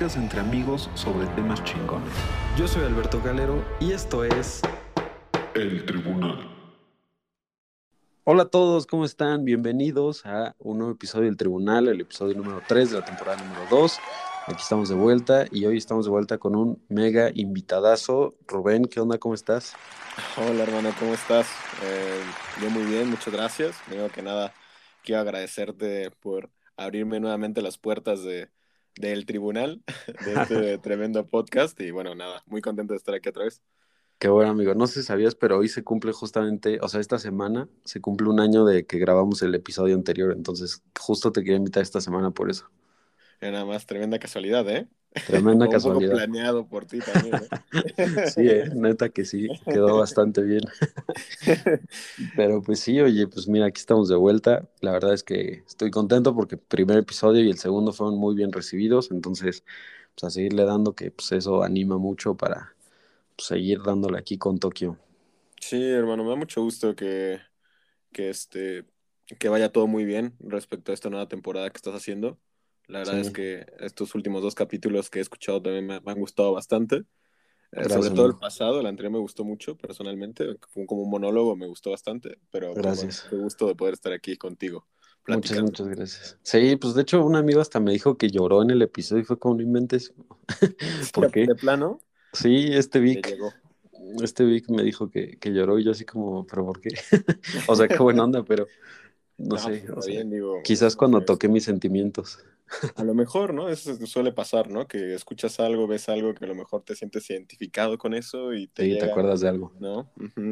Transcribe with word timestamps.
Pláticas 0.00 0.16
entre 0.16 0.40
amigos 0.40 0.88
sobre 0.94 1.26
temas 1.34 1.62
chingones. 1.62 2.14
Yo 2.56 2.66
soy 2.66 2.84
Alberto 2.84 3.20
Galero 3.22 3.62
y 3.80 3.92
esto 3.92 4.24
es 4.24 4.62
El 5.54 5.84
Tribunal. 5.84 6.48
Hola 8.24 8.44
a 8.44 8.48
todos, 8.48 8.86
¿cómo 8.86 9.04
están? 9.04 9.44
Bienvenidos 9.44 10.24
a 10.24 10.56
un 10.58 10.78
nuevo 10.78 10.94
episodio 10.94 11.26
del 11.26 11.36
Tribunal, 11.36 11.86
el 11.86 12.00
episodio 12.00 12.34
número 12.34 12.62
3 12.66 12.92
de 12.92 12.98
la 12.98 13.04
temporada 13.04 13.44
número 13.44 13.60
2. 13.68 13.98
Aquí 14.46 14.62
estamos 14.62 14.88
de 14.88 14.94
vuelta 14.94 15.44
y 15.50 15.66
hoy 15.66 15.76
estamos 15.76 16.06
de 16.06 16.12
vuelta 16.12 16.38
con 16.38 16.56
un 16.56 16.82
mega 16.88 17.30
invitadazo. 17.34 18.34
Rubén, 18.46 18.86
¿qué 18.86 19.00
onda? 19.00 19.18
¿Cómo 19.18 19.34
estás? 19.34 19.74
Hola 20.38 20.62
hermano, 20.62 20.94
¿cómo 20.98 21.12
estás? 21.12 21.46
Eh, 21.84 22.22
yo 22.62 22.70
muy 22.70 22.84
bien, 22.84 23.10
muchas 23.10 23.34
gracias. 23.34 23.76
Primero 23.86 24.10
que 24.10 24.22
nada, 24.22 24.54
quiero 25.04 25.20
agradecerte 25.20 26.10
por 26.10 26.48
abrirme 26.78 27.20
nuevamente 27.20 27.60
las 27.60 27.76
puertas 27.76 28.22
de, 28.22 28.48
del 29.00 29.26
tribunal, 29.26 29.82
de 30.24 30.42
este 30.42 30.78
tremendo 30.82 31.26
podcast. 31.26 31.80
Y 31.80 31.90
bueno, 31.90 32.14
nada, 32.14 32.42
muy 32.46 32.60
contento 32.60 32.92
de 32.92 32.98
estar 32.98 33.14
aquí 33.14 33.28
otra 33.28 33.44
vez. 33.44 33.62
Qué 34.18 34.28
bueno, 34.28 34.50
amigo. 34.50 34.74
No 34.74 34.86
sé 34.86 35.00
si 35.00 35.06
sabías, 35.06 35.34
pero 35.34 35.58
hoy 35.58 35.68
se 35.68 35.82
cumple 35.82 36.12
justamente, 36.12 36.78
o 36.82 36.88
sea, 36.88 37.00
esta 37.00 37.18
semana 37.18 37.68
se 37.84 38.02
cumple 38.02 38.28
un 38.28 38.38
año 38.38 38.66
de 38.66 38.84
que 38.84 38.98
grabamos 38.98 39.40
el 39.42 39.54
episodio 39.54 39.94
anterior. 39.94 40.32
Entonces, 40.32 40.82
justo 40.98 41.32
te 41.32 41.40
quería 41.40 41.56
invitar 41.56 41.82
esta 41.82 42.02
semana 42.02 42.30
por 42.30 42.50
eso. 42.50 42.70
Nada 43.40 43.64
más, 43.64 43.86
tremenda 43.86 44.18
casualidad, 44.18 44.68
¿eh? 44.68 44.86
Tremenda 45.24 45.68
Un 45.68 45.80
poco 45.80 46.02
casualidad. 46.02 46.16
planeado 46.16 46.66
por 46.68 46.86
ti 46.86 47.02
también, 47.02 47.40
¿eh? 47.40 47.50
Sí, 48.22 48.48
eh, 48.48 48.70
neta 48.74 49.08
que 49.10 49.24
sí, 49.24 49.52
quedó 49.68 49.96
bastante 49.98 50.42
bien. 50.42 50.62
Pero 52.34 52.62
pues 52.62 52.80
sí, 52.80 53.00
oye, 53.00 53.26
pues 53.28 53.48
mira, 53.48 53.66
aquí 53.66 53.78
estamos 53.80 54.08
de 54.08 54.16
vuelta. 54.16 54.68
La 54.80 54.92
verdad 54.92 55.14
es 55.14 55.22
que 55.22 55.62
estoy 55.66 55.90
contento 55.90 56.34
porque 56.34 56.56
el 56.56 56.60
primer 56.60 56.98
episodio 56.98 57.42
y 57.44 57.50
el 57.50 57.58
segundo 57.58 57.92
fueron 57.92 58.18
muy 58.18 58.34
bien 58.34 58.52
recibidos, 58.52 59.10
entonces 59.10 59.64
pues 60.14 60.24
a 60.24 60.30
seguirle 60.30 60.64
dando 60.64 60.94
que 60.94 61.10
pues 61.10 61.32
eso 61.32 61.62
anima 61.62 61.98
mucho 61.98 62.36
para 62.36 62.74
pues, 63.36 63.48
seguir 63.48 63.82
dándole 63.82 64.18
aquí 64.18 64.38
con 64.38 64.58
Tokio. 64.58 64.98
Sí, 65.60 65.76
hermano, 65.90 66.24
me 66.24 66.30
da 66.30 66.36
mucho 66.36 66.62
gusto 66.62 66.94
que, 66.96 67.40
que, 68.12 68.30
este, 68.30 68.86
que 69.38 69.48
vaya 69.48 69.72
todo 69.72 69.86
muy 69.88 70.04
bien 70.04 70.36
respecto 70.40 70.92
a 70.92 70.94
esta 70.94 71.10
nueva 71.10 71.28
temporada 71.28 71.70
que 71.70 71.76
estás 71.78 71.94
haciendo. 71.94 72.40
La 72.90 73.00
verdad 73.00 73.14
Sí. 73.14 73.20
es 73.20 73.30
que 73.30 73.66
estos 73.80 74.14
últimos 74.14 74.42
dos 74.42 74.54
capítulos 74.54 75.10
que 75.10 75.18
he 75.20 75.22
escuchado 75.22 75.62
también 75.62 75.86
me, 75.86 76.00
me 76.00 76.12
han 76.12 76.18
gustado 76.20 76.52
bastante. 76.52 77.04
Eh, 77.72 77.84
Gracias, 77.84 77.94
sobre 77.94 78.10
todo 78.10 78.26
el 78.26 78.30
amigo. 78.32 78.40
pasado, 78.40 78.80
el 78.80 78.86
anterior 78.86 79.12
me 79.12 79.18
gustó 79.20 79.44
mucho 79.44 79.76
personalmente, 79.76 80.56
fue 80.70 80.86
como 80.86 81.02
un 81.02 81.10
monólogo, 81.10 81.56
me 81.56 81.66
gustó 81.66 81.90
bastante, 81.92 82.38
pero 82.50 82.74
Gracias. 82.74 83.26
qué 83.30 83.36
gusto 83.36 83.66
de 83.68 83.74
poder 83.76 83.94
estar 83.94 84.12
aquí 84.12 84.36
contigo, 84.36 84.88
Muchas, 85.26 85.62
platicando. 85.62 85.62
muchas 85.62 85.88
gracias. 85.88 86.38
Sí, 86.42 86.76
pues 86.76 86.94
de 86.94 87.02
hecho 87.02 87.24
un 87.24 87.36
amigo 87.36 87.60
hasta 87.60 87.78
me 87.80 87.92
dijo 87.92 88.16
que 88.18 88.28
lloró 88.30 88.62
en 88.62 88.70
el 88.70 88.82
episodio 88.82 89.22
y 89.22 89.24
fue 89.26 89.38
como 89.38 89.54
no 89.56 89.62
inventes. 89.62 90.12
¿Por 91.14 91.30
qué? 91.30 91.46
De 91.46 91.54
plano, 91.54 92.00
Sí, 92.32 92.70
este 92.72 93.00
Vic. 93.00 93.36
Este 94.22 94.44
Vic 94.44 94.68
me 94.70 94.82
dijo 94.82 95.10
que, 95.10 95.36
que 95.38 95.50
lloró 95.52 95.78
y 95.78 95.84
yo 95.84 95.92
así 95.92 96.04
como, 96.04 96.46
¿pero 96.46 96.64
por 96.66 96.80
qué? 96.80 96.90
O 97.68 97.76
sea, 97.76 97.86
qué 97.88 97.98
buena 97.98 98.24
onda, 98.24 98.44
pero 98.44 98.66
no 99.38 99.56
No, 99.56 99.58
sé, 99.58 99.84
pues, 99.86 99.98
o 99.98 100.02
sea, 100.02 100.12
bien, 100.14 100.30
digo, 100.30 100.60
quizás 100.64 100.96
cuando 100.96 101.18
pues, 101.18 101.26
toqué 101.26 101.48
mis 101.48 101.64
sentimientos. 101.64 102.38
A 102.96 103.04
lo 103.04 103.14
mejor, 103.14 103.52
¿no? 103.54 103.68
Eso 103.68 103.94
suele 104.06 104.32
pasar, 104.32 104.70
¿no? 104.70 104.86
Que 104.86 105.14
escuchas 105.14 105.58
algo, 105.60 105.86
ves 105.86 106.08
algo 106.08 106.34
que 106.34 106.44
a 106.44 106.48
lo 106.48 106.54
mejor 106.54 106.82
te 106.82 106.94
sientes 106.94 107.28
identificado 107.30 107.98
con 107.98 108.14
eso 108.14 108.52
y 108.54 108.68
te 108.68 108.84
Sí, 108.84 108.98
te 108.98 109.10
acuerdas 109.10 109.40
de 109.40 109.48
algo. 109.48 109.72
¿no? 109.80 110.10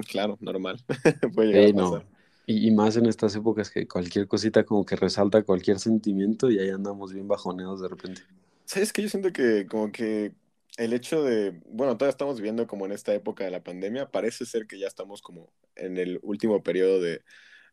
Claro, 0.08 0.36
normal. 0.40 0.82
Puede 1.34 1.48
llegar 1.52 1.70
a 1.70 1.72
no. 1.72 1.90
pasar. 1.92 2.06
Y, 2.46 2.66
y 2.66 2.70
más 2.70 2.96
en 2.96 3.06
estas 3.06 3.36
épocas 3.36 3.70
que 3.70 3.86
cualquier 3.86 4.26
cosita 4.26 4.64
como 4.64 4.84
que 4.84 4.96
resalta 4.96 5.42
cualquier 5.42 5.78
sentimiento 5.78 6.50
y 6.50 6.58
ahí 6.58 6.70
andamos 6.70 7.12
bien 7.12 7.28
bajoneados 7.28 7.80
de 7.80 7.88
repente. 7.88 8.22
¿Sabes 8.64 8.92
qué? 8.92 9.02
Yo 9.02 9.08
siento 9.08 9.32
que 9.32 9.66
como 9.66 9.92
que 9.92 10.32
el 10.78 10.92
hecho 10.92 11.22
de, 11.24 11.60
bueno, 11.66 11.96
todavía 11.96 12.10
estamos 12.10 12.36
viviendo 12.36 12.66
como 12.66 12.86
en 12.86 12.92
esta 12.92 13.12
época 13.12 13.44
de 13.44 13.50
la 13.50 13.62
pandemia, 13.62 14.10
parece 14.10 14.46
ser 14.46 14.66
que 14.66 14.78
ya 14.78 14.86
estamos 14.86 15.22
como 15.22 15.52
en 15.74 15.98
el 15.98 16.20
último 16.22 16.62
periodo 16.62 17.00
de, 17.00 17.22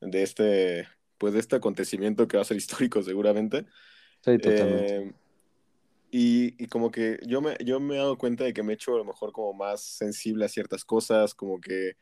de 0.02 0.24
este, 0.24 0.88
pues 1.18 1.34
de 1.34 1.40
este 1.40 1.56
acontecimiento 1.56 2.28
que 2.28 2.38
va 2.38 2.42
a 2.42 2.46
ser 2.46 2.58
histórico 2.58 3.04
seguramente. 3.04 3.66
Sí, 4.26 4.40
totalmente. 4.40 4.94
Eh, 4.98 5.14
y, 6.12 6.64
y 6.64 6.68
como 6.68 6.92
que 6.92 7.20
yo 7.28 7.42
me, 7.42 7.58
yo 7.66 7.80
me 7.80 7.96
he 7.96 7.98
dado 7.98 8.18
cuenta 8.18 8.44
de 8.44 8.54
que 8.54 8.64
me 8.64 8.74
he 8.74 8.76
hecho 8.76 8.96
a 8.96 8.98
lo 8.98 9.06
mejor 9.06 9.32
como 9.32 9.54
más 9.54 9.82
sensible 9.84 10.46
a 10.46 10.50
ciertas 10.50 10.86
cosas, 10.86 11.34
como 11.36 11.60
que, 11.60 11.94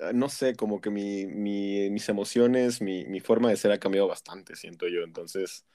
ah, 0.00 0.12
no 0.14 0.28
sé, 0.30 0.54
como 0.56 0.80
que 0.80 0.90
mi, 0.90 1.26
mi- 1.26 1.90
mis 1.90 2.08
emociones, 2.10 2.82
mi, 2.82 3.06
mi 3.06 3.20
forma 3.20 3.50
de 3.50 3.56
ser 3.56 3.72
ha 3.72 3.80
cambiado 3.80 4.08
bastante, 4.08 4.56
siento 4.56 4.88
yo. 4.88 5.02
Entonces, 5.02 5.66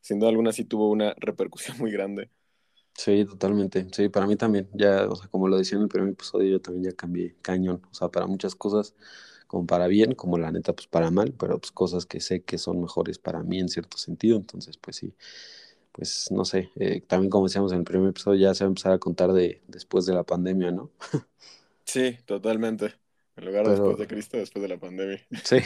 sin 0.00 0.18
duda 0.20 0.30
alguna 0.30 0.52
sí 0.52 0.64
tuvo 0.66 0.90
una 0.90 1.14
repercusión 1.18 1.78
muy 1.80 1.92
grande. 1.92 2.30
Sí, 2.96 3.24
totalmente. 3.24 3.86
Sí, 3.92 4.08
para 4.08 4.26
mí 4.26 4.36
también. 4.36 4.68
Ya, 4.72 5.06
o 5.08 5.16
sea, 5.16 5.28
como 5.28 5.48
lo 5.48 5.56
decía 5.58 5.76
en 5.76 5.82
el 5.82 5.88
primer 5.88 6.10
episodio, 6.10 6.50
yo 6.52 6.60
también 6.60 6.84
ya 6.92 6.96
cambié 6.96 7.34
cañón. 7.42 7.82
O 7.90 7.94
sea, 7.94 8.08
para 8.08 8.26
muchas 8.26 8.54
cosas, 8.54 8.94
como 9.54 9.66
para 9.66 9.86
bien, 9.86 10.14
como 10.14 10.38
la 10.38 10.50
neta, 10.52 10.72
pues 10.74 10.88
para 10.88 11.10
mal, 11.12 11.32
pero 11.38 11.58
pues 11.60 11.70
cosas 11.72 12.06
que 12.06 12.20
sé 12.20 12.42
que 12.42 12.58
son 12.58 12.80
mejores 12.80 13.18
para 13.18 13.42
mí 13.44 13.60
en 13.60 13.68
cierto 13.68 13.98
sentido. 13.98 14.36
Entonces, 14.36 14.76
pues 14.78 14.96
sí, 14.96 15.14
pues 15.92 16.30
no 16.32 16.44
sé. 16.44 16.70
eh, 16.76 17.02
también 17.06 17.30
como 17.30 17.46
decíamos 17.46 17.72
en 17.72 17.78
el 17.80 17.84
primer 17.84 18.10
episodio, 18.10 18.40
ya 18.40 18.54
se 18.54 18.64
va 18.64 18.68
a 18.68 18.70
empezar 18.70 18.92
a 18.92 18.98
contar 18.98 19.32
de 19.32 19.62
después 19.68 20.06
de 20.06 20.14
la 20.14 20.24
pandemia, 20.24 20.72
¿no? 20.72 20.90
Sí, 21.84 22.18
totalmente. 22.26 22.94
En 23.36 23.46
lugar 23.46 23.64
de 23.64 23.70
Pero 23.70 23.72
después 23.72 23.96
de 23.98 24.06
Cristo, 24.06 24.36
después 24.36 24.62
de 24.62 24.68
la 24.68 24.78
pandemia. 24.78 25.26
sí, 25.42 25.56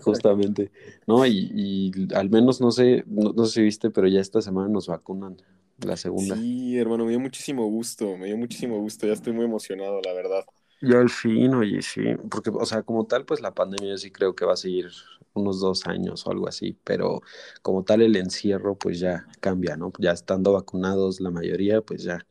justamente. 0.00 0.72
No, 1.06 1.26
y, 1.26 1.50
y 1.54 2.14
al 2.14 2.30
menos 2.30 2.60
no 2.60 2.70
sé, 2.70 3.04
no, 3.06 3.32
no 3.32 3.44
sé 3.46 3.54
si 3.54 3.62
viste, 3.62 3.90
pero 3.90 4.08
ya 4.08 4.20
esta 4.20 4.40
semana 4.42 4.68
nos 4.68 4.88
vacunan 4.88 5.36
la 5.78 5.96
segunda. 5.96 6.42
Sí, 6.42 6.76
hermano, 6.78 7.04
me 7.04 7.10
dio 7.10 7.20
muchísimo 7.20 7.66
gusto, 7.66 8.16
me 8.16 8.26
dio 8.26 8.36
muchísimo 8.36 8.78
gusto. 8.78 9.06
Ya 9.06 9.12
estoy 9.14 9.32
muy 9.32 9.44
emocionado, 9.46 10.00
la 10.02 10.12
verdad. 10.12 10.44
Ya 10.82 10.98
al 10.98 11.10
fin, 11.10 11.54
oye, 11.54 11.82
sí, 11.82 12.00
porque, 12.30 12.50
o 12.50 12.64
sea, 12.64 12.82
como 12.82 13.06
tal, 13.06 13.26
pues 13.26 13.40
la 13.42 13.52
pandemia 13.54 13.90
yo 13.90 13.98
sí 13.98 14.10
creo 14.10 14.34
que 14.34 14.46
va 14.46 14.54
a 14.54 14.56
seguir 14.56 14.88
unos 15.34 15.60
dos 15.60 15.86
años 15.86 16.26
o 16.26 16.30
algo 16.30 16.48
así, 16.48 16.72
pero 16.84 17.20
como 17.62 17.84
tal 17.84 18.00
el 18.00 18.16
encierro, 18.16 18.76
pues 18.78 18.98
ya 18.98 19.26
cambia, 19.40 19.76
¿no? 19.76 19.92
Ya 19.98 20.12
estando 20.12 20.52
vacunados 20.54 21.20
la 21.20 21.30
mayoría, 21.30 21.82
pues 21.82 22.02
ya, 22.02 22.26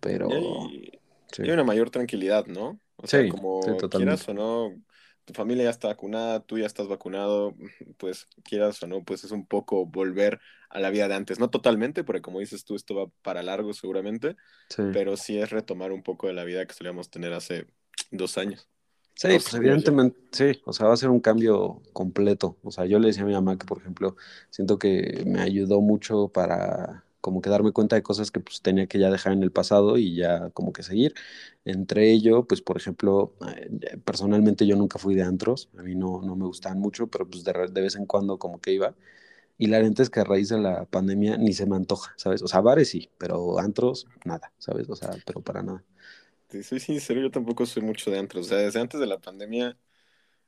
pero 0.00 0.28
Y 0.28 0.32
hay, 0.34 1.02
sí, 1.32 1.42
y 1.42 1.48
hay 1.48 1.54
una 1.54 1.64
mayor 1.64 1.90
tranquilidad, 1.90 2.46
¿no? 2.46 2.80
O 2.96 3.06
sea, 3.06 3.26
sí, 3.26 3.32
sí, 3.60 3.74
como 3.74 3.76
totalmente. 3.76 3.88
quieras 3.88 4.28
o 4.28 4.34
no, 4.34 4.82
tu 5.24 5.34
familia 5.34 5.64
ya 5.64 5.70
está 5.70 5.88
vacunada, 5.88 6.40
tú 6.40 6.58
ya 6.58 6.66
estás 6.66 6.88
vacunado, 6.88 7.54
pues 7.98 8.28
quieras 8.44 8.82
o 8.82 8.86
no, 8.86 9.04
pues 9.04 9.24
es 9.24 9.30
un 9.32 9.46
poco 9.46 9.86
volver 9.86 10.40
a 10.70 10.80
la 10.80 10.90
vida 10.90 11.08
de 11.08 11.14
antes. 11.14 11.38
No 11.38 11.50
totalmente, 11.50 12.04
porque 12.04 12.22
como 12.22 12.40
dices 12.40 12.64
tú, 12.64 12.74
esto 12.76 12.94
va 12.94 13.06
para 13.22 13.42
largo 13.42 13.72
seguramente, 13.74 14.36
Sí, 14.68 14.82
pero 14.90 15.16
sí 15.16 15.38
es 15.40 15.50
retomar 15.50 15.92
un 15.92 16.02
poco 16.02 16.26
de 16.28 16.34
la 16.34 16.44
vida 16.44 16.66
que 16.66 16.74
solíamos 16.74 17.10
tener 17.10 17.32
hace 17.34 17.66
dos 18.12 18.38
años. 18.38 18.68
sí, 19.14 19.28
Dos 19.28 19.40
pues 19.40 19.54
años 19.54 19.82
ya. 19.82 19.92
evidentemente, 19.94 20.18
sí, 20.32 20.60
o 20.64 20.72
sea, 20.72 20.86
va 20.88 20.94
a 20.94 20.96
ser 20.96 21.10
un 21.10 21.20
cambio 21.20 21.82
completo. 21.92 22.58
O 22.62 22.70
sea, 22.70 22.86
yo 22.86 22.98
le 22.98 23.08
decía 23.08 23.22
a 23.22 23.26
mi 23.26 23.32
mamá 23.32 23.58
que, 23.58 23.66
por 23.66 23.78
ejemplo, 23.78 24.16
siento 24.50 24.78
que 24.78 25.22
me 25.26 25.40
ayudó 25.40 25.80
mucho 25.80 26.28
para 26.28 27.04
como 27.22 27.42
que 27.42 27.50
darme 27.50 27.72
cuenta 27.72 27.96
de 27.96 28.04
cosas 28.04 28.32
que 28.32 28.40
pues 28.40 28.62
tenía 28.62 28.88
que 28.88 29.00
ya 29.00 29.10
dejar 29.10 29.34
en 29.34 29.44
el 29.44 29.52
pasado 29.52 29.98
y 29.98 30.16
ya 30.16 30.50
como 30.52 30.74
que 30.74 30.84
seguir. 30.84 31.14
Entre 31.64 32.12
ello, 32.12 32.46
pues 32.46 32.62
por 32.62 32.76
ejemplo, 32.78 33.34
eh, 33.56 33.98
personalmente 34.04 34.66
yo 34.66 34.76
nunca 34.76 34.98
fui 35.00 35.14
de 35.16 35.24
antros, 35.24 35.70
a 35.78 35.82
mí 35.84 35.94
no, 35.96 36.22
no 36.22 36.36
me 36.36 36.46
gustaban 36.46 36.80
mucho, 36.80 37.08
pero 37.08 37.28
pues 37.30 37.44
de, 37.44 37.52
de 37.72 37.82
vez 37.82 37.96
en 37.96 38.06
cuando 38.06 38.38
como 38.38 38.60
que 38.60 38.72
iba. 38.72 38.96
Y 39.58 39.68
la 39.68 39.80
neta 39.82 40.02
es 40.02 40.10
que 40.10 40.20
a 40.20 40.24
raíz 40.24 40.48
de 40.50 40.58
la 40.60 40.86
pandemia 40.86 41.36
ni 41.38 41.52
se 41.54 41.66
me 41.66 41.76
antoja, 41.76 42.14
¿sabes? 42.18 42.42
O 42.42 42.48
sea, 42.48 42.60
bares 42.62 42.90
sí, 42.90 43.10
pero 43.18 43.58
antros, 43.60 44.08
nada, 44.24 44.52
¿sabes? 44.58 44.90
O 44.90 44.96
sea, 44.96 45.10
pero 45.26 45.42
para 45.42 45.62
nada. 45.62 45.84
Te 46.48 46.62
soy 46.62 46.80
sincero, 46.80 47.20
yo 47.20 47.30
tampoco 47.30 47.64
soy 47.66 47.82
mucho 47.82 48.10
de 48.10 48.18
antros. 48.18 48.46
O 48.46 48.48
sea, 48.50 48.58
desde 48.58 48.80
antes 48.80 49.00
de 49.00 49.06
la 49.06 49.20
pandemia, 49.20 49.78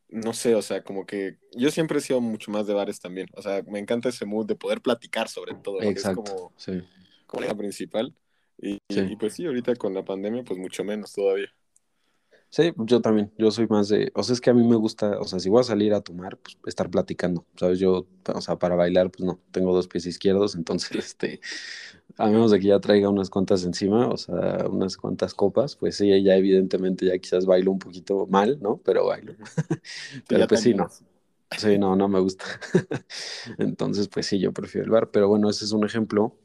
no 0.08 0.32
sé, 0.32 0.54
o 0.54 0.62
sea, 0.62 0.82
como 0.84 1.06
que 1.06 1.38
yo 1.56 1.70
siempre 1.70 1.98
he 1.98 2.00
sido 2.00 2.20
mucho 2.20 2.50
más 2.50 2.66
de 2.66 2.74
bares 2.74 3.00
también. 3.00 3.28
O 3.34 3.42
sea, 3.42 3.62
me 3.66 3.78
encanta 3.78 4.08
ese 4.08 4.26
mood 4.26 4.46
de 4.46 4.56
poder 4.56 4.80
platicar 4.80 5.28
sobre 5.28 5.54
todo, 5.54 5.80
es 5.80 6.04
como, 6.04 6.52
sí, 6.56 6.82
como 7.26 7.44
la 7.46 7.54
principal. 7.54 8.14
Y, 8.58 8.74
y- 8.74 8.78
sí. 8.94 9.00
y 9.12 9.16
pues 9.16 9.34
sí, 9.34 9.46
ahorita 9.46 9.74
con 9.76 9.94
la 9.94 10.04
pandemia, 10.04 10.44
pues 10.44 10.58
mucho 10.58 10.84
menos 10.84 11.12
todavía. 11.12 11.48
Sí, 12.54 12.72
yo 12.76 13.00
también, 13.00 13.32
yo 13.36 13.50
soy 13.50 13.66
más 13.66 13.88
de, 13.88 14.12
o 14.14 14.22
sea, 14.22 14.32
es 14.32 14.40
que 14.40 14.48
a 14.50 14.54
mí 14.54 14.62
me 14.62 14.76
gusta, 14.76 15.18
o 15.18 15.24
sea, 15.24 15.40
si 15.40 15.48
voy 15.48 15.58
a 15.60 15.64
salir 15.64 15.92
a 15.92 16.02
tomar, 16.02 16.38
pues 16.38 16.56
estar 16.66 16.88
platicando, 16.88 17.44
¿sabes? 17.56 17.80
Yo, 17.80 18.06
o 18.32 18.40
sea, 18.40 18.56
para 18.60 18.76
bailar, 18.76 19.10
pues 19.10 19.24
no, 19.24 19.40
tengo 19.50 19.74
dos 19.74 19.88
pies 19.88 20.06
izquierdos, 20.06 20.54
entonces, 20.54 20.92
este, 20.96 21.40
a 22.16 22.26
menos 22.28 22.52
de 22.52 22.60
que 22.60 22.68
ya 22.68 22.78
traiga 22.78 23.08
unas 23.08 23.28
cuantas 23.28 23.64
encima, 23.64 24.06
o 24.06 24.16
sea, 24.16 24.68
unas 24.70 24.96
cuantas 24.96 25.34
copas, 25.34 25.74
pues 25.74 25.96
sí, 25.96 26.06
ya 26.22 26.36
evidentemente 26.36 27.06
ya 27.06 27.18
quizás 27.18 27.44
bailo 27.44 27.72
un 27.72 27.80
poquito 27.80 28.28
mal, 28.28 28.60
¿no? 28.62 28.76
Pero 28.84 29.06
bailo. 29.06 29.34
Pero 30.28 30.46
pues 30.46 30.60
sí, 30.60 30.74
no, 30.74 30.88
sí, 31.58 31.76
no, 31.76 31.96
no 31.96 32.08
me 32.08 32.20
gusta. 32.20 32.44
Entonces, 33.58 34.06
pues 34.06 34.26
sí, 34.26 34.38
yo 34.38 34.52
prefiero 34.52 34.84
el 34.84 34.92
bar, 34.92 35.10
pero 35.10 35.26
bueno, 35.26 35.50
ese 35.50 35.64
es 35.64 35.72
un 35.72 35.84
ejemplo. 35.84 36.36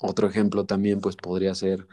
Otro 0.00 0.28
ejemplo 0.28 0.64
también, 0.64 1.02
pues 1.02 1.16
podría 1.16 1.54
ser, 1.54 1.86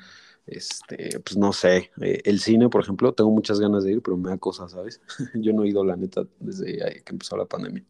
este, 0.46 1.20
pues 1.20 1.38
no 1.38 1.54
sé, 1.54 1.92
eh, 2.02 2.22
el 2.26 2.40
cine, 2.40 2.70
por 2.70 2.82
ejemplo, 2.82 3.14
tengo 3.14 3.32
muchas 3.32 3.60
ganas 3.60 3.84
de 3.84 3.94
ir, 3.94 4.02
pero 4.02 4.18
me 4.18 4.30
da 4.30 4.38
cosa, 4.38 4.68
¿sabes? 4.68 5.02
Yo 5.34 5.54
no 5.54 5.64
he 5.64 5.70
ido, 5.70 5.84
la 5.84 5.96
neta, 5.96 6.24
desde 6.40 6.78
que 7.04 7.12
empezó 7.12 7.38
la 7.38 7.46
pandemia. 7.46 7.84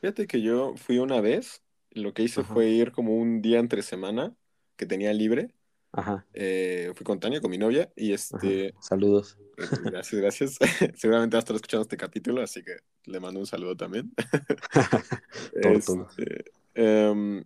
Fíjate 0.00 0.26
que 0.26 0.40
yo 0.40 0.74
fui 0.76 0.98
una 0.98 1.20
vez, 1.20 1.62
lo 1.90 2.14
que 2.14 2.22
hice 2.22 2.40
Ajá, 2.40 2.54
fue 2.54 2.68
ir 2.70 2.92
como 2.92 3.16
un 3.16 3.42
día 3.42 3.58
entre 3.58 3.82
semana 3.82 4.34
que 4.76 4.86
tenía 4.86 5.12
libre. 5.12 5.54
ajá, 5.92 6.26
eh, 6.32 6.92
fui 6.94 7.04
con 7.04 7.20
Tania, 7.20 7.40
con 7.40 7.50
mi 7.50 7.58
novia, 7.58 7.92
y 7.96 8.12
ajá. 8.12 8.14
este, 8.14 8.74
Saludos. 8.80 9.38
eh, 9.58 9.68
gracias, 9.84 10.20
gracias. 10.20 10.58
Seguramente 10.96 11.34
va 11.36 11.38
a 11.38 11.40
estar 11.40 11.56
escuchando 11.56 11.82
este 11.82 11.96
capítulo, 11.96 12.42
así 12.42 12.62
que 12.62 12.76
le 13.04 13.20
mando 13.20 13.40
un 13.40 13.46
saludo 13.46 13.76
también. 13.76 14.12
Este, 15.52 16.44
em, 16.74 17.44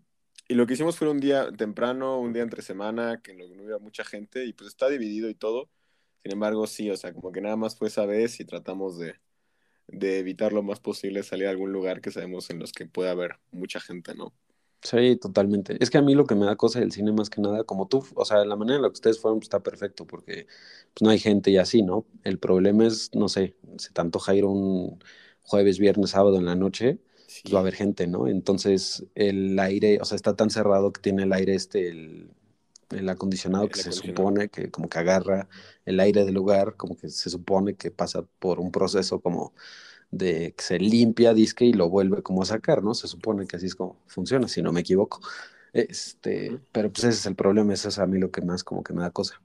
y 0.49 0.55
lo 0.55 0.67
que 0.67 0.75
hicimos 0.75 0.97
fue 0.97 1.09
un 1.09 1.21
día 1.21 1.51
temprano, 1.53 2.21
un 2.21 2.33
día 2.33 2.43
entre 2.43 2.63
semana, 2.63 3.21
que 3.23 3.35
no, 3.35 3.45
hubiera 3.47 3.79
mucha 3.79 4.05
gente, 4.05 4.45
y 4.45 4.53
pues 4.53 4.69
está 4.69 4.89
dividido 4.89 5.29
y 5.29 5.35
todo. 5.35 5.71
Sin 6.23 6.33
embargo, 6.33 6.67
sí, 6.67 6.91
o 6.91 6.97
sea, 6.97 7.13
como 7.13 7.33
que 7.33 7.41
nada 7.41 7.57
más 7.57 7.77
fue 7.77 7.89
esa 7.89 8.07
vez 8.07 8.41
y 8.41 8.45
tratamos 8.45 8.99
de, 8.99 9.15
de 9.89 10.19
evitar 10.19 10.53
lo 10.53 10.63
más 10.63 10.81
posible 10.81 11.23
salir 11.23 11.47
a 11.47 11.51
algún 11.51 11.73
lugar 11.73 12.01
que 12.01 12.11
sabemos 12.11 12.51
en 12.51 12.59
los 12.59 12.73
que 12.73 12.87
pueda 12.87 13.11
haber 13.13 13.39
mucha 13.53 13.81
gente, 13.81 14.15
¿no? 14.15 14.35
Sí, 14.85 15.17
totalmente. 15.17 15.79
Es 15.81 15.89
que 15.89 15.97
a 15.97 16.03
mí 16.03 16.15
lo 16.15 16.27
que 16.27 16.35
me 16.35 16.45
da 16.45 16.57
cosa 16.57 16.79
del 16.79 16.93
cine 16.93 17.11
más 17.11 17.31
que 17.31 17.41
nada, 17.41 17.65
como 17.65 17.89
tú, 17.89 18.05
o 18.15 18.25
sea, 18.27 18.45
la 18.45 18.55
manera 18.55 18.77
en 18.77 18.83
la 18.83 18.89
que 18.89 18.95
ustedes 18.95 19.19
fueron 19.19 19.39
pues, 19.39 19.47
está 19.47 19.63
perfecto 19.63 20.07
porque 20.07 20.47
pues, 20.93 21.03
no 21.03 21.09
hay 21.09 21.19
gente 21.19 21.51
y 21.51 21.57
así, 21.57 21.83
¿no? 21.83 22.07
El 22.23 22.39
problema 22.39 22.87
es, 22.87 23.11
no 23.15 23.31
sé, 23.31 23.57
se 23.79 23.93
te 23.95 24.01
antoja 24.03 24.35
ir 24.35 24.45
un 24.45 25.03
jueves, 25.43 25.79
viernes, 25.79 26.11
sábado 26.11 26.37
en 26.37 26.45
la 26.45 26.55
noche, 26.55 26.99
pues 27.43 27.55
va 27.55 27.59
a 27.59 27.61
Sí, 27.61 27.63
haber 27.63 27.75
gente, 27.75 28.07
¿no? 28.07 28.27
Entonces 28.29 29.05
el 29.15 29.59
aire, 29.59 29.99
o 30.01 30.05
sea, 30.05 30.17
está 30.17 30.37
tan 30.37 30.51
cerrado 30.51 30.93
que 30.93 31.01
tiene 31.01 31.25
el 31.25 31.33
aire 31.33 31.55
este, 31.55 31.89
el, 31.91 32.31
el 32.91 33.09
acondicionado 33.09 33.71
que 33.71 33.79
se 33.79 33.93
supone 33.93 34.49
que 34.49 34.71
como 34.71 34.89
que 34.89 34.99
agarra 34.99 35.49
el 35.85 36.01
aire 36.01 36.25
del 36.25 36.35
lugar, 36.35 36.77
como 36.77 36.97
que 36.97 37.09
se 37.11 37.31
supone 37.31 37.75
que 37.77 37.91
pasa 37.91 38.23
por 38.39 38.61
un 38.61 38.71
proceso 38.73 39.21
como 39.21 39.55
de 40.11 40.55
que 40.57 40.65
se 40.65 40.79
limpia, 40.79 41.35
disque 41.35 41.65
y 41.67 41.73
lo 41.75 41.91
vuelve 41.91 42.23
como 42.23 42.43
a 42.43 42.47
sacar, 42.47 42.83
¿no? 42.85 42.95
Se 42.95 43.09
supone 43.09 43.47
que 43.47 43.57
así 43.57 43.67
es 43.67 43.75
como 43.77 43.99
funciona, 44.09 44.49
si 44.49 44.63
no 44.63 44.73
me 44.73 44.81
equivoco. 44.81 45.21
Este, 45.73 46.61
pero 46.73 46.93
pues 46.93 47.05
ese 47.05 47.19
es 47.21 47.27
el 47.27 47.37
problema, 47.37 47.75
eso 47.75 47.89
es 47.91 47.99
a 47.99 48.07
mí 48.07 48.19
lo 48.19 48.31
que 48.31 48.43
más 48.43 48.65
como 48.65 48.83
que 48.85 48.93
me 48.95 49.03
da 49.03 49.11
cosa. 49.13 49.41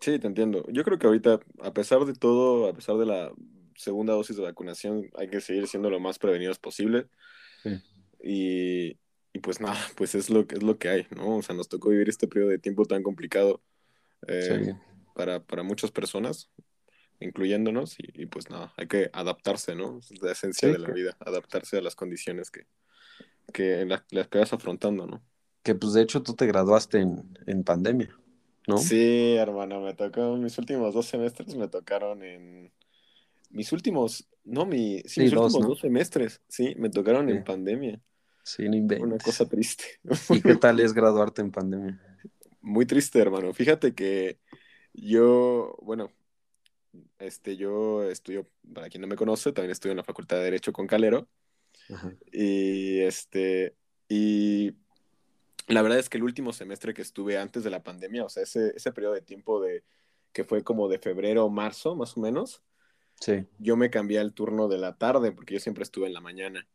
Sí, 0.00 0.18
te 0.18 0.26
entiendo. 0.26 0.64
Yo 0.70 0.82
creo 0.84 0.98
que 0.98 1.06
ahorita, 1.06 1.40
a 1.62 1.72
pesar 1.74 2.04
de 2.06 2.14
todo, 2.14 2.68
a 2.68 2.72
pesar 2.72 2.96
de 2.96 3.04
la 3.06 3.32
segunda 3.80 4.14
dosis 4.14 4.36
de 4.36 4.42
vacunación, 4.44 5.10
hay 5.16 5.28
que 5.30 5.40
seguir 5.42 5.66
siendo 5.68 5.90
lo 5.90 6.00
más 6.00 6.18
prevenidos 6.20 6.58
posible. 6.60 7.08
Sí, 7.62 7.70
Y, 8.22 8.98
y 9.32 9.38
pues 9.42 9.60
nada, 9.60 9.76
pues 9.96 10.14
es 10.14 10.30
lo, 10.30 10.46
que- 10.46 10.56
es 10.56 10.62
lo 10.62 10.78
que 10.78 10.88
hay, 10.88 11.06
¿no? 11.16 11.36
O 11.38 11.42
sea, 11.42 11.54
nos 11.54 11.68
tocó 11.68 11.90
vivir 11.90 12.08
este 12.08 12.28
periodo 12.28 12.50
de 12.50 12.58
tiempo 12.58 12.84
tan 12.84 13.02
complicado 13.02 13.62
eh, 14.28 14.60
sí, 14.60 14.72
para, 15.14 15.44
para 15.44 15.62
muchas 15.62 15.92
personas, 15.92 16.50
incluyéndonos, 17.20 17.98
y, 18.00 18.04
y 18.14 18.26
pues 18.26 18.50
nada, 18.50 18.74
hay 18.78 18.88
que 18.88 19.10
adaptarse, 19.14 19.74
¿no? 19.76 19.98
Es 20.00 20.22
la 20.22 20.32
esencia 20.32 20.68
sí, 20.68 20.68
de 20.70 20.78
la 20.80 20.88
que, 20.88 20.92
vida, 20.92 21.16
adaptarse 21.20 21.78
a 21.78 21.82
las 21.82 21.96
condiciones 21.96 22.50
que, 22.50 22.66
que 23.52 23.80
en 23.82 23.90
las, 23.90 24.04
las 24.12 24.28
que 24.28 24.38
vas 24.38 24.52
afrontando, 24.54 25.06
¿no? 25.06 25.24
que, 25.62 25.74
pues 25.74 25.92
de 25.94 26.02
hecho 26.02 26.22
tú 26.22 26.34
te 26.34 26.46
graduaste 26.46 27.00
en, 27.00 27.38
en 27.46 27.64
pandemia, 27.64 28.16
¿no? 28.66 28.86
Sí, 28.86 29.34
hermano, 29.36 29.80
me 29.80 29.94
tocó, 29.94 30.36
mis 30.36 30.56
últimos 30.58 30.94
dos 30.94 31.06
semestres 31.06 31.54
me 31.56 31.68
tocaron 31.68 32.22
en, 32.22 32.72
mis 33.50 33.72
últimos, 33.72 34.28
no, 34.44 34.66
mi, 34.66 35.02
sí, 35.06 35.20
Sí, 35.20 35.22
mis 35.22 35.32
dos, 35.32 35.58
últimos 35.58 35.60
¿no? 35.60 35.68
dos 35.68 35.80
semestres, 35.80 36.42
sí, 36.48 36.74
me 36.76 36.90
tocaron 36.90 37.28
Sí, 37.28 37.30
en 37.30 37.44
pandemia, 37.44 38.00
sí, 38.44 38.68
no 38.68 38.76
una 38.96 39.20
cosa 39.20 39.44
inventes. 39.44 39.48
triste, 39.48 39.84
¿Y 40.30 40.42
qué 40.42 40.56
tal 40.56 40.80
es 40.80 40.92
graduarte 40.94 41.42
en 41.42 41.52
pandemia? 41.52 42.00
muy 42.60 42.86
triste, 42.86 43.18
hermano. 43.20 43.52
Fíjate 43.54 43.94
que 43.94 44.38
yo, 44.92 45.76
bueno, 45.82 46.12
este, 47.18 47.56
yo 47.56 48.02
estudio, 48.04 48.48
para 48.74 48.88
quien 48.88 49.00
no 49.02 49.06
me 49.08 49.16
conoce, 49.16 49.52
también 49.52 49.70
estudio 49.72 49.92
en 49.92 49.98
la 49.98 50.04
Facultad 50.04 50.36
de 50.38 50.44
Derecho 50.44 50.72
con 50.72 50.86
Calero, 50.86 51.28
Ajá, 51.90 52.16
y 52.32 53.00
este, 53.00 53.76
y 54.08 54.72
la 55.68 55.82
verdad 55.82 55.98
es 55.98 56.08
que 56.08 56.18
el 56.18 56.24
último 56.24 56.52
semestre 56.52 56.94
que 56.94 57.02
estuve 57.02 57.38
antes 57.38 57.64
de 57.64 57.70
la 57.70 57.82
pandemia, 57.82 58.24
o 58.24 58.28
sea, 58.28 58.42
ese, 58.44 58.72
ese 58.76 58.92
periodo 58.92 59.14
de 59.14 59.22
tiempo 59.22 59.60
de, 59.62 59.84
que 60.32 60.44
fue 60.44 60.64
como 60.64 60.88
de 60.88 60.98
febrero 60.98 61.44
o 61.46 61.50
marzo, 61.50 61.96
más 61.96 62.16
o 62.16 62.20
menos, 62.20 62.62
sí, 63.20 63.46
yo 63.58 63.76
me 63.76 63.90
cambié 63.90 64.18
al 64.20 64.34
turno 64.34 64.68
de 64.68 64.78
la 64.78 64.96
tarde, 64.98 65.32
porque 65.32 65.54
yo 65.54 65.60
siempre 65.60 65.84
estuve 65.84 66.06
en 66.06 66.14
la 66.14 66.20
mañana. 66.20 66.68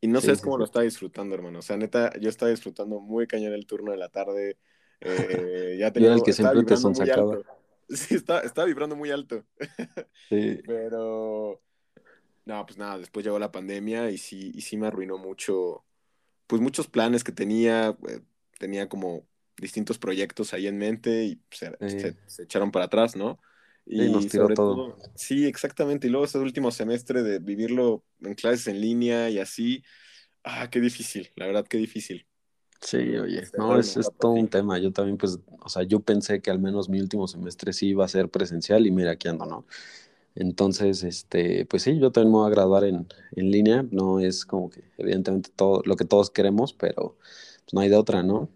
Y 0.00 0.08
no 0.08 0.20
sí, 0.20 0.22
sabes 0.22 0.40
sí, 0.40 0.42
cómo 0.42 0.58
lo 0.58 0.64
estaba 0.64 0.84
disfrutando, 0.84 1.34
hermano. 1.34 1.60
O 1.60 1.62
sea, 1.62 1.76
neta, 1.76 2.12
yo 2.20 2.28
estaba 2.30 2.50
disfrutando 2.50 3.00
muy 3.00 3.26
cañón 3.26 3.54
el 3.54 3.66
turno 3.66 3.92
de 3.92 3.98
la 3.98 4.08
tarde. 4.10 4.58
Eh, 5.00 5.76
ya 5.80 5.92
Yo 5.96 6.06
tenía, 6.06 6.08
era 6.08 6.14
el 6.14 6.22
que 6.22 6.32
siempre 6.32 6.62
te 6.62 6.76
sonsacaba. 6.76 7.40
Sí, 7.90 8.16
estaba, 8.16 8.40
estaba 8.40 8.66
vibrando 8.66 8.96
muy 8.96 9.10
alto. 9.10 9.44
Sí, 10.28 10.62
Pero, 10.66 11.62
no, 12.46 12.66
pues 12.66 12.78
nada, 12.78 12.98
después 12.98 13.24
llegó 13.24 13.38
la 13.38 13.52
pandemia 13.52 14.10
y 14.10 14.18
sí, 14.18 14.52
y 14.54 14.62
sí 14.62 14.76
me 14.76 14.88
arruinó 14.88 15.18
mucho, 15.18 15.84
pues 16.46 16.62
muchos 16.62 16.88
planes 16.88 17.24
que 17.24 17.32
tenía. 17.32 17.96
eh, 18.08 18.22
tenía 18.58 18.88
como 18.88 19.26
distintos 19.58 19.98
proyectos 19.98 20.54
ahí 20.54 20.66
en 20.68 20.78
mente 20.78 21.24
y 21.24 21.42
se, 21.50 21.72
sí, 21.80 21.96
se, 21.96 22.16
se 22.26 22.42
echaron 22.44 22.72
para 22.72 22.86
atrás, 22.86 23.16
¿no? 23.16 23.40
Sí, 23.96 24.08
nos 24.10 24.26
Y 24.26 24.28
tiró 24.28 24.50
sobre 24.50 24.56
todo. 24.58 24.84
todo, 24.84 24.98
sí, 25.14 25.46
exactamente. 25.46 26.06
Y 26.06 26.10
luego 26.10 26.26
ese 26.26 26.38
último 26.38 26.70
semestre 26.70 27.22
de 27.22 27.38
vivirlo 27.38 28.04
en 28.20 28.34
clases 28.34 28.66
en 28.68 28.80
línea 28.80 29.30
y 29.30 29.38
así. 29.38 29.82
Ah, 30.44 30.70
qué 30.70 30.80
difícil, 30.80 31.30
la 31.36 31.46
verdad, 31.46 31.66
qué 31.68 31.78
difícil. 31.78 32.26
Sí, 32.80 32.98
oye, 33.18 33.42
no, 33.56 33.76
cerrar 33.76 33.80
una 33.80 33.80
es, 33.80 33.96
es 33.96 34.12
todo 34.18 34.32
un 34.32 34.48
tema. 34.48 34.78
Yo 34.78 34.92
también, 34.92 35.18
pues, 35.18 35.38
o 35.60 35.68
sea, 35.68 35.82
yo 35.82 36.00
pensé 36.00 36.40
que 36.40 36.50
al 36.50 36.60
menos 36.60 36.88
mi 36.88 37.00
último 37.00 37.26
semestre 37.26 37.72
sí 37.72 37.88
iba 37.88 38.04
a 38.04 38.08
ser 38.08 38.30
presencial 38.30 38.86
y 38.86 38.92
mira, 38.92 39.12
aquí 39.12 39.26
ando, 39.28 39.46
¿no? 39.46 39.66
Entonces, 40.36 41.04
este, 41.04 41.66
pues 41.66 41.82
sí, 41.84 41.98
yo 42.00 42.12
también 42.12 42.32
me 42.32 42.38
voy 42.40 42.48
a 42.48 42.50
graduar 42.50 42.84
en, 42.84 43.06
en 43.36 43.50
línea. 43.52 43.86
No 43.90 44.20
es 44.20 44.46
como 44.46 44.70
que, 44.70 44.84
evidentemente, 44.98 45.50
todo 45.56 45.82
lo 45.86 45.96
que 45.96 46.04
todos 46.06 46.30
queremos, 46.30 46.72
pero 46.74 47.16
pues, 47.64 47.74
no 47.74 47.80
hay 47.80 47.90
de 47.90 47.96
otra, 47.96 48.22
¿no? 48.22 48.50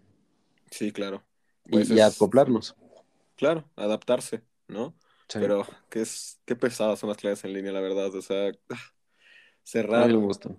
Sí, 0.71 0.91
claro. 0.91 1.25
Pues 1.69 1.89
Y, 1.89 1.95
y 1.95 1.99
es, 1.99 1.99
acoplarnos. 1.99 2.73
claro, 3.35 3.69
adaptarse, 3.75 4.43
¿no? 4.67 4.97
Sí, 5.29 5.39
Pero 5.39 5.67
qué 5.89 6.01
es, 6.01 6.41
qué 6.45 6.55
pesadas 6.55 6.99
son 6.99 7.09
las 7.09 7.17
clases 7.17 7.43
en 7.45 7.53
línea, 7.53 7.71
la 7.71 7.81
verdad. 7.81 8.13
O 8.15 8.21
sea, 8.21 8.51
ah, 8.69 8.93
cerrar 9.63 10.07
no 10.07 10.19
me 10.19 10.25
gusta. 10.27 10.49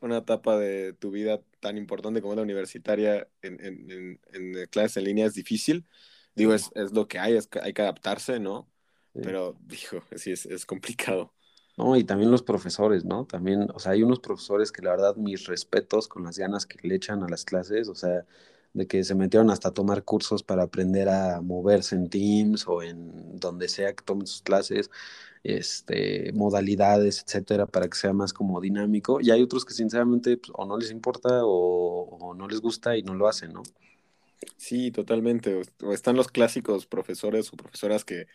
una 0.00 0.18
etapa 0.18 0.58
de 0.58 0.94
tu 0.94 1.10
vida 1.10 1.42
tan 1.60 1.76
importante 1.78 2.22
como 2.22 2.34
la 2.34 2.42
universitaria 2.42 3.28
en, 3.42 3.64
en, 3.64 3.90
en, 3.90 4.20
en 4.32 4.66
clases 4.68 4.98
en 4.98 5.04
línea 5.04 5.26
es 5.26 5.34
difícil. 5.34 5.86
Digo, 6.36 6.54
es, 6.54 6.70
es 6.74 6.92
lo 6.92 7.08
que 7.08 7.18
hay, 7.18 7.36
es 7.36 7.46
que 7.48 7.60
hay 7.60 7.72
que 7.74 7.82
adaptarse, 7.82 8.40
¿no? 8.40 8.70
sí. 9.14 9.22
Pero, 9.22 9.56
dijo, 9.62 10.02
sí, 10.16 10.32
es, 10.32 10.46
es 10.46 10.66
complicado. 10.66 11.34
No, 11.76 11.96
y 11.96 12.04
también 12.04 12.30
los 12.30 12.42
profesores, 12.42 13.04
¿no? 13.04 13.24
También, 13.26 13.68
o 13.74 13.78
sea, 13.78 13.92
hay 13.92 14.02
unos 14.02 14.20
profesores 14.20 14.70
que 14.72 14.82
la 14.82 14.90
verdad, 14.90 15.16
mis 15.16 15.46
respetos 15.46 16.06
con 16.06 16.22
las 16.24 16.38
ganas 16.38 16.66
que 16.66 16.86
le 16.86 16.94
echan 16.96 17.22
a 17.22 17.28
las 17.28 17.44
clases, 17.46 17.88
o 17.88 17.94
sea, 17.94 18.26
de 18.74 18.86
que 18.86 19.04
se 19.04 19.14
metieron 19.14 19.50
hasta 19.50 19.68
a 19.68 19.74
tomar 19.74 20.04
cursos 20.04 20.42
para 20.42 20.64
aprender 20.64 21.08
a 21.08 21.40
moverse 21.42 21.94
en 21.96 22.08
Teams 22.08 22.66
o 22.66 22.82
en 22.82 23.38
donde 23.38 23.68
sea 23.68 23.94
que 23.94 24.04
tomen 24.04 24.26
sus 24.26 24.42
clases, 24.42 24.90
este, 25.44 26.32
modalidades, 26.34 27.22
etcétera, 27.26 27.66
para 27.66 27.88
que 27.88 27.96
sea 27.98 28.12
más 28.12 28.32
como 28.32 28.60
dinámico. 28.60 29.20
Y 29.20 29.30
hay 29.30 29.42
otros 29.42 29.64
que 29.64 29.74
sinceramente 29.74 30.36
pues, 30.38 30.52
o 30.54 30.64
no 30.66 30.78
les 30.78 30.90
importa 30.90 31.44
o, 31.44 32.04
o 32.20 32.34
no 32.34 32.48
les 32.48 32.60
gusta 32.60 32.96
y 32.96 33.02
no 33.02 33.14
lo 33.14 33.28
hacen, 33.28 33.52
¿no? 33.52 33.62
Sí, 34.56 34.90
totalmente. 34.90 35.54
O, 35.54 35.86
o 35.86 35.92
están 35.92 36.16
los 36.16 36.28
clásicos 36.28 36.86
profesores 36.86 37.52
o 37.52 37.56
profesoras 37.56 38.04
que, 38.04 38.26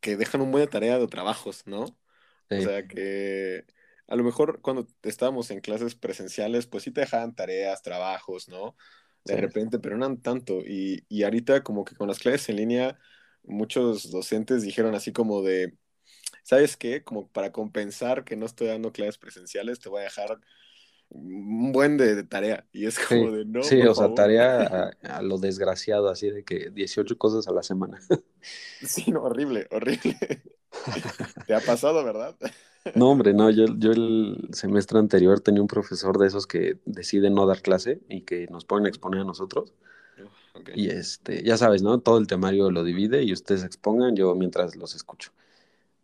que 0.00 0.16
dejan 0.16 0.40
un 0.40 0.50
buen 0.52 0.64
de 0.64 0.70
tarea 0.70 0.98
de 0.98 1.06
trabajos, 1.06 1.66
¿no? 1.66 1.84
O 1.84 2.60
sea 2.60 2.86
que 2.86 3.64
a 4.08 4.16
lo 4.16 4.24
mejor 4.24 4.60
cuando 4.60 4.86
estábamos 5.02 5.50
en 5.50 5.60
clases 5.60 5.94
presenciales, 5.94 6.66
pues 6.66 6.82
sí 6.84 6.90
te 6.90 7.02
dejaban 7.02 7.34
tareas, 7.34 7.82
trabajos, 7.82 8.48
¿no? 8.48 8.76
De 9.24 9.36
sí. 9.36 9.36
repente, 9.36 9.78
pero 9.78 9.96
no 9.98 10.16
tanto. 10.18 10.60
Y, 10.66 11.04
y 11.08 11.24
ahorita 11.24 11.62
como 11.62 11.84
que 11.84 11.94
con 11.96 12.08
las 12.08 12.18
clases 12.18 12.48
en 12.50 12.56
línea, 12.56 12.98
muchos 13.44 14.10
docentes 14.10 14.62
dijeron 14.62 14.94
así 14.94 15.12
como 15.12 15.42
de, 15.42 15.76
¿sabes 16.44 16.76
qué? 16.76 17.04
Como 17.04 17.28
para 17.30 17.52
compensar 17.52 18.24
que 18.24 18.36
no 18.36 18.46
estoy 18.46 18.68
dando 18.68 18.92
clases 18.92 19.18
presenciales, 19.18 19.80
te 19.80 19.88
voy 19.88 20.00
a 20.02 20.04
dejar 20.04 20.40
un 21.10 21.72
buen 21.72 21.96
de, 21.96 22.14
de 22.14 22.24
tarea. 22.24 22.66
Y 22.72 22.86
es 22.86 22.98
como 23.00 23.30
Sí, 23.30 23.32
de, 23.32 23.44
no, 23.44 23.70
sí, 23.70 23.76
por 23.76 23.90
o 23.90 23.94
sea, 23.94 24.10
favor. 24.10 24.14
tarea 24.14 24.62
a, 25.02 25.16
a 25.18 25.22
lo 25.22 25.38
desgraciado, 25.38 26.08
así 26.08 26.30
de 26.30 26.44
que 26.44 26.70
18 26.70 27.18
cosas 27.18 27.48
a 27.48 27.52
la 27.52 27.62
semana. 27.62 27.98
Sí, 28.80 29.10
no, 29.10 29.22
horrible, 29.22 29.66
horrible. 29.70 30.16
¿Te 31.46 31.54
ha 31.54 31.60
pasado, 31.64 32.04
verdad? 32.04 32.36
No, 32.94 33.10
hombre, 33.10 33.32
no, 33.34 33.50
yo, 33.50 33.66
yo 33.78 33.92
el 33.92 34.48
semestre 34.52 34.98
anterior 34.98 35.40
tenía 35.40 35.62
un 35.62 35.68
profesor 35.68 36.18
de 36.18 36.26
esos 36.26 36.46
que 36.46 36.80
decide 36.84 37.30
no 37.30 37.46
dar 37.46 37.62
clase 37.62 38.00
y 38.08 38.22
que 38.22 38.46
nos 38.48 38.64
ponen 38.64 38.86
a 38.86 38.88
exponer 38.88 39.20
a 39.20 39.24
nosotros. 39.24 39.74
Uf, 40.16 40.38
Ok. 40.54 40.70
Y 40.72 40.88
este, 40.90 41.42
ya 41.44 41.56
sabes, 41.56 41.82
¿no? 41.82 42.00
Todo 42.00 42.18
el 42.18 42.26
temario 42.26 42.70
lo 42.70 42.84
divide 42.84 43.22
y 43.24 43.32
ustedes 43.32 43.64
expongan, 43.64 44.16
yo 44.16 44.34
mientras 44.36 44.76
los 44.76 44.94
escucho. 44.94 45.32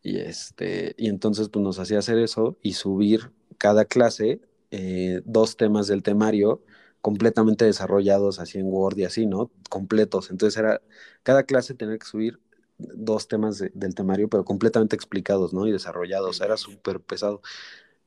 Y 0.02 0.18
este, 0.18 0.94
y 0.98 1.08
entonces 1.08 1.48
pues 1.50 1.62
nos 1.64 1.78
hacía 1.80 1.98
hacer 2.00 2.18
eso 2.18 2.58
y 2.62 2.74
subir 2.74 3.32
cada 3.58 3.86
clase 3.86 4.40
eh, 4.70 5.22
dos 5.24 5.56
temas 5.56 5.86
del 5.88 6.02
temario 6.02 6.62
completamente 7.00 7.64
desarrollados 7.64 8.40
así 8.40 8.58
en 8.58 8.66
Word 8.66 8.98
y 8.98 9.04
así, 9.04 9.26
¿no? 9.26 9.50
Completos. 9.70 10.30
Entonces 10.30 10.58
era, 10.58 10.80
cada 11.22 11.44
clase 11.44 11.74
tenía 11.74 11.98
que 11.98 12.06
subir 12.06 12.40
dos 12.78 13.28
temas 13.28 13.58
de- 13.58 13.70
del 13.74 13.94
temario, 13.94 14.28
pero 14.28 14.44
completamente 14.44 14.96
explicados, 14.96 15.52
¿no? 15.54 15.66
Y 15.66 15.72
desarrollados. 15.72 16.40
Era 16.40 16.56
súper 16.56 17.00
pesado. 17.00 17.42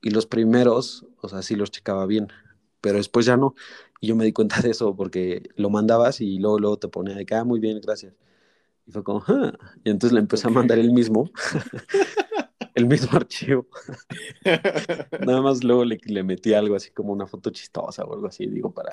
y 0.01 0.11
los 0.11 0.25
primeros, 0.25 1.05
o 1.21 1.29
sea, 1.29 1.41
sí 1.41 1.55
los 1.55 1.71
checaba 1.71 2.05
bien, 2.05 2.27
pero 2.81 2.97
después 2.97 3.25
ya 3.25 3.37
no. 3.37 3.55
Y 4.01 4.07
yo 4.07 4.15
me 4.15 4.25
di 4.25 4.33
cuenta 4.33 4.61
de 4.61 4.71
eso 4.71 4.95
porque 4.95 5.43
lo 5.55 5.69
mandabas 5.69 6.21
y 6.21 6.39
luego, 6.39 6.59
luego 6.59 6.77
te 6.77 6.87
ponía 6.87 7.15
de 7.15 7.25
que, 7.25 7.35
ah, 7.35 7.43
muy 7.43 7.59
bien, 7.59 7.81
gracias. 7.81 8.13
Y 8.87 8.91
fue 8.91 9.03
como, 9.03 9.23
ah. 9.27 9.53
Y 9.83 9.91
entonces 9.91 10.13
le 10.13 10.19
empecé 10.21 10.47
a 10.47 10.51
mandar 10.51 10.79
el 10.79 10.91
mismo, 10.93 11.31
el 12.75 12.85
mismo 12.85 13.09
archivo. 13.17 13.67
Nada 15.25 15.41
más 15.41 15.63
luego 15.63 15.85
le, 15.85 15.99
le, 16.05 16.23
metí 16.23 16.53
algo 16.53 16.75
así 16.75 16.91
como 16.91 17.13
una 17.13 17.27
foto 17.27 17.49
chistosa 17.49 18.03
o 18.03 18.13
algo 18.13 18.27
así, 18.27 18.47
digo, 18.47 18.71
para 18.71 18.89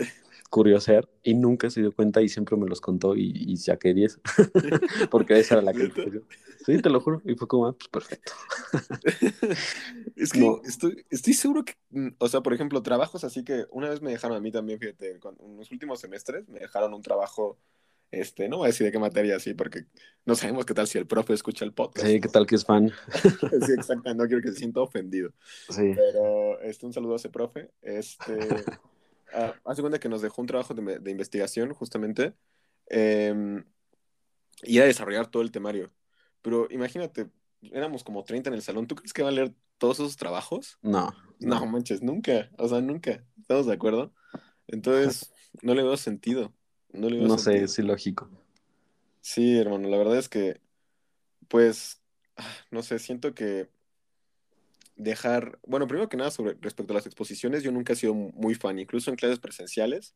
curiosear. 0.50 1.08
Y 1.22 1.34
nunca 1.34 1.70
se 1.70 1.80
dio 1.80 1.92
cuenta 1.92 2.22
y 2.22 2.28
siempre 2.28 2.56
me 2.56 2.66
los 2.68 2.80
contó 2.80 3.16
y, 3.16 3.32
y 3.46 3.56
saqué 3.56 3.94
10. 3.94 4.20
porque 5.10 5.38
esa 5.38 5.56
era 5.56 5.62
la 5.62 5.72
que... 5.72 5.90
Sí, 6.64 6.82
te 6.82 6.90
lo 6.90 7.00
juro. 7.00 7.22
Y 7.24 7.34
fue 7.34 7.46
como, 7.46 7.66
ah, 7.66 7.76
pues 7.76 7.88
perfecto. 7.88 8.32
es 10.16 10.32
que 10.32 10.40
no. 10.40 10.60
estoy, 10.64 11.04
estoy 11.10 11.34
seguro 11.34 11.64
que, 11.64 11.74
mm, 11.90 12.08
o 12.18 12.28
sea, 12.28 12.40
por 12.40 12.54
ejemplo, 12.54 12.82
trabajos 12.82 13.22
así 13.24 13.44
que 13.44 13.66
una 13.70 13.88
vez 13.88 14.02
me 14.02 14.10
dejaron 14.10 14.36
a 14.36 14.40
mí 14.40 14.50
también, 14.50 14.80
fíjate, 14.80 15.12
en 15.12 15.56
los 15.56 15.70
últimos 15.70 16.00
semestres 16.00 16.48
me 16.48 16.58
dejaron 16.58 16.92
un 16.92 17.02
trabajo 17.02 17.58
este, 18.10 18.48
no 18.48 18.58
voy 18.58 18.66
a 18.66 18.68
decir 18.68 18.86
de 18.86 18.92
qué 18.92 18.98
materia, 18.98 19.38
sí, 19.40 19.54
porque 19.54 19.86
no 20.24 20.34
sabemos 20.34 20.64
qué 20.64 20.74
tal 20.74 20.86
si 20.86 20.98
el 20.98 21.06
profe 21.06 21.34
escucha 21.34 21.64
el 21.64 21.72
podcast. 21.72 22.06
Sí, 22.06 22.20
qué 22.20 22.28
tal 22.28 22.46
que 22.46 22.54
es 22.54 22.64
fan. 22.64 22.90
sí, 23.66 23.72
exacto, 23.72 24.14
no 24.14 24.26
quiero 24.26 24.42
que 24.42 24.50
se 24.50 24.58
sienta 24.58 24.80
ofendido. 24.80 25.32
Sí. 25.70 25.92
Pero 25.94 26.60
este, 26.60 26.86
un 26.86 26.92
saludo 26.92 27.14
a 27.14 27.16
ese 27.16 27.28
profe. 27.28 27.70
Este, 27.82 28.32
uh, 29.34 29.52
hace 29.64 29.80
cuenta 29.80 29.98
que 29.98 30.08
nos 30.08 30.22
dejó 30.22 30.40
un 30.40 30.46
trabajo 30.46 30.74
de, 30.74 30.98
de 30.98 31.10
investigación, 31.10 31.72
justamente, 31.74 32.34
eh, 32.88 33.62
y 34.62 34.78
a 34.78 34.84
desarrollar 34.84 35.26
todo 35.26 35.42
el 35.42 35.50
temario. 35.50 35.92
Pero 36.42 36.68
imagínate, 36.70 37.30
éramos 37.72 38.04
como 38.04 38.24
30 38.24 38.50
en 38.50 38.54
el 38.54 38.62
salón. 38.62 38.86
¿Tú 38.86 38.94
crees 38.94 39.12
que 39.12 39.22
va 39.22 39.28
a 39.28 39.32
leer 39.32 39.52
todos 39.78 39.98
esos 39.98 40.16
trabajos? 40.16 40.78
No, 40.82 41.12
no 41.40 41.66
manches, 41.66 42.02
nunca. 42.02 42.50
O 42.58 42.68
sea, 42.68 42.80
nunca. 42.80 43.24
¿Estamos 43.40 43.66
de 43.66 43.74
acuerdo? 43.74 44.12
Entonces, 44.66 45.32
no 45.62 45.74
le 45.74 45.82
veo 45.82 45.96
sentido. 45.96 46.54
No, 46.96 47.38
sé, 47.38 47.62
es 47.62 47.78
ilógico. 47.78 48.28
Sí, 49.20 49.58
hermano, 49.58 49.88
la 49.88 49.98
verdad 49.98 50.18
es 50.18 50.28
que, 50.28 50.60
pues, 51.48 52.00
ah, 52.36 52.54
no 52.70 52.82
sé, 52.82 52.98
siento 52.98 53.34
que 53.34 53.68
dejar, 54.96 55.58
bueno, 55.66 55.86
primero 55.86 56.08
que 56.08 56.16
nada, 56.16 56.30
sobre 56.30 56.56
respecto 56.60 56.92
a 56.92 56.96
las 56.96 57.06
exposiciones, 57.06 57.62
yo 57.62 57.72
nunca 57.72 57.92
he 57.92 57.96
sido 57.96 58.14
muy 58.14 58.54
fan, 58.54 58.78
incluso 58.78 59.10
en 59.10 59.16
clases 59.16 59.38
presenciales. 59.38 60.14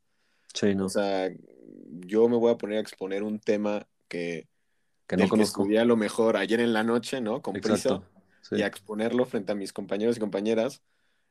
Sí, 0.54 0.74
¿no? 0.74 0.86
O 0.86 0.88
sea, 0.88 1.30
yo 2.06 2.28
me 2.28 2.36
voy 2.36 2.52
a 2.52 2.58
poner 2.58 2.78
a 2.78 2.80
exponer 2.80 3.22
un 3.22 3.38
tema 3.38 3.86
que, 4.08 4.48
que 5.06 5.16
no 5.16 5.28
conozco. 5.28 5.66
Que 5.66 5.78
a 5.78 5.84
lo 5.84 5.96
mejor 5.96 6.36
ayer 6.36 6.60
en 6.60 6.72
la 6.72 6.82
noche, 6.82 7.20
¿no? 7.20 7.42
Con 7.42 7.54
prisa. 7.54 8.02
Y 8.52 8.62
a 8.62 8.66
exponerlo 8.66 9.26
frente 9.26 9.52
a 9.52 9.54
mis 9.54 9.72
compañeros 9.72 10.16
y 10.16 10.20
compañeras 10.20 10.82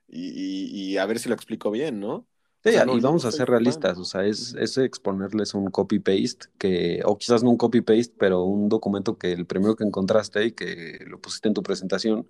y, 0.08 0.70
y 0.72 0.98
a 0.98 1.06
ver 1.06 1.20
si 1.20 1.27
lo 1.27 1.36
explico 1.36 1.70
bien, 1.70 2.00
¿no? 2.00 2.25
Sí, 2.62 2.72
y 2.72 3.00
vamos 3.00 3.24
a 3.24 3.32
ser 3.32 3.48
realistas, 3.50 3.98
o 3.98 4.04
sea, 4.04 4.25
es, 4.25 4.54
es 4.56 4.78
exponerles 4.78 5.54
un 5.54 5.72
copy-paste, 5.72 6.48
que, 6.58 7.01
o 7.06 7.18
quizás 7.18 7.42
no 7.42 7.51
un 7.51 7.58
copy-paste, 7.58 8.13
pero 8.18 8.44
un 8.44 8.68
documento 8.68 9.18
que 9.18 9.32
el 9.32 9.46
primero 9.46 9.78
que 9.78 9.86
encontraste 9.86 10.46
y 10.46 10.51
que 10.51 11.00
lo 11.08 11.22
pusiste 11.22 11.48
en 11.48 11.54
tu 11.54 11.63
presentación, 11.63 12.28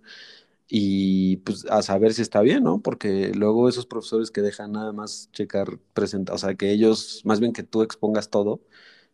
y 0.68 1.38
pues 1.38 1.66
a 1.70 1.82
saber 1.84 2.14
si 2.14 2.22
está 2.22 2.42
bien, 2.42 2.64
¿no? 2.64 2.82
Porque 2.82 3.32
luego 3.34 3.70
esos 3.70 3.88
profesores 3.88 4.32
que 4.32 4.42
dejan 4.42 4.74
nada 4.74 4.94
más 4.94 5.30
checar, 5.34 5.80
presenta, 5.94 6.34
o 6.34 6.38
sea, 6.38 6.56
que 6.56 6.72
ellos, 6.72 7.22
más 7.26 7.40
bien 7.40 7.54
que 7.54 7.64
tú 7.64 7.84
expongas 7.84 8.30
todo, 8.30 8.62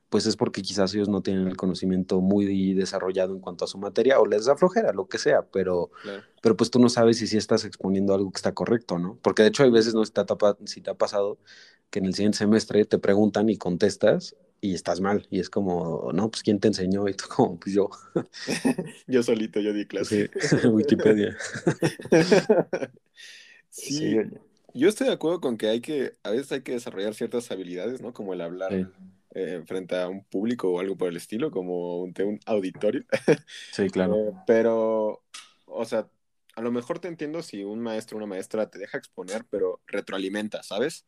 pues 0.09 0.25
es 0.25 0.35
porque 0.35 0.61
quizás 0.61 0.93
ellos 0.93 1.09
no 1.09 1.21
tienen 1.21 1.47
el 1.47 1.57
conocimiento 1.57 2.21
muy 2.21 2.73
desarrollado 2.73 3.33
en 3.33 3.39
cuanto 3.39 3.65
a 3.65 3.67
su 3.67 3.77
materia 3.77 4.19
o 4.19 4.25
les 4.25 4.45
da 4.45 4.55
flojera, 4.55 4.93
lo 4.93 5.07
que 5.07 5.17
sea, 5.17 5.43
pero, 5.51 5.91
pero 6.41 6.55
pues 6.55 6.69
tú 6.69 6.79
no 6.79 6.89
sabes 6.89 7.17
si, 7.17 7.27
si 7.27 7.37
estás 7.37 7.65
exponiendo 7.65 8.13
algo 8.13 8.31
que 8.31 8.37
está 8.37 8.53
correcto, 8.53 8.99
¿no? 8.99 9.17
Porque 9.21 9.43
de 9.43 9.49
hecho 9.49 9.63
hay 9.63 9.71
veces, 9.71 9.93
no 9.93 10.05
si 10.05 10.11
te, 10.11 10.21
ha, 10.21 10.25
si 10.65 10.81
te 10.81 10.91
ha 10.91 10.93
pasado 10.93 11.37
que 11.89 11.99
en 11.99 12.05
el 12.05 12.13
siguiente 12.13 12.37
semestre 12.37 12.85
te 12.85 12.99
preguntan 12.99 13.49
y 13.49 13.57
contestas 13.57 14.35
y 14.61 14.73
estás 14.73 15.01
mal 15.01 15.27
y 15.29 15.39
es 15.39 15.49
como, 15.49 16.11
no, 16.13 16.29
pues 16.29 16.43
¿quién 16.43 16.59
te 16.59 16.67
enseñó? 16.67 17.07
Y 17.07 17.13
tú 17.13 17.25
como, 17.27 17.59
pues 17.59 17.75
yo. 17.75 17.89
yo 19.07 19.23
solito, 19.23 19.59
yo 19.59 19.73
di 19.73 19.85
clase. 19.85 20.29
Sí, 20.39 20.67
Wikipedia. 20.67 21.35
sí. 23.69 24.17
Yo 24.73 24.89
estoy 24.89 25.07
de 25.07 25.13
acuerdo 25.13 25.39
con 25.39 25.57
que 25.57 25.69
hay 25.69 25.79
que, 25.79 26.13
a 26.23 26.31
veces 26.31 26.51
hay 26.51 26.61
que 26.61 26.73
desarrollar 26.73 27.13
ciertas 27.13 27.49
habilidades, 27.49 28.01
¿no? 28.01 28.13
Como 28.13 28.33
el 28.33 28.41
hablar 28.41 28.91
eh, 29.35 29.61
frente 29.65 29.97
a 29.97 30.07
un 30.07 30.23
público 30.23 30.69
o 30.71 30.79
algo 30.79 30.95
por 30.95 31.09
el 31.09 31.17
estilo, 31.17 31.51
como 31.51 31.99
un, 31.99 32.13
un 32.23 32.39
auditorio. 32.45 33.03
Sí, 33.73 33.89
claro. 33.89 34.15
Eh, 34.15 34.33
pero, 34.47 35.23
o 35.65 35.85
sea, 35.85 36.09
a 36.55 36.61
lo 36.61 36.71
mejor 36.71 36.99
te 36.99 37.09
entiendo 37.09 37.43
si 37.43 37.63
un 37.63 37.81
maestro 37.81 38.15
o 38.15 38.19
una 38.19 38.27
maestra 38.27 38.69
te 38.69 38.79
deja 38.79 38.97
exponer, 38.97 39.45
pero 39.49 39.81
retroalimenta, 39.87 40.63
¿sabes? 40.63 41.05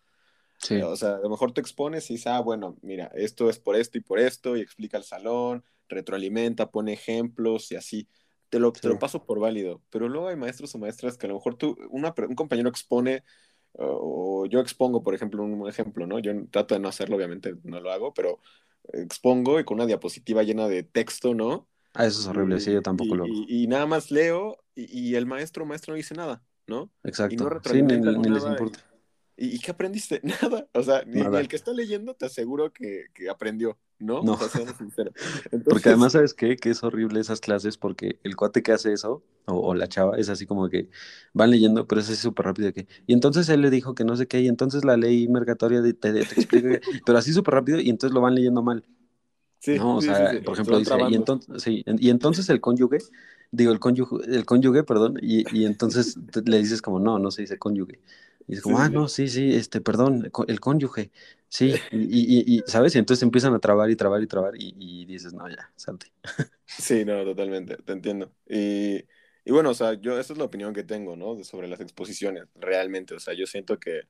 Sí. 0.60 0.76
Eh, 0.76 0.84
o 0.84 0.98
sea, 0.98 1.16
a 1.16 1.20
lo 1.20 1.30
mejor 1.30 1.54
te 1.54 1.62
expones 1.62 2.10
y 2.10 2.16
dices, 2.16 2.28
ah, 2.28 2.42
bueno, 2.42 2.78
mira, 2.82 3.10
esto 3.16 3.50
es 3.50 3.60
por 3.60 3.78
esto 3.78 3.98
y 3.98 4.02
por 4.02 4.20
esto, 4.20 4.58
y 4.58 4.62
explica 4.62 4.98
el 4.98 5.06
salón, 5.06 5.64
retroalimenta, 5.88 6.70
pone 6.70 6.92
ejemplos 6.92 7.72
y 7.72 7.78
así. 7.78 8.10
Te 8.50 8.60
lo, 8.60 8.74
te 8.74 8.90
lo 8.90 9.00
paso 9.00 9.26
por 9.26 9.40
válido. 9.40 9.82
Pero 9.90 10.10
luego 10.10 10.28
hay 10.28 10.36
maestros 10.36 10.76
o 10.76 10.80
maestras 10.80 11.18
que 11.18 11.28
a 11.28 11.30
lo 11.30 11.36
mejor 11.36 11.56
tú, 11.56 11.78
una, 11.90 12.14
un 12.28 12.36
compañero 12.36 12.68
expone 12.68 13.24
o 13.80 14.46
yo 14.48 14.60
expongo, 14.60 15.04
por 15.04 15.14
ejemplo, 15.14 15.44
un 15.44 15.68
ejemplo, 15.68 16.08
¿no? 16.08 16.20
Yo 16.20 16.32
trato 16.50 16.76
de 16.76 16.80
no 16.80 16.88
hacerlo, 16.88 17.16
obviamente 17.16 17.56
no 17.64 17.80
lo 17.80 17.92
hago, 17.92 18.14
pero 18.14 18.40
expongo 18.94 19.60
y 19.60 19.64
con 19.64 19.76
una 19.76 19.86
diapositiva 19.86 20.44
llena 20.44 20.68
de 20.68 20.84
texto, 20.84 21.34
¿no? 21.34 21.68
Ah, 21.94 22.06
eso 22.06 22.22
es 22.22 22.28
horrible, 22.28 22.60
sí, 22.60 22.72
yo 22.72 22.82
tampoco 22.82 23.16
lo 23.16 23.24
hago. 23.26 23.34
Y, 23.48 23.68
nada 23.68 23.86
más 23.86 24.12
leo 24.12 24.58
y, 24.76 25.16
el 25.16 25.26
maestro 25.26 25.66
maestro 25.66 25.94
no 25.94 25.98
dice 25.98 26.16
nada, 26.16 26.44
¿no? 26.68 26.92
Exacto. 27.04 27.50
sí, 27.66 27.82
ni, 27.82 28.30
les 28.30 28.46
importa. 28.46 28.80
¿Y, 29.40 29.60
qué 29.60 29.70
aprendiste? 29.70 30.20
Nada. 30.42 30.68
O 30.74 30.82
sea, 30.82 31.04
ni, 31.06 31.22
el 31.22 31.48
que 31.48 31.56
está 31.56 31.72
leyendo 31.72 32.16
te 32.16 32.26
aseguro 32.26 32.74
que, 32.74 33.06
que 33.14 33.30
aprendió, 33.30 33.78
¿no? 34.00 34.24
No. 34.24 34.38
Porque 35.70 35.90
además, 35.90 36.14
¿sabes 36.14 36.34
qué? 36.34 36.58
Que 36.58 36.72
es 36.72 36.84
horrible 36.84 37.20
esas 37.20 37.40
clases 37.40 37.78
porque 37.78 38.20
el 38.24 38.36
cuate 38.36 38.64
que 38.64 38.72
hace 38.72 38.94
eso, 38.94 39.24
o, 39.46 39.76
la 39.76 39.88
chava, 39.88 40.18
es 40.18 40.30
así 40.30 40.48
como 40.48 40.70
que 40.70 40.90
van 41.34 41.52
leyendo, 41.52 41.88
pero 41.88 42.02
es 42.02 42.10
así 42.10 42.22
súper 42.22 42.48
rápido 42.48 42.74
que... 42.74 42.88
Y 43.06 43.14
entonces 43.14 43.48
él 43.50 43.62
le 43.62 43.70
dijo 43.70 43.94
que 43.94 44.04
no 44.04 44.16
sé 44.18 44.28
qué, 44.28 44.42
y 44.42 44.48
entonces 44.48 44.84
la 44.84 44.98
ley 44.98 45.28
mercatoria 45.28 45.82
te, 45.84 45.94
te, 45.94 46.20
explica, 46.20 46.80
pero 47.06 47.18
así 47.18 47.32
súper 47.32 47.54
rápido, 47.54 47.80
y 47.80 47.90
entonces 47.90 48.14
lo 48.14 48.22
van 48.22 48.36
leyendo 48.36 48.64
mal. 48.64 48.84
Sí, 49.60 49.78
no, 49.78 49.98
o 49.98 50.02
sea, 50.02 50.40
por 50.44 50.54
ejemplo, 50.54 50.80
dice, 50.80 50.94
y 51.10 51.16
entonces, 51.16 51.64
sí, 51.64 51.84
y 51.86 52.10
entonces 52.10 52.50
el 52.50 52.62
cónyuge, 52.62 53.00
digo, 53.52 53.72
el 53.72 53.80
cónyuge, 53.80 54.18
el 54.28 54.46
cónyuge, 54.46 54.84
perdón, 54.84 55.18
y, 55.22 55.46
y 55.56 55.66
entonces 55.66 56.18
le 56.46 56.58
dices 56.60 56.82
como, 56.82 57.00
no, 57.00 57.20
no 57.20 57.32
se 57.32 57.42
dice 57.42 57.58
cónyuge. 57.58 58.00
Y 58.48 58.56
es 58.56 58.62
como, 58.62 58.80
ah, 58.80 58.90
no, 58.90 59.10
sí, 59.10 59.28
sí, 59.28 59.54
este, 59.54 59.82
perdón, 59.82 60.32
el 60.48 60.60
cónyuge, 60.62 61.12
sí, 61.50 61.74
y, 61.92 62.58
y, 62.58 62.64
¿sabes? 62.66 62.96
Y 62.96 63.00
entonces 63.00 63.24
empiezan 63.24 63.54
a 63.54 63.60
trabar 63.60 63.90
y 63.90 63.98
trabar 63.98 64.24
y 64.24 64.28
trabar 64.28 64.54
y, 64.58 65.06
dices, 65.06 65.34
no, 65.34 65.50
ya, 65.50 65.72
salte. 65.76 66.12
Sí, 66.66 67.04
no, 67.04 67.24
totalmente, 67.26 67.76
te 67.78 67.92
entiendo. 67.92 68.32
Y, 68.48 69.04
y 69.44 69.52
bueno, 69.52 69.72
o 69.72 69.74
sea, 69.74 69.94
yo, 69.96 70.18
esa 70.18 70.32
es 70.32 70.40
la 70.40 70.46
opinión 70.46 70.74
que 70.74 70.84
tengo, 70.84 71.18
¿no? 71.18 71.44
Sobre 71.44 71.68
las 71.68 71.82
exposiciones, 71.82 72.46
realmente, 72.56 73.16
o 73.16 73.20
sea, 73.20 73.34
yo 73.34 73.46
siento 73.46 73.80
que, 73.80 74.04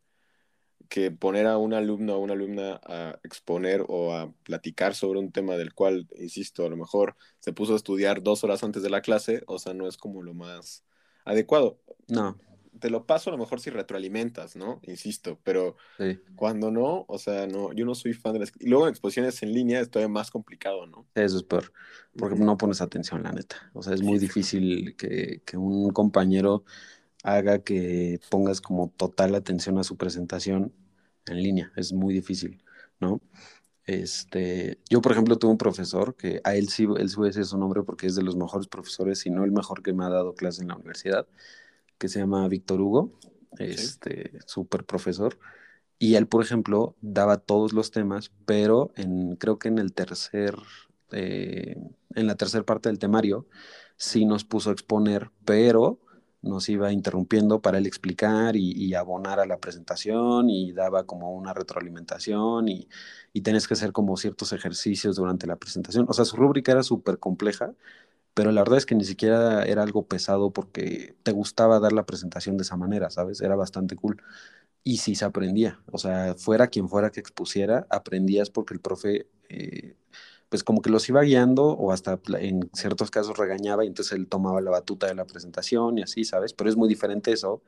que 0.88 1.10
poner 1.10 1.48
a 1.48 1.58
un 1.58 1.74
alumno 1.74 2.16
o 2.16 2.20
una 2.20 2.34
alumna 2.34 2.80
a 2.84 3.20
exponer 3.24 3.84
o 3.88 4.14
a 4.14 4.32
platicar 4.44 4.94
sobre 4.94 5.20
un 5.20 5.32
tema 5.32 5.58
del 5.58 5.74
cual, 5.74 6.08
insisto, 6.16 6.64
a 6.64 6.70
lo 6.70 6.78
mejor 6.78 7.16
se 7.40 7.54
puso 7.54 7.74
a 7.74 7.78
estudiar 7.78 8.22
dos 8.22 8.44
horas 8.44 8.64
antes 8.64 8.84
de 8.84 8.92
la 8.92 9.02
clase, 9.02 9.42
o 9.48 9.58
sea, 9.58 9.74
no 9.74 9.88
es 9.88 9.98
como 9.98 10.22
lo 10.22 10.36
más 10.36 10.84
adecuado. 11.26 11.80
No 12.08 12.38
te 12.80 12.90
lo 12.90 13.06
paso 13.06 13.30
a 13.30 13.34
lo 13.34 13.38
mejor 13.38 13.60
si 13.60 13.70
retroalimentas, 13.70 14.56
¿no? 14.56 14.80
Insisto, 14.84 15.40
pero 15.44 15.76
cuando 16.36 16.72
no, 16.72 17.06
o 17.08 17.18
sea, 17.18 17.48
no, 17.48 17.74
yo 17.74 17.86
no 17.86 17.96
soy 17.96 18.14
fan 18.14 18.34
de 18.34 18.40
las... 18.40 18.52
Y 18.60 18.68
luego 18.68 18.86
en 18.86 18.92
exposiciones 18.92 19.42
en 19.44 19.54
línea 19.54 19.80
es 19.80 19.90
todavía 19.90 20.12
más 20.12 20.32
complicado, 20.32 20.86
¿no? 20.88 21.08
Eso 21.16 21.38
es 21.38 21.44
peor, 21.44 21.72
porque 22.18 22.38
no 22.38 22.58
pones 22.58 22.82
atención, 22.82 23.24
la 23.24 23.32
neta. 23.32 23.70
O 23.74 23.84
sea, 23.84 23.94
es 23.94 24.02
muy 24.02 24.20
difícil 24.20 24.96
que, 24.96 25.42
que, 25.46 25.58
un 25.58 25.92
compañero 25.92 26.64
haga 27.24 27.60
que 27.60 28.20
pongas 28.30 28.62
como 28.62 28.90
total 28.96 29.36
atención 29.36 29.78
a 29.78 29.84
su 29.84 29.98
presentación 29.98 30.74
en 31.26 31.44
línea. 31.44 31.72
Es 31.76 31.94
muy 31.94 32.14
difícil, 32.14 32.64
¿no? 33.00 33.22
Este, 33.88 34.80
yo, 34.90 35.02
por 35.02 35.14
ejemplo, 35.14 35.38
tuve 35.38 35.52
un 35.52 35.58
profesor 35.58 36.16
que 36.16 36.42
a 36.44 36.56
él 36.56 36.68
sí, 36.68 36.86
él 36.98 37.10
sí 37.10 37.22
decir 37.22 37.46
su 37.46 37.58
nombre 37.58 37.84
porque 37.84 38.08
es 38.08 38.16
de 38.16 38.22
los 38.22 38.36
mejores 38.36 38.68
profesores, 38.68 39.20
si 39.20 39.30
no 39.30 39.46
el 39.46 39.54
mejor 39.54 39.82
que 39.82 39.94
me 39.94 40.04
ha 40.04 40.10
dado 40.10 40.36
clase 40.36 40.62
en 40.62 40.68
la 40.68 40.76
universidad 40.76 41.26
que 41.98 42.10
se 42.10 42.20
llama 42.20 42.48
Víctor 42.48 42.82
Hugo, 42.82 43.12
este, 43.60 44.40
súper 44.46 44.86
profesor. 44.86 45.38
Y 46.00 46.16
él, 46.16 46.28
por 46.28 46.44
ejemplo, 46.44 46.96
daba 47.02 47.38
todos 47.38 47.74
los 47.74 47.92
temas, 47.92 48.32
pero 48.46 48.92
en, 48.96 49.36
creo 49.36 49.58
que 49.58 49.70
en 49.70 49.80
el 49.80 49.94
tercer, 49.94 50.56
eh, 51.12 51.76
en 52.16 52.28
la 52.28 52.36
tercera 52.36 52.64
parte 52.64 52.90
del 52.90 53.00
temario, 53.00 53.48
sí 53.96 54.26
nos 54.26 54.44
puso 54.46 54.70
a 54.70 54.74
exponer, 54.74 55.32
pero 55.44 56.00
nos 56.42 56.70
iba 56.70 56.92
interrumpiendo 56.92 57.62
para 57.62 57.80
él 57.80 57.88
explicar 57.88 58.56
y, 58.56 58.94
abonar 58.94 59.40
a 59.40 59.46
la 59.46 59.58
presentación 59.58 60.50
y 60.50 60.72
daba 60.72 61.06
como 61.06 61.34
una 61.34 61.54
retroalimentación 61.54 62.70
y, 62.70 62.88
y 63.34 63.42
tenés 63.42 63.68
que 63.68 63.74
hacer 63.74 63.92
como 63.92 64.18
ciertos 64.18 64.54
ejercicios 64.54 65.16
durante 65.16 65.48
la 65.48 65.58
presentación. 65.58 66.06
O 66.08 66.14
sea, 66.14 66.26
su 66.26 66.36
rúbrica 66.38 66.72
era 66.72 66.84
súper 66.84 67.18
compleja, 67.20 67.74
pero 68.38 68.52
la 68.52 68.62
verdad 68.62 68.78
es 68.78 68.86
que 68.86 68.94
ni 68.94 69.04
siquiera 69.04 69.64
era 69.64 69.82
algo 69.82 70.06
pesado 70.06 70.52
porque 70.54 71.16
te 71.24 71.32
gustaba 71.32 71.80
dar 71.80 71.92
la 71.92 72.06
presentación 72.06 72.56
de 72.56 72.62
esa 72.62 72.78
manera, 72.78 73.10
¿sabes? 73.10 73.42
Era 73.42 73.56
bastante 73.56 73.96
cool. 73.96 74.22
Y 74.84 74.98
sí 74.98 75.16
se 75.16 75.26
aprendía, 75.26 75.82
o 75.92 75.98
sea, 75.98 76.36
fuera 76.36 76.68
quien 76.68 76.88
fuera 76.88 77.12
que 77.12 77.20
expusiera, 77.20 77.88
aprendías 77.90 78.52
porque 78.52 78.76
el 78.76 78.80
profe, 78.80 79.28
eh, 79.50 79.96
pues 80.50 80.64
como 80.64 80.84
que 80.84 80.92
los 80.92 81.10
iba 81.10 81.24
guiando 81.24 81.66
o 81.66 81.92
hasta 81.92 82.20
en 82.40 82.70
ciertos 82.74 83.10
casos 83.10 83.38
regañaba 83.38 83.84
y 83.86 83.88
entonces 83.88 84.14
él 84.14 84.28
tomaba 84.28 84.62
la 84.62 84.70
batuta 84.72 85.08
de 85.08 85.16
la 85.16 85.26
presentación 85.26 85.98
y 85.98 86.04
así, 86.04 86.24
¿sabes? 86.24 86.54
Pero 86.54 86.70
es 86.70 86.78
muy 86.78 86.88
diferente 86.90 87.32
eso 87.32 87.64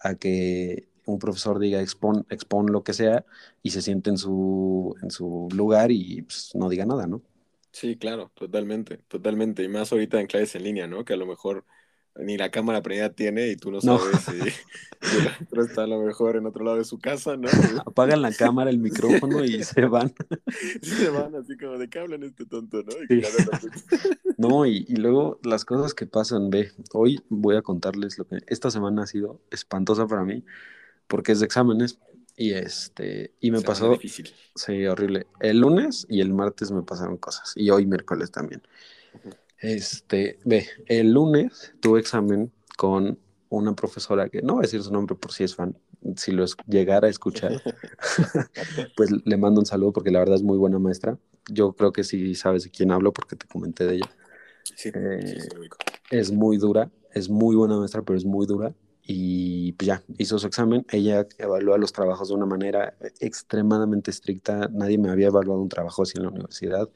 a 0.00 0.16
que 0.16 0.88
un 1.06 1.20
profesor 1.20 1.60
diga 1.60 1.80
expon, 1.80 2.26
expon 2.28 2.72
lo 2.72 2.82
que 2.82 2.92
sea 2.92 3.24
y 3.62 3.70
se 3.70 3.82
siente 3.82 4.10
en 4.10 4.18
su, 4.18 4.96
en 5.00 5.12
su 5.12 5.48
lugar 5.54 5.92
y 5.92 6.22
pues, 6.22 6.50
no 6.54 6.68
diga 6.68 6.86
nada, 6.86 7.06
¿no? 7.06 7.22
Sí, 7.78 7.96
claro, 7.96 8.32
totalmente, 8.34 8.98
totalmente. 9.06 9.62
Y 9.62 9.68
más 9.68 9.92
ahorita 9.92 10.20
en 10.20 10.26
clases 10.26 10.56
en 10.56 10.64
línea, 10.64 10.88
¿no? 10.88 11.04
Que 11.04 11.12
a 11.12 11.16
lo 11.16 11.26
mejor 11.26 11.64
ni 12.16 12.36
la 12.36 12.50
cámara 12.50 12.82
prendida 12.82 13.12
tiene 13.12 13.46
y 13.46 13.56
tú 13.56 13.70
no 13.70 13.80
sabes 13.80 14.18
si, 14.24 14.32
el 15.00 15.46
otro 15.46 15.62
está 15.62 15.84
a 15.84 15.86
lo 15.86 16.02
mejor 16.02 16.34
en 16.34 16.46
otro 16.46 16.64
lado 16.64 16.78
de 16.78 16.84
su 16.84 16.98
casa, 16.98 17.36
¿no? 17.36 17.46
Apagan 17.86 18.20
la 18.20 18.32
cámara, 18.32 18.70
el 18.70 18.78
micrófono 18.78 19.44
y 19.44 19.62
se 19.62 19.82
van. 19.82 20.12
Sí, 20.82 20.90
se 20.90 21.08
van 21.10 21.36
así 21.36 21.56
como 21.56 21.78
de 21.78 21.88
qué 21.88 22.00
hablan 22.00 22.24
este 22.24 22.46
tonto, 22.46 22.82
¿no? 22.82 22.92
Y 23.14 23.22
no, 24.38 24.66
y, 24.66 24.84
y, 24.88 24.96
luego 24.96 25.38
las 25.44 25.64
cosas 25.64 25.94
que 25.94 26.06
pasan, 26.06 26.50
ve, 26.50 26.72
hoy 26.92 27.20
voy 27.28 27.54
a 27.54 27.62
contarles 27.62 28.18
lo 28.18 28.26
que 28.26 28.38
esta 28.48 28.72
semana 28.72 29.04
ha 29.04 29.06
sido 29.06 29.40
espantosa 29.52 30.08
para 30.08 30.24
mí 30.24 30.42
porque 31.08 31.32
es 31.32 31.40
de 31.40 31.46
exámenes 31.46 31.98
y 32.38 32.52
este 32.52 33.32
y 33.40 33.50
me 33.50 33.60
pasó 33.60 33.90
difícil. 33.90 34.32
sí 34.54 34.86
horrible. 34.86 35.26
El 35.40 35.58
lunes 35.58 36.06
y 36.08 36.20
el 36.20 36.32
martes 36.32 36.70
me 36.70 36.82
pasaron 36.82 37.16
cosas 37.16 37.52
y 37.56 37.68
hoy 37.70 37.84
miércoles 37.84 38.30
también. 38.30 38.62
Este 39.58 40.38
ve 40.44 40.68
el 40.86 41.12
lunes 41.12 41.74
tuve 41.80 41.98
examen 41.98 42.52
con 42.76 43.18
una 43.48 43.74
profesora 43.74 44.28
que 44.28 44.40
no 44.40 44.54
voy 44.54 44.60
a 44.60 44.66
decir 44.66 44.80
su 44.84 44.92
nombre 44.92 45.16
por 45.16 45.32
si 45.32 45.42
es 45.42 45.56
fan 45.56 45.76
si 46.14 46.30
lo 46.30 46.44
llegara 46.68 47.08
a 47.08 47.10
escuchar 47.10 47.60
pues 48.96 49.10
le 49.24 49.36
mando 49.36 49.58
un 49.58 49.66
saludo 49.66 49.92
porque 49.92 50.12
la 50.12 50.20
verdad 50.20 50.36
es 50.36 50.42
muy 50.44 50.58
buena 50.58 50.78
maestra. 50.78 51.18
Yo 51.50 51.72
creo 51.72 51.92
que 51.92 52.04
sí 52.04 52.36
sabes 52.36 52.62
de 52.62 52.70
quién 52.70 52.92
hablo 52.92 53.12
porque 53.12 53.34
te 53.34 53.48
comenté 53.48 53.84
de 53.84 53.96
ella. 53.96 54.10
Sí, 54.76 54.90
eh, 54.94 55.38
es 56.10 56.30
muy 56.30 56.56
dura 56.56 56.88
es 57.12 57.28
muy 57.28 57.56
buena 57.56 57.78
maestra 57.78 58.02
pero 58.02 58.16
es 58.16 58.24
muy 58.24 58.46
dura 58.46 58.72
y 59.10 59.72
pues 59.72 59.86
ya, 59.86 60.04
hizo 60.18 60.38
su 60.38 60.46
examen. 60.46 60.84
Ella 60.90 61.26
evalúa 61.38 61.78
los 61.78 61.94
trabajos 61.94 62.28
de 62.28 62.34
una 62.34 62.44
manera 62.44 62.94
extremadamente 63.20 64.10
estricta. 64.10 64.68
Nadie 64.70 64.98
me 64.98 65.10
había 65.10 65.28
evaluado 65.28 65.62
un 65.62 65.70
trabajo 65.70 66.02
así 66.02 66.18
en 66.18 66.24
la 66.24 66.28
universidad, 66.28 66.90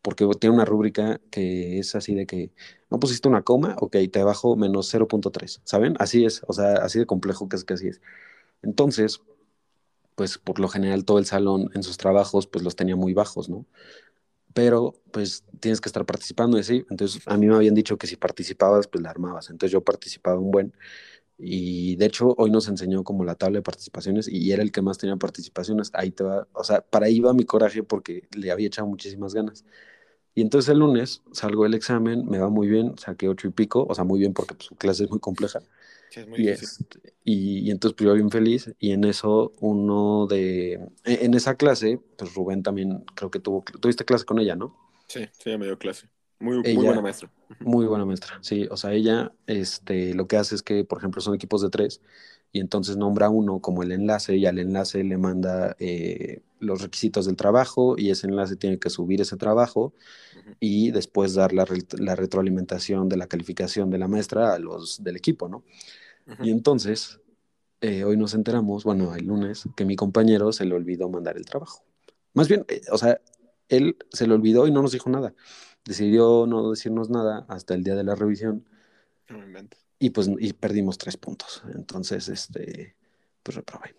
porque 0.00 0.26
tiene 0.40 0.56
una 0.56 0.64
rúbrica 0.64 1.20
que 1.30 1.78
es 1.78 1.94
así 1.94 2.14
de 2.14 2.26
que 2.26 2.52
no 2.90 2.98
pusiste 2.98 3.28
una 3.28 3.42
coma, 3.42 3.76
ok, 3.80 3.96
te 4.10 4.24
bajo 4.24 4.56
menos 4.56 4.88
0.3, 4.88 5.60
¿saben? 5.64 5.94
Así 5.98 6.24
es, 6.24 6.42
o 6.48 6.54
sea, 6.54 6.76
así 6.76 6.98
de 6.98 7.06
complejo 7.06 7.50
que 7.50 7.56
es 7.56 7.64
que 7.64 7.74
así 7.74 7.88
es. 7.88 8.00
Entonces, 8.62 9.20
pues 10.14 10.38
por 10.38 10.58
lo 10.58 10.68
general 10.68 11.04
todo 11.04 11.18
el 11.18 11.26
salón 11.26 11.70
en 11.74 11.82
sus 11.82 11.98
trabajos 11.98 12.46
pues 12.46 12.64
los 12.64 12.76
tenía 12.76 12.96
muy 12.96 13.12
bajos, 13.12 13.50
¿no? 13.50 13.66
Pero 14.54 14.94
pues 15.12 15.44
tienes 15.60 15.80
que 15.82 15.88
estar 15.90 16.06
participando 16.06 16.56
y 16.56 16.60
así. 16.60 16.84
Entonces 16.90 17.22
a 17.26 17.36
mí 17.36 17.46
me 17.46 17.56
habían 17.56 17.74
dicho 17.74 17.98
que 17.98 18.06
si 18.06 18.16
participabas 18.16 18.88
pues 18.88 19.02
la 19.02 19.10
armabas. 19.10 19.50
Entonces 19.50 19.72
yo 19.72 19.82
participaba 19.84 20.38
un 20.38 20.50
buen 20.50 20.74
y 21.44 21.96
de 21.96 22.06
hecho, 22.06 22.34
hoy 22.38 22.50
nos 22.50 22.68
enseñó 22.68 23.02
como 23.02 23.24
la 23.24 23.34
tabla 23.34 23.58
de 23.58 23.62
participaciones 23.62 24.28
y 24.28 24.52
era 24.52 24.62
el 24.62 24.70
que 24.70 24.80
más 24.80 24.98
tenía 24.98 25.16
participaciones. 25.16 25.90
Ahí 25.92 26.12
te 26.12 26.22
va, 26.22 26.46
o 26.52 26.62
sea, 26.62 26.82
para 26.82 27.06
ahí 27.06 27.18
va 27.18 27.34
mi 27.34 27.44
coraje 27.44 27.82
porque 27.82 28.28
le 28.36 28.52
había 28.52 28.68
echado 28.68 28.86
muchísimas 28.86 29.34
ganas. 29.34 29.64
Y 30.34 30.40
entonces 30.40 30.70
el 30.70 30.78
lunes 30.78 31.22
salgo 31.32 31.64
del 31.64 31.74
examen, 31.74 32.26
me 32.26 32.38
va 32.38 32.48
muy 32.48 32.68
bien, 32.68 32.96
saqué 32.96 33.28
ocho 33.28 33.48
y 33.48 33.50
pico, 33.50 33.84
o 33.88 33.94
sea, 33.94 34.04
muy 34.04 34.20
bien 34.20 34.32
porque 34.32 34.54
pues, 34.54 34.66
su 34.66 34.76
clase 34.76 35.04
es 35.04 35.10
muy 35.10 35.18
compleja. 35.18 35.60
Sí, 36.10 36.20
es 36.20 36.28
muy 36.28 36.40
y, 36.40 36.48
este, 36.48 37.00
y, 37.24 37.70
entonces 37.70 37.96
pues 37.96 38.06
yo 38.06 38.14
bien 38.14 38.30
feliz 38.30 38.72
y 38.78 38.92
en 38.92 39.04
eso 39.04 39.52
uno 39.60 40.26
de, 40.26 40.74
e, 41.04 41.24
en 41.24 41.34
esa 41.34 41.56
clase, 41.56 42.00
pues 42.16 42.34
Rubén 42.34 42.62
también 42.62 43.04
creo 43.14 43.30
que 43.30 43.40
tuvo, 43.40 43.64
tuviste 43.80 44.04
clase 44.04 44.24
con 44.24 44.38
ella, 44.38 44.54
¿no? 44.54 44.76
Sí, 45.08 45.28
sí, 45.32 45.56
me 45.58 45.66
dio 45.66 45.78
clase. 45.78 46.08
Muy, 46.42 46.74
buena 46.74 47.00
maestra. 47.00 47.30
Muy 47.60 47.86
buena 47.86 48.04
maestra, 48.04 48.38
sí. 48.40 48.66
O 48.70 48.76
sea, 48.76 48.92
ella 48.92 49.32
este, 49.46 50.12
lo 50.14 50.26
que 50.26 50.36
hace 50.36 50.56
es 50.56 50.62
que, 50.62 50.84
por 50.84 50.98
ejemplo, 50.98 51.20
son 51.20 51.34
equipos 51.34 51.62
de 51.62 51.70
tres 51.70 52.00
y 52.50 52.58
entonces 52.58 52.96
nombra 52.96 53.30
uno 53.30 53.60
como 53.60 53.84
el 53.84 53.92
enlace 53.92 54.36
y 54.36 54.46
al 54.46 54.58
enlace 54.58 55.04
le 55.04 55.16
manda 55.18 55.76
eh, 55.78 56.42
los 56.58 56.82
requisitos 56.82 57.26
del 57.26 57.36
trabajo 57.36 57.94
y 57.96 58.10
ese 58.10 58.26
enlace 58.26 58.56
tiene 58.56 58.78
que 58.78 58.90
subir 58.90 59.20
ese 59.20 59.36
trabajo 59.36 59.94
y 60.58 60.90
después 60.90 61.34
dar 61.34 61.52
la, 61.52 61.64
retroalimentación 61.64 63.08
de 63.08 63.16
la 63.16 63.28
calificación 63.28 63.88
de 63.88 63.98
la 63.98 64.08
maestra 64.08 64.52
a 64.52 64.58
los 64.58 65.02
del 65.02 65.16
equipo, 65.16 65.48
¿no? 65.48 65.64
Y 66.42 66.50
entonces, 66.50 67.20
eh, 67.80 68.04
hoy 68.04 68.16
nos 68.16 68.34
enteramos, 68.34 68.84
bueno, 68.84 69.14
el 69.14 69.26
lunes, 69.26 69.64
que 69.76 69.84
mi 69.84 69.96
compañero 69.96 70.52
se 70.52 70.64
le 70.64 70.74
olvidó 70.74 71.08
mandar 71.08 71.36
el 71.36 71.44
trabajo. 71.44 71.84
Más 72.34 72.48
bien, 72.48 72.64
eh, 72.68 72.82
o 72.90 72.98
sea, 72.98 73.20
él 73.68 73.96
se 74.10 74.26
le 74.26 74.34
olvidó 74.34 74.66
y 74.66 74.72
no 74.72 74.82
nos 74.82 74.92
dijo 74.92 75.08
nada 75.08 75.34
decidió 75.84 76.46
no 76.46 76.70
decirnos 76.70 77.10
nada 77.10 77.44
hasta 77.48 77.74
el 77.74 77.84
día 77.84 77.94
de 77.94 78.04
la 78.04 78.14
revisión. 78.14 78.64
y 79.98 80.10
pues 80.10 80.30
y 80.38 80.52
perdimos 80.52 80.98
tres 80.98 81.16
puntos. 81.16 81.62
Entonces, 81.74 82.28
este, 82.28 82.96
pues 83.42 83.56
reprobé. 83.56 83.94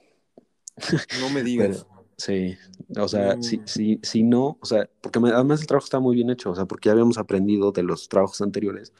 No 1.19 1.29
me 1.29 1.43
digas. 1.43 1.85
sí, 2.17 2.57
o 2.97 3.07
sea, 3.07 3.41
si, 3.41 3.61
si, 3.65 3.99
si, 4.03 4.23
no, 4.23 4.57
o 4.61 4.65
sea, 4.65 4.89
porque 5.01 5.19
además 5.19 5.61
el 5.61 5.67
trabajo 5.67 5.85
está 5.85 5.99
muy 5.99 6.15
bien 6.15 6.29
hecho, 6.29 6.51
o 6.51 6.55
sea, 6.55 6.65
porque 6.65 6.87
ya 6.87 6.93
habíamos 6.93 7.17
aprendido 7.17 7.71
de 7.71 7.83
los 7.83 8.07
trabajos 8.09 8.41
anteriores. 8.41 8.93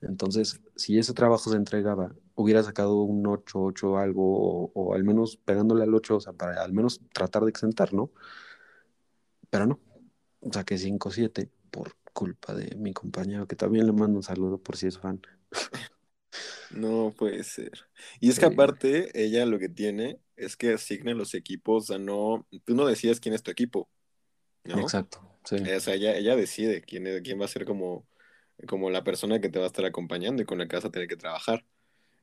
Entonces, 0.00 0.60
si 0.76 0.98
ese 0.98 1.14
trabajo 1.14 1.50
se 1.50 1.56
entregaba, 1.56 2.14
hubiera 2.34 2.62
sacado 2.62 3.02
un 3.02 3.26
8, 3.26 3.58
8 3.62 3.98
algo, 3.98 4.66
o, 4.66 4.72
o 4.74 4.94
al 4.94 5.04
menos 5.04 5.36
pegándole 5.38 5.82
al 5.82 5.94
8, 5.94 6.16
o 6.16 6.20
sea, 6.20 6.32
para 6.34 6.62
al 6.62 6.72
menos 6.72 7.00
tratar 7.12 7.44
de 7.44 7.50
exentar, 7.50 7.94
¿no? 7.94 8.10
Pero 9.50 9.66
no, 9.66 9.80
saqué 10.52 10.76
5, 10.76 11.10
7 11.10 11.50
por 11.70 11.94
culpa 12.14 12.54
de 12.54 12.74
mi 12.76 12.94
compañero, 12.94 13.46
que 13.46 13.56
también 13.56 13.84
le 13.86 13.92
mando 13.92 14.16
un 14.16 14.22
saludo 14.22 14.56
por 14.56 14.78
si 14.78 14.86
es 14.86 14.98
fan. 14.98 15.20
No 16.70 17.14
puede 17.16 17.44
ser. 17.44 17.72
Y 18.20 18.30
es 18.30 18.38
que 18.38 18.46
aparte, 18.46 19.10
ella 19.22 19.44
lo 19.46 19.58
que 19.58 19.68
tiene 19.68 20.18
es 20.36 20.56
que 20.56 20.74
asigna 20.74 21.14
los 21.14 21.34
equipos, 21.34 21.90
a 21.90 21.98
no, 21.98 22.46
tú 22.64 22.74
no 22.74 22.86
decides 22.86 23.20
quién 23.20 23.34
es 23.34 23.42
tu 23.42 23.50
equipo, 23.50 23.88
¿no? 24.64 24.80
Exacto, 24.80 25.20
sí. 25.44 25.56
O 25.56 25.80
sea, 25.80 25.94
ella, 25.94 26.16
ella 26.16 26.34
decide 26.34 26.82
quién, 26.82 27.22
quién 27.22 27.40
va 27.40 27.44
a 27.44 27.48
ser 27.48 27.64
como, 27.64 28.06
como 28.66 28.90
la 28.90 29.04
persona 29.04 29.40
que 29.40 29.50
te 29.50 29.58
va 29.58 29.66
a 29.66 29.68
estar 29.68 29.84
acompañando 29.84 30.42
y 30.42 30.46
con 30.46 30.58
la 30.58 30.66
que 30.66 30.76
vas 30.76 30.84
a 30.84 30.90
tener 30.90 31.08
que 31.08 31.16
trabajar. 31.16 31.64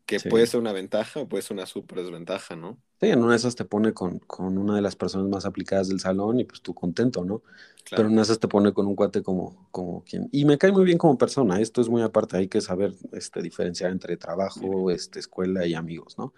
Que 0.05 0.19
puede 0.19 0.47
ser 0.47 0.59
una 0.59 0.73
ventaja 0.73 1.21
o 1.21 1.29
puede 1.29 1.43
ser 1.43 1.55
una 1.55 1.65
súper 1.65 1.99
desventaja, 1.99 2.55
¿no? 2.55 2.81
Sí, 3.01 3.07
en 3.07 3.23
una 3.23 3.31
de 3.31 3.37
esas 3.37 3.55
te 3.55 3.65
pone 3.65 3.93
con, 3.93 4.19
con, 4.19 4.59
una 4.59 4.75
de 4.75 4.81
las 4.81 4.95
personas 4.95 5.27
más 5.27 5.45
aplicadas 5.45 5.89
del 5.89 5.99
salón 5.99 6.39
y 6.39 6.43
pues 6.43 6.61
tú 6.61 6.75
contento, 6.75 7.25
¿no? 7.25 7.41
Pero 7.89 8.09
en 8.09 8.19
esas 8.19 8.39
te 8.39 8.47
pone 8.47 8.73
con 8.73 8.85
un 8.85 8.95
cuate 8.95 9.23
como, 9.23 9.67
como 9.71 10.03
quien. 10.03 10.29
Y 10.31 10.45
me 10.45 10.59
cae 10.59 10.71
muy 10.71 10.85
bien 10.85 10.99
como 10.99 11.17
persona, 11.17 11.59
esto 11.59 11.81
es 11.81 11.89
muy 11.89 12.03
aparte, 12.03 12.37
hay 12.37 12.47
que 12.47 12.61
saber 12.61 12.93
este, 13.11 13.41
diferenciar 13.41 13.91
entre 13.91 14.17
trabajo, 14.17 14.91
este, 14.91 15.19
escuela 15.19 15.65
y 15.65 15.73
amigos, 15.73 16.15
¿no? 16.19 16.35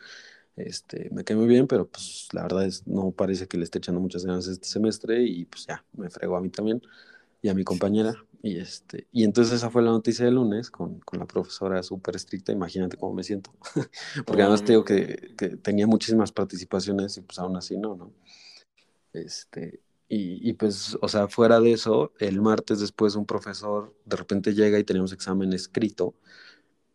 Este, 0.56 1.10
me 1.12 1.26
cae 1.26 1.36
muy 1.36 1.47
bien, 1.47 1.67
pero 1.67 1.86
pues 1.88 2.30
la 2.32 2.43
verdad 2.43 2.65
es, 2.65 2.88
no 2.88 3.12
parece 3.12 3.47
que 3.47 3.58
le 3.58 3.65
esté 3.65 3.80
echando 3.80 3.99
muchas 3.99 4.26
ganas 4.26 4.47
este 4.47 4.67
semestre 4.67 5.21
y 5.21 5.43
pues 5.43 5.65
ya, 5.65 5.84
me 5.93 6.10
fregó 6.10 6.38
a 6.38 6.41
mí 6.41 6.49
también 6.49 6.82
y 7.41 7.49
a 7.49 7.54
mi 7.54 7.65
compañera. 7.65 8.15
Y, 8.45 8.60
este, 8.60 9.08
y 9.13 9.23
entonces 9.23 9.53
esa 9.53 9.69
fue 9.69 9.82
la 9.84 9.91
noticia 9.91 10.25
del 10.25 10.36
lunes 10.36 10.69
con, 10.69 10.99
con 10.99 11.17
la 11.17 11.25
profesora 11.25 11.82
súper 11.82 12.17
estricta, 12.17 12.51
imagínate 12.51 12.97
cómo 12.97 13.13
me 13.13 13.23
siento. 13.23 13.53
Porque 14.25 14.41
además 14.41 14.65
te 14.65 14.73
digo 14.73 14.84
que, 14.84 15.34
que, 15.38 15.56
tenía 15.56 15.88
muchísimas 15.88 16.34
participaciones 16.34 17.17
y 17.17 17.21
pues 17.21 17.39
aún 17.39 17.56
así 17.56 17.77
no, 17.77 17.95
¿no? 17.95 18.12
Este, 19.13 19.79
y, 20.10 20.49
y, 20.49 20.53
pues, 20.53 20.97
o 21.01 21.08
sea, 21.08 21.29
fuera 21.29 21.62
de 21.62 21.71
eso, 21.71 22.12
el 22.19 22.41
martes 22.41 22.82
después 22.82 23.15
un 23.15 23.25
profesor 23.25 23.95
de 24.03 24.17
repente 24.17 24.53
llega 24.53 24.77
y 24.77 24.84
tenemos 24.84 25.13
examen 25.13 25.53
escrito 25.53 26.13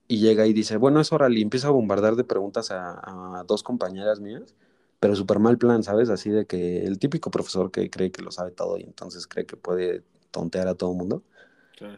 y 0.06 0.18
llega 0.20 0.46
y 0.46 0.52
dice, 0.52 0.76
bueno, 0.76 1.00
es 1.00 1.12
oral 1.12 1.38
y 1.38 1.42
empieza 1.42 1.68
a 1.68 1.70
bombardear 1.70 2.16
de 2.16 2.24
preguntas 2.24 2.70
a, 2.70 3.38
a 3.40 3.44
dos 3.44 3.62
compañeras 3.62 4.20
mías, 4.20 4.54
pero 5.00 5.16
súper 5.16 5.38
mal 5.38 5.56
plan, 5.56 5.82
¿sabes? 5.82 6.11
Así 6.11 6.28
de 6.30 6.46
que 6.46 6.84
el 6.84 6.98
típico 6.98 7.30
profesor 7.30 7.70
que 7.70 7.88
cree 7.88 8.11
que 8.12 8.22
lo 8.22 8.32
sabe 8.32 8.50
todo 8.50 8.78
y 8.78 8.82
entonces 8.82 9.26
cree 9.26 9.46
que 9.46 9.56
puede 9.56 10.04
tontear 10.30 10.68
a 10.68 10.74
todo 10.74 10.92
el 10.92 10.98
mundo. 10.98 11.24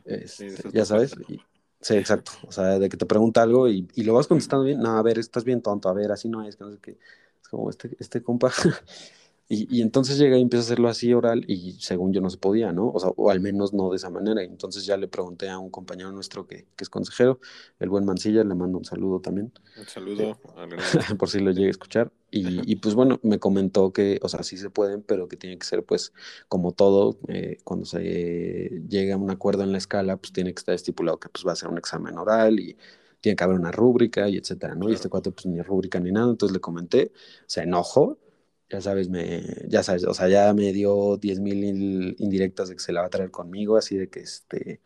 Este, 0.04 0.56
ya 0.72 0.84
sabes. 0.84 1.14
sí, 1.80 1.94
exacto. 1.96 2.32
O 2.46 2.52
sea, 2.52 2.78
de 2.78 2.88
que 2.88 2.96
te 2.96 3.06
pregunta 3.06 3.42
algo 3.42 3.68
y, 3.68 3.88
y, 3.94 4.02
lo 4.04 4.14
vas 4.14 4.26
contestando 4.26 4.64
bien. 4.64 4.80
No, 4.80 4.96
a 4.96 5.02
ver, 5.02 5.18
estás 5.18 5.44
bien 5.44 5.62
tonto. 5.62 5.88
A 5.88 5.92
ver, 5.92 6.12
así 6.12 6.28
no 6.28 6.42
es. 6.42 6.56
Que 6.56 6.64
no 6.64 6.72
sé 6.72 6.78
qué. 6.80 6.98
Es 7.42 7.48
como 7.48 7.70
este, 7.70 7.96
este 7.98 8.22
compa. 8.22 8.52
Y, 9.52 9.82
entonces 9.82 10.16
llega 10.16 10.38
y 10.38 10.42
empieza 10.42 10.62
a 10.62 10.66
hacerlo 10.66 10.88
así 10.88 11.12
oral 11.12 11.44
y 11.48 11.72
según 11.80 12.12
yo 12.12 12.20
no 12.20 12.30
se 12.30 12.36
podía, 12.36 12.72
¿no? 12.72 12.88
O 12.92 13.00
sea, 13.00 13.10
o 13.16 13.32
al 13.32 13.40
menos 13.40 13.72
no 13.72 13.90
de 13.90 13.96
esa 13.96 14.08
manera. 14.08 14.44
Entonces 14.44 14.86
ya 14.86 14.96
le 14.96 15.08
pregunté 15.08 15.48
a 15.48 15.58
un 15.58 15.70
compañero 15.70 16.12
nuestro 16.12 16.46
que, 16.46 16.66
que 16.76 16.84
es 16.84 16.88
consejero, 16.88 17.40
el 17.80 17.88
buen 17.88 18.04
Mancilla, 18.04 18.44
le 18.44 18.54
mando 18.54 18.78
un 18.78 18.84
saludo 18.84 19.18
también. 19.18 19.52
Un 19.76 19.86
saludo. 19.86 20.38
por 21.18 21.28
si 21.28 21.40
lo 21.40 21.50
llegue 21.50 21.66
a 21.66 21.70
escuchar. 21.70 22.12
Y, 22.30 22.70
y, 22.70 22.76
pues 22.76 22.94
bueno, 22.94 23.18
me 23.24 23.40
comentó 23.40 23.92
que, 23.92 24.20
o 24.22 24.28
sea, 24.28 24.44
sí 24.44 24.56
se 24.56 24.70
pueden, 24.70 25.02
pero 25.02 25.26
que 25.26 25.36
tiene 25.36 25.58
que 25.58 25.66
ser 25.66 25.82
pues 25.82 26.12
como 26.46 26.70
todo, 26.70 27.18
eh, 27.26 27.58
cuando 27.64 27.86
se 27.86 28.84
llega 28.88 29.16
a 29.16 29.18
un 29.18 29.32
acuerdo 29.32 29.64
en 29.64 29.72
la 29.72 29.78
escala, 29.78 30.16
pues 30.16 30.32
tiene 30.32 30.54
que 30.54 30.60
estar 30.60 30.76
estipulado 30.76 31.18
que 31.18 31.28
pues 31.28 31.44
va 31.44 31.50
a 31.50 31.56
ser 31.56 31.70
un 31.70 31.78
examen 31.78 32.16
oral 32.18 32.60
y 32.60 32.76
tiene 33.20 33.34
que 33.34 33.42
haber 33.42 33.58
una 33.58 33.72
rúbrica 33.72 34.28
y 34.28 34.36
etcétera, 34.36 34.76
¿no? 34.76 34.88
Y 34.88 34.92
este 34.92 35.08
cuate 35.08 35.32
pues 35.32 35.46
ni 35.46 35.60
rúbrica 35.60 35.98
ni 35.98 36.12
nada, 36.12 36.30
entonces 36.30 36.54
le 36.54 36.60
comenté, 36.60 37.10
se 37.46 37.62
enojó 37.62 38.16
ya 38.70 38.80
sabes, 38.80 39.08
me, 39.08 39.42
ya 39.68 39.82
sabes, 39.82 40.04
o 40.04 40.14
sea, 40.14 40.28
ya 40.28 40.52
me 40.54 40.72
dio 40.72 41.16
10 41.16 41.40
mil 41.40 42.16
indirectas 42.18 42.68
de 42.68 42.76
que 42.76 42.82
se 42.82 42.92
la 42.92 43.00
va 43.02 43.08
a 43.08 43.10
traer 43.10 43.30
conmigo, 43.30 43.76
así 43.76 43.96
de 43.96 44.08
que, 44.08 44.20
este, 44.20 44.80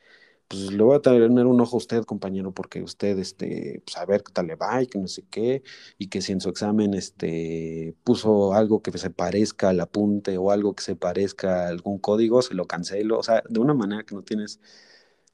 pues 0.49 0.73
le 0.73 0.83
voy 0.83 0.97
a 0.97 1.01
tener 1.01 1.47
un 1.47 1.61
ojo 1.61 1.77
a 1.77 1.79
usted, 1.79 2.05
compañero, 2.05 2.53
porque 2.55 2.83
usted, 2.83 3.19
este, 3.19 3.83
pues 3.87 3.97
a 3.99 4.07
ver 4.07 4.23
qué 4.23 4.33
tal 4.33 4.47
le 4.49 4.57
va 4.57 4.83
y 4.83 4.87
que 4.89 4.99
no 4.99 5.09
sé 5.09 5.27
qué, 5.31 5.63
y 5.99 6.09
que 6.09 6.23
si 6.23 6.33
en 6.33 6.41
su 6.41 6.51
examen, 6.51 6.95
este, 6.95 7.97
puso 8.05 8.55
algo 8.55 8.83
que 8.83 8.97
se 8.99 9.11
parezca 9.11 9.71
al 9.71 9.81
apunte 9.81 10.39
o 10.39 10.51
algo 10.53 10.75
que 10.75 10.85
se 10.85 10.97
parezca 10.97 11.67
a 11.67 11.69
algún 11.69 11.99
código, 11.99 12.43
se 12.43 12.55
lo 12.55 12.67
cancelo, 12.67 13.19
o 13.19 13.23
sea, 13.23 13.43
de 13.49 13.61
una 13.61 13.75
manera 13.75 14.05
que 14.05 14.15
no 14.15 14.23
tienes, 14.23 14.61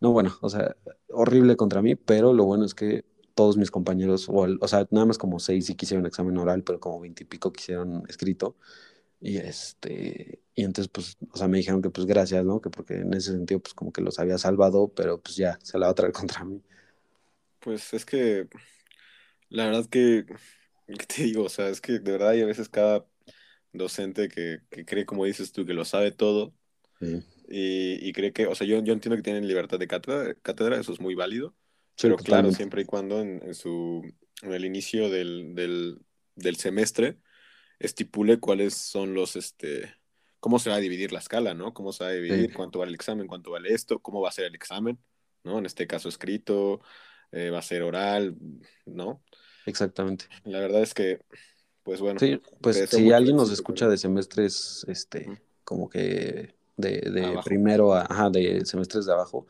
no, 0.00 0.12
bueno, 0.12 0.36
o 0.42 0.48
sea, 0.50 0.76
horrible 1.10 1.56
contra 1.56 1.82
mí, 1.82 1.94
pero 1.96 2.32
lo 2.34 2.44
bueno 2.44 2.64
es 2.64 2.74
que 2.74 3.04
todos 3.40 3.56
mis 3.56 3.70
compañeros, 3.70 4.28
o, 4.28 4.46
o 4.60 4.68
sea, 4.68 4.86
nada 4.90 5.06
más 5.06 5.16
como 5.16 5.38
seis 5.38 5.64
sí 5.64 5.74
quisieron 5.74 6.04
examen 6.04 6.36
oral, 6.36 6.62
pero 6.62 6.78
como 6.78 7.00
veintipico 7.00 7.50
quisieron 7.50 8.04
escrito. 8.06 8.58
Y 9.18 9.38
este, 9.38 10.42
y 10.54 10.64
entonces, 10.64 10.88
pues, 10.92 11.16
o 11.32 11.38
sea, 11.38 11.48
me 11.48 11.56
dijeron 11.56 11.80
que 11.80 11.88
pues 11.88 12.06
gracias, 12.06 12.44
¿no? 12.44 12.60
Que 12.60 12.68
porque 12.68 12.96
en 12.96 13.14
ese 13.14 13.32
sentido, 13.32 13.60
pues 13.60 13.72
como 13.72 13.92
que 13.94 14.02
los 14.02 14.18
había 14.18 14.36
salvado, 14.36 14.92
pero 14.94 15.22
pues 15.22 15.36
ya, 15.36 15.58
se 15.62 15.78
la 15.78 15.86
va 15.86 15.92
a 15.92 15.94
traer 15.94 16.12
contra 16.20 16.44
mí. 16.44 16.60
Pues 17.60 17.94
es 17.94 18.04
que, 18.04 18.46
la 19.48 19.64
verdad 19.64 19.86
que, 19.86 20.26
¿qué 20.86 21.06
te 21.06 21.22
digo? 21.22 21.44
O 21.44 21.48
sea, 21.48 21.70
es 21.70 21.80
que 21.80 21.92
de 21.92 22.12
verdad 22.12 22.30
hay 22.30 22.42
a 22.42 22.46
veces 22.46 22.68
cada 22.68 23.06
docente 23.72 24.28
que, 24.28 24.58
que 24.68 24.84
cree, 24.84 25.06
como 25.06 25.24
dices 25.24 25.50
tú, 25.52 25.64
que 25.64 25.72
lo 25.72 25.86
sabe 25.86 26.12
todo. 26.12 26.52
Y, 27.48 28.06
y, 28.06 28.12
cree 28.12 28.34
que, 28.34 28.46
o 28.48 28.54
sea, 28.54 28.66
yo, 28.66 28.84
yo 28.84 28.92
entiendo 28.92 29.16
que 29.16 29.22
tienen 29.22 29.48
libertad 29.48 29.78
de 29.78 29.88
cátedra, 29.88 30.34
cátedra, 30.42 30.78
eso 30.78 30.92
es 30.92 31.00
muy 31.00 31.14
válido 31.14 31.54
pero 32.00 32.16
claro, 32.16 32.52
siempre 32.52 32.82
y 32.82 32.84
cuando 32.84 33.20
en, 33.20 33.54
su, 33.54 34.02
en 34.42 34.52
el 34.52 34.64
inicio 34.64 35.08
del, 35.08 35.54
del, 35.54 36.56
semestre 36.56 37.18
estipule 37.78 38.38
cuáles 38.38 38.74
son 38.74 39.14
los, 39.14 39.36
este, 39.36 39.94
cómo 40.38 40.58
se 40.58 40.70
va 40.70 40.76
a 40.76 40.80
dividir 40.80 41.12
la 41.12 41.18
escala, 41.18 41.54
¿no? 41.54 41.74
Cómo 41.74 41.92
se 41.92 42.04
va 42.04 42.10
a 42.10 42.12
dividir, 42.14 42.52
cuánto 42.52 42.78
vale 42.78 42.90
el 42.90 42.94
examen, 42.94 43.26
cuánto 43.26 43.50
vale 43.50 43.72
esto, 43.72 43.98
cómo 44.00 44.20
va 44.20 44.28
a 44.28 44.32
ser 44.32 44.46
el 44.46 44.54
examen, 44.54 44.98
¿no? 45.44 45.58
En 45.58 45.66
este 45.66 45.86
caso 45.86 46.08
escrito, 46.08 46.80
eh, 47.32 47.50
va 47.50 47.58
a 47.58 47.62
ser 47.62 47.82
oral, 47.82 48.36
¿no? 48.86 49.22
Exactamente. 49.66 50.26
La 50.44 50.60
verdad 50.60 50.82
es 50.82 50.94
que, 50.94 51.20
pues 51.82 52.00
bueno. 52.00 52.18
Sí, 52.18 52.40
pues 52.60 52.88
si 52.90 53.12
alguien 53.12 53.36
nos 53.36 53.50
escucha 53.50 53.88
de 53.88 53.98
semestres, 53.98 54.84
este, 54.88 55.40
como 55.64 55.88
que 55.88 56.54
de, 56.76 57.00
de 57.00 57.40
primero 57.44 57.94
a, 57.94 58.02
ajá, 58.02 58.30
de 58.30 58.64
semestres 58.64 59.06
de 59.06 59.12
abajo, 59.12 59.46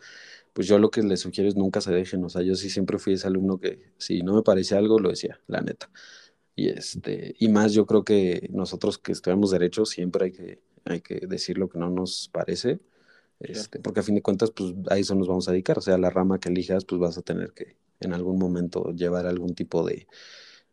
pues 0.53 0.67
yo 0.67 0.79
lo 0.79 0.91
que 0.91 1.03
les 1.03 1.21
sugiero 1.21 1.49
es 1.49 1.57
nunca 1.57 1.81
se 1.81 1.93
dejen, 1.93 2.25
o 2.25 2.29
sea, 2.29 2.43
yo 2.43 2.55
sí 2.55 2.71
siempre 2.71 2.99
fui 2.99 3.15
ese 3.15 3.27
alumno 3.27 3.59
que 3.59 3.93
si 3.99 4.23
no 4.23 4.35
me 4.35 4.43
parecía 4.43 4.79
algo, 4.79 4.99
lo 4.99 5.11
decía, 5.11 5.41
la 5.47 5.61
neta. 5.61 5.91
Y, 6.57 6.69
este, 6.69 7.35
y 7.39 7.49
más 7.49 7.73
yo 7.73 7.87
creo 7.87 8.05
que 8.05 8.49
nosotros 8.53 8.99
que 8.99 9.13
estudiamos 9.13 9.51
derecho 9.51 9.87
siempre 9.87 10.27
hay 10.27 10.33
que, 10.33 10.61
hay 10.85 11.01
que 11.01 11.27
decir 11.27 11.59
lo 11.59 11.69
que 11.69 11.79
no 11.79 11.91
nos 11.91 12.29
parece, 12.33 12.81
este, 13.41 13.81
porque 13.81 14.01
a 14.01 14.03
fin 14.03 14.15
de 14.17 14.23
cuentas, 14.23 14.51
pues 14.51 14.75
a 14.91 14.99
eso 14.99 15.15
nos 15.15 15.29
vamos 15.29 15.49
a 15.49 15.53
dedicar, 15.53 15.79
o 15.79 15.81
sea, 15.81 15.97
la 15.97 16.11
rama 16.11 16.39
que 16.39 16.51
elijas, 16.51 16.85
pues 16.85 17.01
vas 17.01 17.17
a 17.17 17.23
tener 17.23 17.53
que 17.53 17.77
en 18.01 18.13
algún 18.13 18.39
momento 18.39 18.93
llevar 18.93 19.27
algún 19.27 19.55
tipo 19.55 19.87
de, 19.87 20.07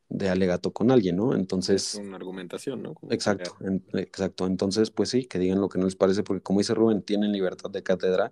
de 0.10 0.30
alegato 0.30 0.72
con 0.72 0.92
alguien, 0.92 1.18
¿no? 1.18 1.34
Entonces... 1.34 1.96
Es 1.96 2.00
una 2.00 2.16
argumentación, 2.16 2.82
¿no? 2.82 2.96
exacto, 3.10 3.58
exacto. 3.94 4.48
Entonces, 4.48 4.90
pues 4.90 5.10
sí, 5.10 5.26
que 5.26 5.40
digan 5.40 5.60
lo 5.60 5.70
que 5.70 5.80
no 5.80 5.86
les 5.86 5.96
parece, 5.96 6.24
porque 6.24 6.42
como 6.42 6.60
dice 6.60 6.74
Rubén, 6.74 7.02
tienen 7.02 7.32
libertad 7.32 7.70
de 7.70 7.84
cátedra, 7.84 8.32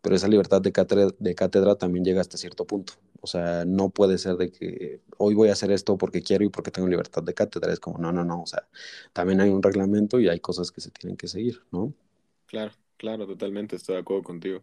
pero 0.00 0.14
esa 0.14 0.28
libertad 0.28 0.60
de 0.60 0.72
cátedra, 0.72 1.08
de 1.18 1.34
cátedra 1.34 1.74
también 1.74 2.04
llega 2.04 2.20
hasta 2.20 2.36
cierto 2.36 2.64
punto. 2.64 2.92
O 3.20 3.26
sea, 3.26 3.64
no 3.64 3.90
puede 3.90 4.18
ser 4.18 4.36
de 4.36 4.52
que 4.52 5.00
hoy 5.18 5.34
voy 5.34 5.48
a 5.48 5.52
hacer 5.52 5.72
esto 5.72 5.98
porque 5.98 6.22
quiero 6.22 6.44
y 6.44 6.48
porque 6.48 6.70
tengo 6.70 6.86
libertad 6.86 7.24
de 7.24 7.34
cátedra. 7.34 7.72
Es 7.72 7.80
como, 7.80 7.98
no, 7.98 8.12
no, 8.12 8.24
no. 8.24 8.42
O 8.42 8.46
sea, 8.46 8.68
también 9.12 9.40
hay 9.40 9.50
un 9.50 9.62
reglamento 9.62 10.20
y 10.20 10.28
hay 10.28 10.38
cosas 10.38 10.70
que 10.70 10.80
se 10.80 10.92
tienen 10.92 11.16
que 11.16 11.26
seguir, 11.26 11.60
¿no? 11.72 11.92
Claro, 12.46 12.70
claro, 12.96 13.26
totalmente, 13.26 13.74
estoy 13.74 13.96
de 13.96 14.02
acuerdo 14.02 14.22
contigo. 14.22 14.60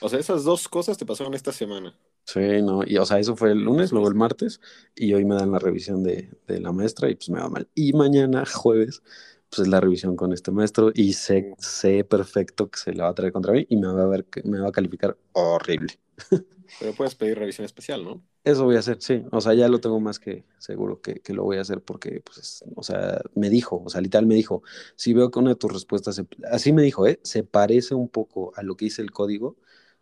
O 0.00 0.08
sea, 0.08 0.18
esas 0.18 0.42
dos 0.42 0.68
cosas 0.68 0.98
te 0.98 1.06
pasaron 1.06 1.34
esta 1.34 1.52
semana. 1.52 1.96
Sí, 2.26 2.40
no, 2.62 2.82
y 2.86 2.96
o 2.96 3.04
sea, 3.04 3.18
eso 3.18 3.36
fue 3.36 3.52
el 3.52 3.58
lunes, 3.62 3.92
luego 3.92 4.08
el 4.08 4.14
martes, 4.14 4.60
y 4.94 5.12
hoy 5.12 5.24
me 5.26 5.34
dan 5.34 5.52
la 5.52 5.58
revisión 5.58 6.02
de, 6.02 6.30
de 6.46 6.60
la 6.60 6.72
maestra 6.72 7.10
y 7.10 7.16
pues 7.16 7.28
me 7.30 7.38
va 7.40 7.48
mal. 7.50 7.68
Y 7.74 7.92
mañana, 7.92 8.44
jueves, 8.46 9.02
pues 9.50 9.60
es 9.60 9.68
la 9.68 9.80
revisión 9.80 10.16
con 10.16 10.32
este 10.32 10.50
maestro 10.50 10.90
y 10.94 11.12
sé, 11.12 11.54
sé 11.58 12.02
perfecto 12.04 12.70
que 12.70 12.78
se 12.78 12.94
la 12.94 13.04
va 13.04 13.10
a 13.10 13.14
traer 13.14 13.32
contra 13.32 13.52
mí 13.52 13.66
y 13.68 13.76
me 13.76 13.88
va 13.88 14.02
a 14.04 14.06
ver 14.06 14.24
que 14.24 14.42
me 14.42 14.58
va 14.58 14.68
a 14.68 14.72
calificar 14.72 15.16
horrible. 15.32 15.98
Pero 16.78 16.94
puedes 16.94 17.14
pedir 17.16 17.38
revisión 17.38 17.64
especial, 17.64 18.04
¿no? 18.04 18.24
Eso 18.44 18.64
voy 18.64 18.76
a 18.76 18.80
hacer, 18.80 18.98
sí. 19.00 19.24
O 19.32 19.40
sea, 19.40 19.54
ya 19.54 19.68
lo 19.68 19.80
tengo 19.80 20.00
más 20.00 20.18
que 20.18 20.44
seguro 20.58 21.00
que, 21.00 21.20
que 21.22 21.32
lo 21.32 21.44
voy 21.44 21.56
a 21.56 21.62
hacer 21.62 21.82
porque, 21.82 22.20
pues, 22.20 22.62
o 22.76 22.82
sea, 22.82 23.22
me 23.34 23.48
dijo, 23.48 23.82
o 23.82 23.88
sea, 23.88 24.02
literal 24.02 24.26
me 24.26 24.34
dijo, 24.34 24.62
si 24.96 25.14
veo 25.14 25.30
que 25.30 25.38
una 25.38 25.50
de 25.50 25.56
tus 25.56 25.72
respuestas, 25.72 26.20
así 26.50 26.72
me 26.74 26.82
dijo, 26.82 27.06
¿eh? 27.06 27.20
Se 27.24 27.42
parece 27.44 27.94
un 27.94 28.08
poco 28.10 28.52
a 28.56 28.62
lo 28.62 28.76
que 28.76 28.84
dice 28.86 29.00
el 29.00 29.12
código, 29.12 29.56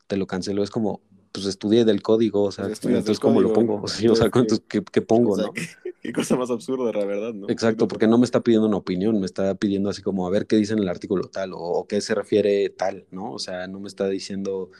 te 0.08 0.16
lo 0.16 0.26
cancelo. 0.26 0.64
Es 0.64 0.70
como, 0.70 1.02
pues 1.32 1.46
estudié 1.46 1.84
del 1.84 2.02
código, 2.02 2.44
o 2.44 2.52
sea, 2.52 2.66
entonces 2.66 3.18
cómo 3.18 3.40
lo 3.40 3.52
pongo, 3.54 3.82
o 3.82 3.88
sea, 3.88 4.30
¿qué, 4.68 4.82
qué, 4.84 5.02
pongo, 5.02 5.36
no? 5.36 5.52
Qué, 5.52 6.12
cosa 6.12 6.36
más 6.36 6.50
absurda, 6.50 6.92
la 6.92 7.04
verdad, 7.04 7.32
¿no? 7.32 7.48
Exacto, 7.48 7.88
porque 7.88 8.06
no 8.06 8.18
me 8.18 8.24
está 8.24 8.40
pidiendo 8.40 8.68
una 8.68 8.76
opinión, 8.76 9.18
me 9.18 9.26
está 9.26 9.54
pidiendo 9.54 9.90
así 9.90 10.02
como 10.02 10.26
a 10.26 10.30
ver 10.30 10.46
qué 10.46 10.56
dice 10.56 10.74
en 10.74 10.80
el 10.80 10.88
artículo 10.88 11.24
tal, 11.28 11.52
o, 11.54 11.58
o 11.58 11.86
qué 11.86 12.00
se 12.00 12.14
refiere 12.14 12.70
tal, 12.70 13.06
¿no? 13.10 13.32
O 13.32 13.38
sea, 13.38 13.66
no 13.66 13.80
me 13.80 13.88
está 13.88 14.08
diciendo, 14.08 14.70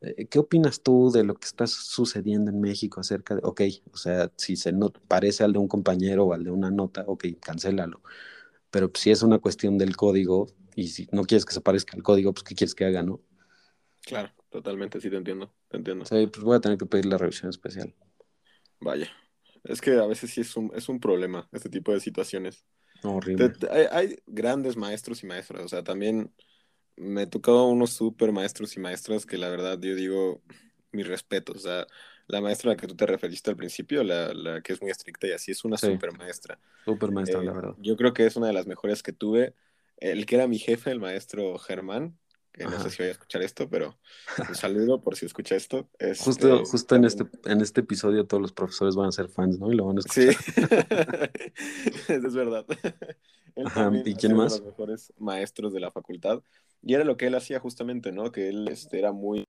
eh, 0.00 0.26
¿qué 0.26 0.38
opinas 0.38 0.80
tú 0.80 1.10
de 1.10 1.24
lo 1.24 1.34
que 1.34 1.46
está 1.46 1.66
sucediendo 1.66 2.50
en 2.50 2.60
México 2.60 3.00
acerca 3.00 3.34
de, 3.34 3.42
ok, 3.44 3.60
o 3.92 3.96
sea, 3.96 4.32
si 4.36 4.56
se 4.56 4.72
no, 4.72 4.90
parece 5.08 5.44
al 5.44 5.52
de 5.52 5.58
un 5.58 5.68
compañero 5.68 6.24
o 6.24 6.32
al 6.32 6.44
de 6.44 6.50
una 6.50 6.70
nota, 6.70 7.04
ok, 7.06 7.26
cancélalo. 7.40 8.00
Pero 8.70 8.90
si 8.94 9.10
es 9.10 9.22
una 9.22 9.38
cuestión 9.38 9.78
del 9.78 9.96
código, 9.96 10.48
y 10.74 10.88
si 10.88 11.08
no 11.12 11.24
quieres 11.24 11.44
que 11.44 11.52
se 11.52 11.60
parezca 11.60 11.96
al 11.96 12.02
código, 12.02 12.32
pues 12.32 12.44
¿qué 12.44 12.54
quieres 12.54 12.74
que 12.74 12.84
haga, 12.86 13.02
no? 13.02 13.20
Claro. 14.02 14.30
Totalmente, 14.50 15.00
sí 15.00 15.08
te 15.08 15.16
entiendo, 15.16 15.52
te 15.68 15.76
entiendo. 15.76 16.04
Sí, 16.04 16.26
pues 16.26 16.42
voy 16.42 16.56
a 16.56 16.60
tener 16.60 16.76
que 16.76 16.86
pedir 16.86 17.06
la 17.06 17.16
revisión 17.16 17.50
especial. 17.50 17.94
Vaya, 18.80 19.08
es 19.64 19.80
que 19.80 19.92
a 19.92 20.06
veces 20.06 20.30
sí 20.30 20.40
es 20.40 20.56
un, 20.56 20.72
es 20.74 20.88
un 20.88 20.98
problema 20.98 21.48
este 21.52 21.68
tipo 21.68 21.92
de 21.92 22.00
situaciones. 22.00 22.64
horrible. 23.04 23.52
hay, 23.92 24.18
grandes 24.26 24.76
maestros 24.76 25.22
y 25.22 25.26
maestras, 25.26 25.64
o 25.64 25.68
sea, 25.68 25.84
también 25.84 26.32
me 26.96 27.22
he 27.22 27.26
tocado 27.26 27.66
unos 27.66 27.90
súper 27.90 28.32
maestros 28.32 28.76
y 28.76 28.80
maestras 28.80 29.24
que 29.24 29.38
la 29.38 29.48
verdad 29.48 29.78
yo 29.80 29.94
digo, 29.94 30.42
mi 30.92 31.04
respeto, 31.04 31.52
o 31.52 31.58
sea, 31.58 31.86
la 32.26 32.40
maestra 32.40 32.70
a 32.70 32.74
la 32.74 32.80
que 32.80 32.86
tú 32.86 32.96
te 32.96 33.06
referiste 33.06 33.50
al 33.50 33.56
principio, 33.56 34.02
la, 34.02 34.34
la 34.34 34.60
que 34.62 34.72
es 34.72 34.82
muy 34.82 34.90
estricta 34.90 35.26
y 35.28 35.32
así, 35.32 35.52
es 35.52 35.64
una 35.64 35.76
súper 35.76 36.16
maestra. 36.16 36.58
Súper 36.84 37.10
maestra, 37.12 37.42
la 37.42 37.52
eh, 37.52 37.54
verdad. 37.54 37.74
Yo 37.78 37.96
creo 37.96 38.12
que 38.12 38.26
es 38.26 38.36
una 38.36 38.48
de 38.48 38.52
las 38.52 38.66
mejores 38.66 39.02
que 39.02 39.12
tuve. 39.12 39.54
El 39.96 40.24
que 40.26 40.36
era 40.36 40.46
mi 40.46 40.58
jefe, 40.58 40.90
el 40.90 41.00
maestro 41.00 41.58
Germán, 41.58 42.18
que 42.52 42.64
no 42.64 42.80
sé 42.80 42.90
si 42.90 42.98
voy 42.98 43.08
a 43.08 43.12
escuchar 43.12 43.42
esto, 43.42 43.68
pero 43.68 43.98
un 44.48 44.54
saludo 44.54 45.02
por 45.02 45.16
si 45.16 45.26
escucha 45.26 45.56
esto. 45.56 45.88
justo 46.18 46.56
este, 46.56 46.70
justo 46.70 46.96
en, 46.96 47.04
este, 47.04 47.24
en 47.44 47.60
este 47.60 47.80
episodio 47.80 48.26
todos 48.26 48.40
los 48.40 48.52
profesores 48.52 48.96
van 48.96 49.08
a 49.08 49.12
ser 49.12 49.28
fans, 49.28 49.58
¿no? 49.58 49.72
Y 49.72 49.76
lo 49.76 49.86
van 49.86 49.98
a 49.98 50.00
escuchar. 50.00 50.34
Sí, 50.34 50.52
es 52.08 52.34
verdad. 52.34 52.66
¿Y 54.04 54.14
quién 54.14 54.36
más? 54.36 54.58
los 54.58 54.66
mejores 54.66 55.12
maestros 55.18 55.72
de 55.72 55.80
la 55.80 55.90
facultad. 55.90 56.42
Y 56.82 56.94
era 56.94 57.04
lo 57.04 57.16
que 57.16 57.26
él 57.26 57.34
hacía 57.34 57.60
justamente, 57.60 58.10
¿no? 58.12 58.32
Que 58.32 58.48
él 58.48 58.68
este, 58.68 58.98
era 58.98 59.12
muy, 59.12 59.44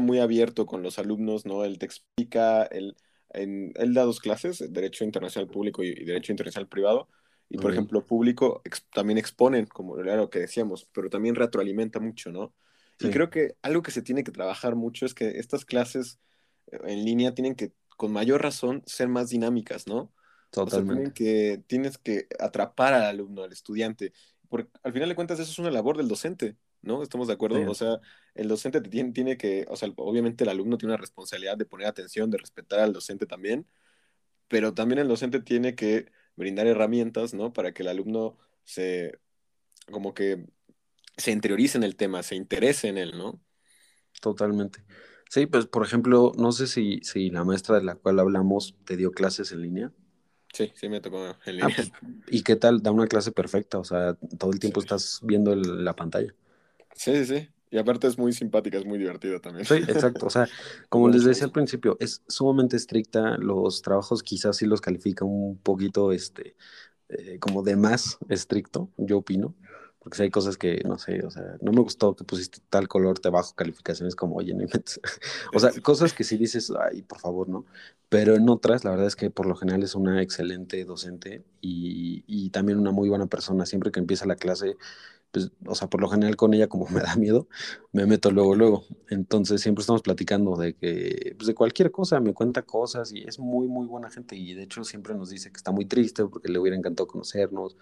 muy 0.00 0.18
abierto 0.18 0.66
con 0.66 0.82
los 0.82 0.98
alumnos, 0.98 1.46
¿no? 1.46 1.64
Él 1.64 1.78
te 1.78 1.86
explica, 1.86 2.64
él, 2.64 2.96
en, 3.30 3.72
él 3.76 3.94
da 3.94 4.04
dos 4.04 4.20
clases, 4.20 4.72
Derecho 4.72 5.04
Internacional 5.04 5.48
Público 5.48 5.82
y 5.82 6.04
Derecho 6.04 6.32
Internacional 6.32 6.68
Privado, 6.68 7.08
y 7.48 7.58
por 7.58 7.70
ejemplo, 7.70 8.04
público 8.04 8.62
también 8.92 9.18
exponen, 9.18 9.66
como 9.66 9.98
era 9.98 10.16
lo 10.16 10.30
que 10.30 10.40
decíamos, 10.40 10.88
pero 10.92 11.10
también 11.10 11.34
retroalimenta 11.34 12.00
mucho, 12.00 12.32
¿no? 12.32 12.52
Y 13.00 13.10
creo 13.10 13.28
que 13.28 13.56
algo 13.62 13.82
que 13.82 13.90
se 13.90 14.02
tiene 14.02 14.24
que 14.24 14.32
trabajar 14.32 14.76
mucho 14.76 15.04
es 15.04 15.14
que 15.14 15.38
estas 15.38 15.64
clases 15.64 16.18
eh, 16.68 16.78
en 16.84 17.04
línea 17.04 17.34
tienen 17.34 17.54
que, 17.54 17.72
con 17.96 18.12
mayor 18.12 18.42
razón, 18.42 18.82
ser 18.86 19.08
más 19.08 19.30
dinámicas, 19.30 19.86
¿no? 19.86 20.12
Totalmente. 20.50 21.12
que, 21.12 21.62
tienes 21.66 21.98
que 21.98 22.28
atrapar 22.38 22.94
al 22.94 23.02
alumno, 23.02 23.42
al 23.42 23.52
estudiante, 23.52 24.12
porque 24.48 24.70
al 24.82 24.92
final 24.92 25.08
de 25.08 25.16
cuentas 25.16 25.40
eso 25.40 25.50
es 25.50 25.58
una 25.58 25.70
labor 25.70 25.96
del 25.96 26.08
docente, 26.08 26.56
¿no? 26.80 27.02
¿Estamos 27.02 27.26
de 27.26 27.34
acuerdo? 27.34 27.68
O 27.68 27.74
sea, 27.74 28.00
el 28.34 28.46
docente 28.46 28.80
tiene, 28.80 29.12
tiene 29.12 29.36
que, 29.36 29.66
o 29.68 29.76
sea, 29.76 29.92
obviamente 29.96 30.44
el 30.44 30.50
alumno 30.50 30.78
tiene 30.78 30.94
una 30.94 31.00
responsabilidad 31.00 31.56
de 31.56 31.66
poner 31.66 31.88
atención, 31.88 32.30
de 32.30 32.38
respetar 32.38 32.78
al 32.80 32.92
docente 32.92 33.26
también, 33.26 33.66
pero 34.46 34.74
también 34.74 35.00
el 35.00 35.08
docente 35.08 35.40
tiene 35.40 35.74
que 35.74 36.06
brindar 36.36 36.66
herramientas, 36.66 37.34
¿no? 37.34 37.52
Para 37.52 37.72
que 37.72 37.82
el 37.82 37.88
alumno 37.88 38.38
se, 38.64 39.18
como 39.90 40.14
que 40.14 40.46
se 41.16 41.32
interiorice 41.32 41.78
en 41.78 41.84
el 41.84 41.96
tema, 41.96 42.22
se 42.24 42.36
interese 42.36 42.88
en 42.88 42.98
él, 42.98 43.18
¿no? 43.18 43.42
Totalmente. 44.20 44.82
Sí, 45.28 45.46
pues 45.46 45.66
por 45.66 45.84
ejemplo, 45.84 46.32
no 46.36 46.52
sé 46.52 46.66
si, 46.66 47.00
si 47.02 47.30
la 47.30 47.44
maestra 47.44 47.76
de 47.76 47.84
la 47.84 47.96
cual 47.96 48.20
hablamos 48.20 48.76
te 48.84 48.96
dio 48.96 49.12
clases 49.12 49.52
en 49.52 49.62
línea. 49.62 49.92
Sí, 50.54 50.72
sí 50.76 50.88
me 50.88 51.00
tocó 51.02 51.36
en 51.44 51.56
Ah, 51.60 51.68
línea. 51.68 51.76
pues, 51.76 51.92
¿y 52.28 52.42
qué 52.42 52.56
tal? 52.56 52.82
Da 52.82 52.90
una 52.92 53.06
clase 53.06 53.32
perfecta, 53.32 53.78
o 53.78 53.84
sea, 53.84 54.14
todo 54.38 54.50
el 54.52 54.58
tiempo 54.60 54.80
Sí. 54.80 54.80
estás 54.80 55.20
viendo 55.22 55.52
el- 55.52 55.84
la 55.84 55.94
pantalla. 55.96 56.34
Sí, 56.94 57.14
sí, 57.16 57.26
sí. 57.26 57.53
Y 57.74 57.78
aparte 57.78 58.06
es 58.06 58.16
muy 58.16 58.32
simpática, 58.32 58.78
es 58.78 58.86
muy 58.86 58.98
divertida 58.98 59.40
también. 59.40 59.66
Sí, 59.66 59.74
exacto. 59.74 60.26
O 60.26 60.30
sea, 60.30 60.46
como 60.88 61.08
les 61.08 61.24
decía 61.24 61.46
al 61.46 61.50
principio, 61.50 61.96
es 61.98 62.22
sumamente 62.28 62.76
estricta. 62.76 63.36
Los 63.36 63.82
trabajos 63.82 64.22
quizás 64.22 64.58
sí 64.58 64.66
los 64.66 64.80
califica 64.80 65.24
un 65.24 65.58
poquito, 65.58 66.12
este, 66.12 66.54
eh, 67.08 67.40
como 67.40 67.64
de 67.64 67.74
más 67.74 68.16
estricto, 68.28 68.90
yo 68.96 69.18
opino. 69.18 69.56
Porque 69.98 70.18
si 70.18 70.22
hay 70.22 70.30
cosas 70.30 70.56
que, 70.56 70.82
no 70.84 70.98
sé, 70.98 71.26
o 71.26 71.32
sea, 71.32 71.56
no 71.62 71.72
me 71.72 71.80
gustó 71.80 72.14
que 72.14 72.22
pusiste 72.22 72.60
tal 72.70 72.86
color, 72.86 73.18
te 73.18 73.28
bajo 73.28 73.56
calificaciones 73.56 74.14
como, 74.14 74.36
oye, 74.36 74.54
no 74.54 74.62
inventes. 74.62 75.00
O 75.52 75.58
sea, 75.58 75.72
cosas 75.82 76.12
que 76.12 76.22
sí 76.22 76.36
dices, 76.36 76.72
ay, 76.78 77.02
por 77.02 77.18
favor, 77.18 77.48
¿no? 77.48 77.64
Pero 78.08 78.36
en 78.36 78.48
otras, 78.50 78.84
la 78.84 78.90
verdad 78.92 79.08
es 79.08 79.16
que 79.16 79.30
por 79.30 79.46
lo 79.46 79.56
general 79.56 79.82
es 79.82 79.96
una 79.96 80.22
excelente 80.22 80.84
docente 80.84 81.42
y, 81.60 82.22
y 82.28 82.50
también 82.50 82.78
una 82.78 82.92
muy 82.92 83.08
buena 83.08 83.26
persona. 83.26 83.66
Siempre 83.66 83.90
que 83.90 83.98
empieza 83.98 84.26
la 84.26 84.36
clase, 84.36 84.76
pues, 85.34 85.52
o 85.66 85.74
sea, 85.74 85.90
por 85.90 86.00
lo 86.00 86.08
general 86.08 86.36
con 86.36 86.54
ella, 86.54 86.68
como 86.68 86.86
me 86.90 87.02
da 87.02 87.16
miedo, 87.16 87.48
me 87.92 88.06
meto 88.06 88.30
luego, 88.30 88.54
luego. 88.54 88.84
Entonces 89.10 89.60
siempre 89.60 89.82
estamos 89.82 90.02
platicando 90.02 90.56
de 90.56 90.76
que, 90.76 91.34
pues 91.36 91.48
de 91.48 91.54
cualquier 91.54 91.90
cosa, 91.92 92.20
me 92.20 92.34
cuenta 92.34 92.62
cosas 92.62 93.12
y 93.12 93.24
es 93.28 93.38
muy, 93.40 93.68
muy 93.68 93.86
buena 93.86 94.10
gente. 94.10 94.36
Y 94.36 94.54
de 94.54 94.62
hecho 94.64 94.84
siempre 94.84 95.14
nos 95.14 95.30
dice 95.30 95.50
que 95.52 95.58
está 95.58 95.72
muy 95.72 95.86
triste 95.86 96.24
porque 96.26 96.48
le 96.48 96.58
hubiera 96.60 96.76
encantado 96.78 97.08
conocernos. 97.08 97.76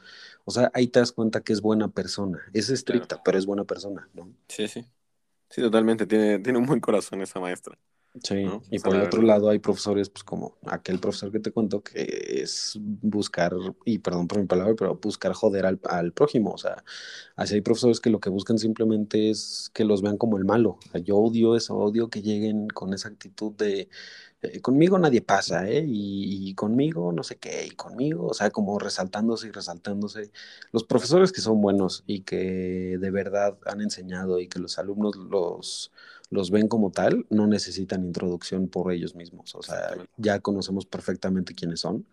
O 0.47 0.51
sea, 0.51 0.71
ahí 0.75 0.89
te 0.89 1.01
das 1.01 1.13
cuenta 1.13 1.43
que 1.43 1.53
es 1.53 1.61
buena 1.63 1.89
persona. 1.89 2.41
Es 2.55 2.71
estricta, 2.71 3.23
pero 3.23 3.39
es 3.39 3.47
buena 3.47 3.65
persona, 3.65 4.09
¿no? 4.15 4.33
Sí, 4.49 4.69
sí. 4.69 4.87
Sí, 5.51 5.61
totalmente. 5.63 6.07
Tiene, 6.07 6.39
tiene 6.41 6.59
un 6.59 6.67
buen 6.67 6.81
corazón 6.81 7.21
esa 7.23 7.39
maestra. 7.41 7.79
Sí, 8.23 8.45
¿no? 8.45 8.63
y 8.69 8.79
O 8.79 8.81
sea, 8.81 8.91
por 8.91 8.95
el 8.95 9.01
la 9.01 9.05
otro 9.05 9.23
verdad. 9.23 9.23
lado 9.23 9.49
hay 9.49 9.59
profesores, 9.59 10.11
pues 10.11 10.23
como 10.23 10.59
aquel 10.67 11.01
profesor 11.01 11.33
que 11.33 11.41
te 11.41 11.51
cuento, 11.51 11.83
que 11.83 12.43
es 12.43 12.79
buscar, 12.83 13.55
y 13.87 14.01
perdón 14.01 14.29
por 14.29 14.39
mi 14.39 14.47
palabra, 14.47 14.75
pero 14.77 14.97
buscar 14.97 15.33
joder 15.33 15.65
al, 15.65 15.81
al 15.89 16.13
prójimo. 16.13 16.51
O 16.53 16.59
sea, 16.59 16.85
así 17.37 17.55
hay 17.55 17.63
profesores 17.63 18.01
que 18.01 18.11
lo 18.11 18.21
que 18.21 18.29
buscan 18.29 18.59
simplemente 18.59 19.31
es 19.31 19.71
que 19.73 19.87
los 19.87 20.03
vean 20.03 20.19
como 20.19 20.37
el 20.37 20.45
malo. 20.45 20.79
O 20.87 20.91
sea, 20.93 21.01
yo 21.01 21.17
odio 21.17 21.57
eso, 21.57 21.75
odio 21.79 22.11
que 22.11 22.21
lleguen 22.21 22.69
con 22.69 22.93
esa 22.93 23.09
actitud 23.09 23.53
de 23.53 23.89
eh, 24.43 24.61
conmigo 24.61 24.99
nadie 24.99 25.23
pasa, 25.23 25.69
¿eh? 25.71 25.85
Y, 25.87 26.49
y 26.51 26.55
conmigo 26.55 27.13
no 27.13 27.23
sé 27.23 27.37
qué, 27.39 27.67
y 27.67 27.71
conmigo, 27.71 28.27
o 28.27 28.35
sea, 28.35 28.51
como 28.51 28.79
resaltándose 28.79 29.49
y 29.49 29.51
resaltándose. 29.53 30.33
Los 30.73 30.85
profesores 30.85 31.33
que 31.33 31.41
son 31.41 31.61
buenos 31.61 32.05
y 32.07 32.23
que 32.23 32.99
de 33.01 33.11
verdad 33.11 33.57
han 33.67 33.81
enseñado 33.81 34.41
y 34.41 34.49
que 34.49 34.59
los 34.59 34.79
alumnos 34.79 35.17
los 35.17 35.93
los 36.33 36.51
ven 36.51 36.69
como 36.69 36.93
tal, 36.93 37.27
no 37.31 37.47
necesitan 37.49 38.05
introducción 38.07 38.69
por 38.69 38.93
ellos 38.93 39.15
mismos. 39.17 39.55
O 39.57 39.63
sea, 39.63 39.95
ya 40.19 40.41
conocemos 40.41 40.87
perfectamente 40.87 41.55
quiénes 41.55 41.81
son 41.81 42.09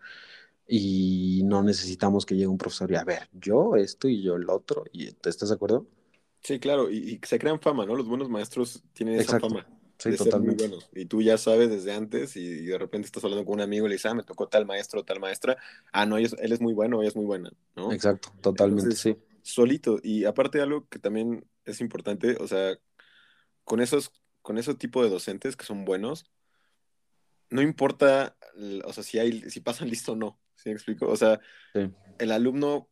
y 0.66 1.42
no 1.44 1.62
necesitamos 1.62 2.26
que 2.26 2.34
llegue 2.36 2.48
un 2.48 2.58
profesor 2.58 2.90
y 2.92 2.96
a 2.96 3.04
ver, 3.04 3.28
yo 3.32 3.76
esto 3.76 4.08
y 4.08 4.22
yo 4.22 4.36
el 4.36 4.50
otro. 4.50 4.84
¿Y 4.92 5.12
¿te 5.12 5.30
estás 5.30 5.50
de 5.50 5.56
acuerdo? 5.56 5.86
Sí, 6.42 6.58
claro. 6.58 6.90
Y, 6.90 7.20
y 7.22 7.26
se 7.26 7.38
crean 7.38 7.60
fama, 7.60 7.84
¿no? 7.86 7.94
Los 7.94 8.08
buenos 8.08 8.28
maestros 8.28 8.82
tienen 8.92 9.16
esa 9.16 9.34
Exacto. 9.34 9.36
fama 9.36 9.68
Sí, 9.98 10.10
de 10.10 10.16
ser 10.16 10.34
muy 10.38 10.54
totalmente. 10.54 10.54
buenos. 10.54 10.88
Y 10.94 11.04
tú 11.06 11.20
ya 11.20 11.36
sabes 11.36 11.68
desde 11.68 11.92
antes 11.92 12.34
y, 12.36 12.40
y 12.40 12.64
de 12.66 12.78
repente 12.78 13.04
estás 13.06 13.22
hablando 13.24 13.44
con 13.44 13.54
un 13.56 13.60
amigo 13.60 13.84
y 13.86 13.90
le 13.90 13.94
dices, 13.96 14.10
ah, 14.10 14.14
me 14.14 14.22
tocó 14.24 14.48
tal 14.48 14.64
maestro 14.64 15.00
o 15.00 15.04
tal 15.04 15.20
maestra. 15.20 15.58
Ah, 15.92 16.06
no, 16.06 16.16
él 16.16 16.24
es, 16.24 16.32
él 16.40 16.52
es 16.52 16.60
muy 16.62 16.72
bueno, 16.72 17.00
ella 17.00 17.08
es 17.08 17.16
muy 17.16 17.26
buena, 17.26 17.52
¿no? 17.76 17.94
Exacto, 17.94 18.30
totalmente, 18.40 18.94
Entonces, 18.94 18.96
sí. 18.96 19.18
solito. 19.42 19.98
Y 20.02 20.24
aparte 20.24 20.60
algo 20.62 20.88
que 20.88 20.98
también 20.98 21.46
es 21.66 21.80
importante, 21.82 22.36
o 22.40 22.46
sea, 22.48 22.76
con 23.70 23.80
esos, 23.80 24.10
con 24.42 24.58
ese 24.58 24.74
tipo 24.74 25.00
de 25.00 25.10
docentes 25.10 25.54
que 25.56 25.64
son 25.64 25.84
buenos, 25.84 26.28
no 27.50 27.62
importa, 27.62 28.36
o 28.84 28.92
sea, 28.92 29.04
si 29.04 29.20
hay, 29.20 29.48
si 29.48 29.60
pasan 29.60 29.88
listo 30.08 30.12
o 30.12 30.16
no, 30.16 30.40
¿sí 30.56 30.70
me 30.70 30.74
explico? 30.74 31.06
O 31.08 31.14
sea, 31.16 31.38
Sí. 31.72 31.88
el 32.18 32.32
alumno, 32.32 32.88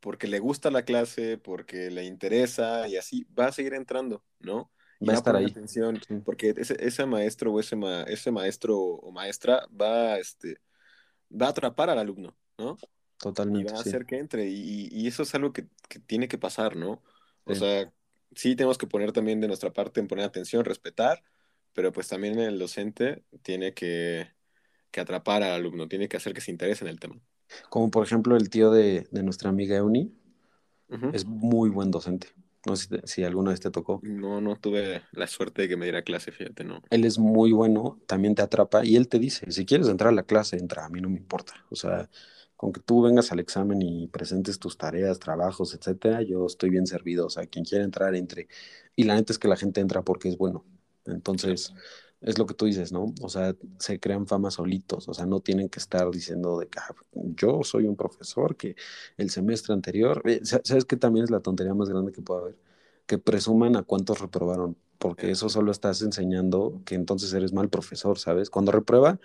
porque 0.00 0.26
le 0.26 0.38
gusta 0.38 0.70
la 0.70 0.86
clase, 0.86 1.36
porque 1.36 1.90
le 1.90 2.04
interesa 2.04 2.88
y 2.88 2.96
así, 2.96 3.26
va 3.38 3.48
a 3.48 3.52
seguir 3.52 3.74
entrando, 3.74 4.24
¿no? 4.38 4.72
Y 4.98 5.08
Va 5.08 5.12
a 5.12 5.16
estar 5.16 5.36
ahí. 5.36 5.44
atención, 5.44 6.00
Sí. 6.08 6.14
porque 6.24 6.54
ese, 6.56 6.74
ese 6.82 7.04
maestro 7.04 7.52
o 7.52 7.60
ese, 7.60 7.76
ma- 7.76 8.04
ese 8.04 8.30
maestro 8.30 8.78
o 8.78 9.12
maestra 9.12 9.66
va, 9.78 10.16
este, 10.18 10.56
va 11.30 11.48
a 11.48 11.50
atrapar 11.50 11.90
al 11.90 11.98
alumno, 11.98 12.34
¿no? 12.56 12.78
y 12.80 13.16
Totalmente, 13.18 13.72
va 13.74 13.78
a 13.78 13.82
sí. 13.82 13.90
hacer 13.90 14.06
que 14.06 14.18
entre. 14.18 14.46
Y, 14.48 14.88
y 14.90 15.06
eso 15.06 15.22
es 15.22 15.34
algo 15.34 15.52
que, 15.52 15.66
que 15.90 15.98
tiene 15.98 16.28
que 16.28 16.38
pasar, 16.38 16.76
¿no? 16.76 17.02
O 17.44 17.52
Sí. 17.54 17.60
sea, 17.60 17.92
sí 18.36 18.56
tenemos 18.56 18.78
que 18.78 18.86
poner 18.86 19.12
también 19.12 19.40
de 19.40 19.48
nuestra 19.48 19.72
parte 19.72 20.00
en 20.00 20.08
poner 20.08 20.24
atención, 20.26 20.64
respetar, 20.64 21.22
pero 21.72 21.92
pues 21.92 22.08
también 22.08 22.38
el 22.38 22.58
docente 22.58 23.24
tiene 23.42 23.74
que, 23.74 24.32
que 24.90 25.00
atrapar 25.00 25.42
al 25.42 25.52
alumno, 25.52 25.88
tiene 25.88 26.08
que 26.08 26.16
hacer 26.18 26.34
que 26.34 26.40
se 26.42 26.50
interese 26.52 26.84
en 26.84 26.90
el 26.90 27.00
tema. 27.00 27.20
Como 27.68 27.90
por 27.90 28.04
ejemplo 28.04 28.36
el 28.36 28.48
tío 28.50 28.70
de, 28.70 29.06
de 29.10 29.22
nuestra 29.22 29.50
amiga 29.50 29.76
Euni, 29.76 30.12
es 31.12 31.26
muy 31.26 31.70
buen 31.70 31.90
docente. 31.90 32.28
No 32.66 32.76
sé 32.76 32.84
si, 32.84 32.88
te- 32.88 33.06
si 33.06 33.24
alguna 33.24 33.50
vez 33.50 33.60
te 33.60 33.70
tocó. 33.70 34.02
No, 34.02 34.40
no 34.40 34.56
tuve 34.56 35.02
la 35.12 35.26
suerte 35.26 35.62
de 35.62 35.68
que 35.68 35.76
me 35.76 35.86
diera 35.86 36.02
clase, 36.02 36.30
fíjate, 36.30 36.62
no. 36.64 36.82
Él 36.90 37.04
es 37.04 37.18
muy 37.18 37.52
bueno, 37.52 38.00
también 38.06 38.34
te 38.34 38.42
atrapa 38.42 38.84
y 38.84 38.96
él 38.96 39.08
te 39.08 39.18
dice, 39.18 39.50
si 39.50 39.64
quieres 39.66 39.88
entrar 39.88 40.10
a 40.10 40.14
la 40.14 40.22
clase, 40.24 40.56
entra, 40.56 40.84
a 40.84 40.88
mí 40.88 41.00
no 41.00 41.08
me 41.10 41.16
importa. 41.16 41.54
O 41.70 41.76
sea, 41.76 42.08
con 42.56 42.72
que 42.72 42.80
tú 42.80 43.02
vengas 43.02 43.32
al 43.32 43.40
examen 43.40 43.82
y 43.82 44.08
presentes 44.08 44.58
tus 44.58 44.78
tareas, 44.78 45.18
trabajos, 45.18 45.74
etcétera, 45.74 46.22
yo 46.22 46.46
estoy 46.46 46.70
bien 46.70 46.86
servido. 46.86 47.26
O 47.26 47.30
sea, 47.30 47.46
quien 47.46 47.64
quiera 47.64 47.84
entrar, 47.84 48.14
entre. 48.14 48.48
Y 48.96 49.04
la 49.04 49.14
neta 49.16 49.32
es 49.32 49.38
que 49.38 49.48
la 49.48 49.56
gente 49.56 49.80
entra 49.80 50.02
porque 50.02 50.28
es 50.28 50.38
bueno. 50.38 50.64
Entonces, 51.06 51.74
es 52.20 52.38
lo 52.38 52.46
que 52.46 52.54
tú 52.54 52.64
dices, 52.66 52.92
¿no? 52.92 53.12
O 53.22 53.28
sea, 53.28 53.54
se 53.78 54.00
crean 54.00 54.26
famas 54.26 54.54
solitos, 54.54 55.08
o 55.08 55.14
sea, 55.14 55.26
no 55.26 55.40
tienen 55.40 55.68
que 55.68 55.78
estar 55.78 56.10
diciendo 56.10 56.58
de 56.58 56.68
que 56.68 56.78
"Ah, 56.78 56.94
yo 57.36 57.62
soy 57.64 57.86
un 57.86 57.96
profesor 57.96 58.56
que 58.56 58.76
el 59.18 59.30
semestre 59.30 59.74
anterior, 59.74 60.22
eh, 60.24 60.40
sa- 60.44 60.60
¿sabes 60.64 60.84
qué 60.86 60.96
también 60.96 61.24
es 61.24 61.30
la 61.30 61.40
tontería 61.40 61.74
más 61.74 61.88
grande 61.90 62.12
que 62.12 62.22
puede 62.22 62.40
haber? 62.40 62.56
Que 63.06 63.18
presuman 63.18 63.76
a 63.76 63.82
cuántos 63.82 64.20
reprobaron, 64.20 64.76
porque 64.98 65.30
eso 65.30 65.48
solo 65.50 65.70
estás 65.72 66.00
enseñando 66.02 66.80
que 66.86 66.94
entonces 66.94 67.32
eres 67.34 67.52
mal 67.52 67.68
profesor, 67.68 68.18
¿sabes? 68.18 68.48
Cuando 68.50 68.72
reprueba 68.72 69.20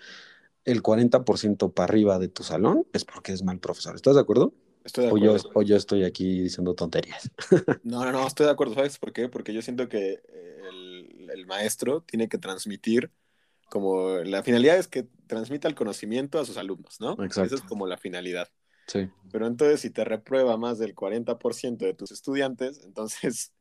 el 0.64 0.82
40% 0.82 1.72
para 1.72 1.84
arriba 1.86 2.18
de 2.18 2.28
tu 2.28 2.42
salón 2.42 2.86
es 2.92 3.04
porque 3.04 3.32
es 3.32 3.42
mal 3.42 3.58
profesor, 3.60 3.94
¿estás 3.96 4.14
de 4.14 4.20
acuerdo? 4.20 4.54
Estoy 4.84 5.06
de 5.06 5.12
O 5.12 5.18
yo, 5.18 5.36
acuerdo. 5.36 5.50
o 5.52 5.62
yo 5.62 5.76
estoy 5.76 6.04
aquí 6.04 6.40
diciendo 6.42 6.74
tonterías. 6.74 7.30
No, 7.82 8.04
no, 8.04 8.12
no, 8.12 8.26
estoy 8.26 8.46
de 8.46 8.52
acuerdo, 8.52 8.74
¿sabes 8.74 8.98
por 8.98 9.12
qué? 9.12 9.28
Porque 9.28 9.52
yo 9.54 9.62
siento 9.62 9.88
que 9.88 10.22
eh, 10.28 10.60
el, 10.70 11.30
el 11.30 11.46
maestro 11.46 12.02
tiene 12.02 12.28
que 12.28 12.38
transmitir 12.38 13.12
como 13.70 14.18
la 14.18 14.42
finalidad 14.42 14.76
es 14.78 14.88
que 14.88 15.08
transmita 15.26 15.68
el 15.68 15.74
conocimiento 15.76 16.38
a 16.40 16.44
sus 16.44 16.56
alumnos, 16.56 17.00
¿no? 17.00 17.12
Exacto. 17.24 17.42
Esa 17.44 17.54
es 17.54 17.62
como 17.62 17.86
la 17.86 17.96
finalidad. 17.96 18.48
Sí, 18.86 19.08
Pero 19.30 19.46
entonces 19.46 19.80
si 19.80 19.90
te 19.90 20.04
reprueba 20.04 20.56
más 20.56 20.78
del 20.78 20.94
40% 20.96 21.86
de 21.86 21.94
tus 21.94 22.10
estudiantes, 22.10 22.80
entonces 22.84 23.52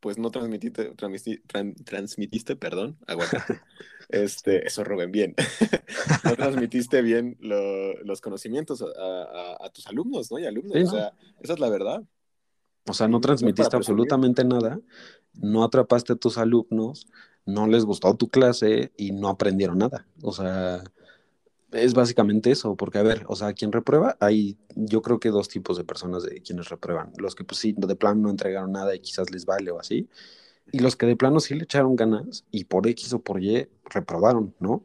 pues 0.00 0.18
no 0.18 0.30
transmitiste, 0.30 0.92
transmiti- 0.96 1.42
tran- 1.46 1.74
transmitiste, 1.84 2.56
perdón, 2.56 2.98
aguacate. 3.06 3.60
Este, 4.12 4.66
eso 4.66 4.82
roben 4.82 5.12
bien. 5.12 5.36
no 6.24 6.34
transmitiste 6.34 7.00
bien 7.00 7.36
lo- 7.38 7.94
los 8.02 8.20
conocimientos 8.20 8.82
a, 8.82 8.86
a- 8.86 9.66
a 9.66 9.70
tus 9.70 9.86
alumnos, 9.86 10.32
¿no? 10.32 10.38
Y 10.40 10.46
alumnos, 10.46 10.72
Sí, 10.72 10.80
o 10.80 10.84
¿no? 10.86 10.90
sea, 10.90 11.12
esa 11.40 11.52
es 11.52 11.60
la 11.60 11.68
verdad. 11.70 12.02
O 12.88 12.92
sea, 12.92 13.06
no 13.06 13.20
transmitiste 13.20 13.76
absolutamente 13.76 14.42
nada, 14.44 14.80
no 15.34 15.62
atrapaste 15.62 16.14
a 16.14 16.16
tus 16.16 16.38
alumnos, 16.38 17.06
no 17.46 17.68
les 17.68 17.84
gustó 17.84 18.12
tu 18.16 18.28
clase 18.28 18.90
y 18.96 19.12
no 19.12 19.28
aprendieron 19.28 19.78
nada. 19.78 20.06
O 20.22 20.32
sea, 20.32 20.82
es 21.72 21.94
básicamente 21.94 22.50
eso, 22.50 22.76
porque 22.76 22.98
a 22.98 23.02
ver, 23.02 23.24
o 23.28 23.36
sea, 23.36 23.52
quien 23.52 23.72
reprueba, 23.72 24.16
hay 24.20 24.58
yo 24.74 25.02
creo 25.02 25.20
que 25.20 25.30
dos 25.30 25.48
tipos 25.48 25.76
de 25.76 25.84
personas 25.84 26.22
de 26.24 26.42
quienes 26.42 26.68
reprueban. 26.68 27.12
Los 27.18 27.34
que 27.34 27.44
pues 27.44 27.60
sí, 27.60 27.74
de 27.76 27.96
plano 27.96 28.22
no 28.22 28.30
entregaron 28.30 28.72
nada 28.72 28.94
y 28.94 29.00
quizás 29.00 29.30
les 29.30 29.46
vale 29.46 29.70
o 29.70 29.80
así. 29.80 30.08
Y 30.72 30.80
los 30.80 30.96
que 30.96 31.06
de 31.06 31.16
plano 31.16 31.40
sí 31.40 31.54
le 31.54 31.64
echaron 31.64 31.96
ganas 31.96 32.44
y 32.50 32.64
por 32.64 32.86
X 32.88 33.12
o 33.12 33.22
por 33.22 33.42
Y 33.42 33.68
reprobaron, 33.84 34.54
¿no? 34.60 34.84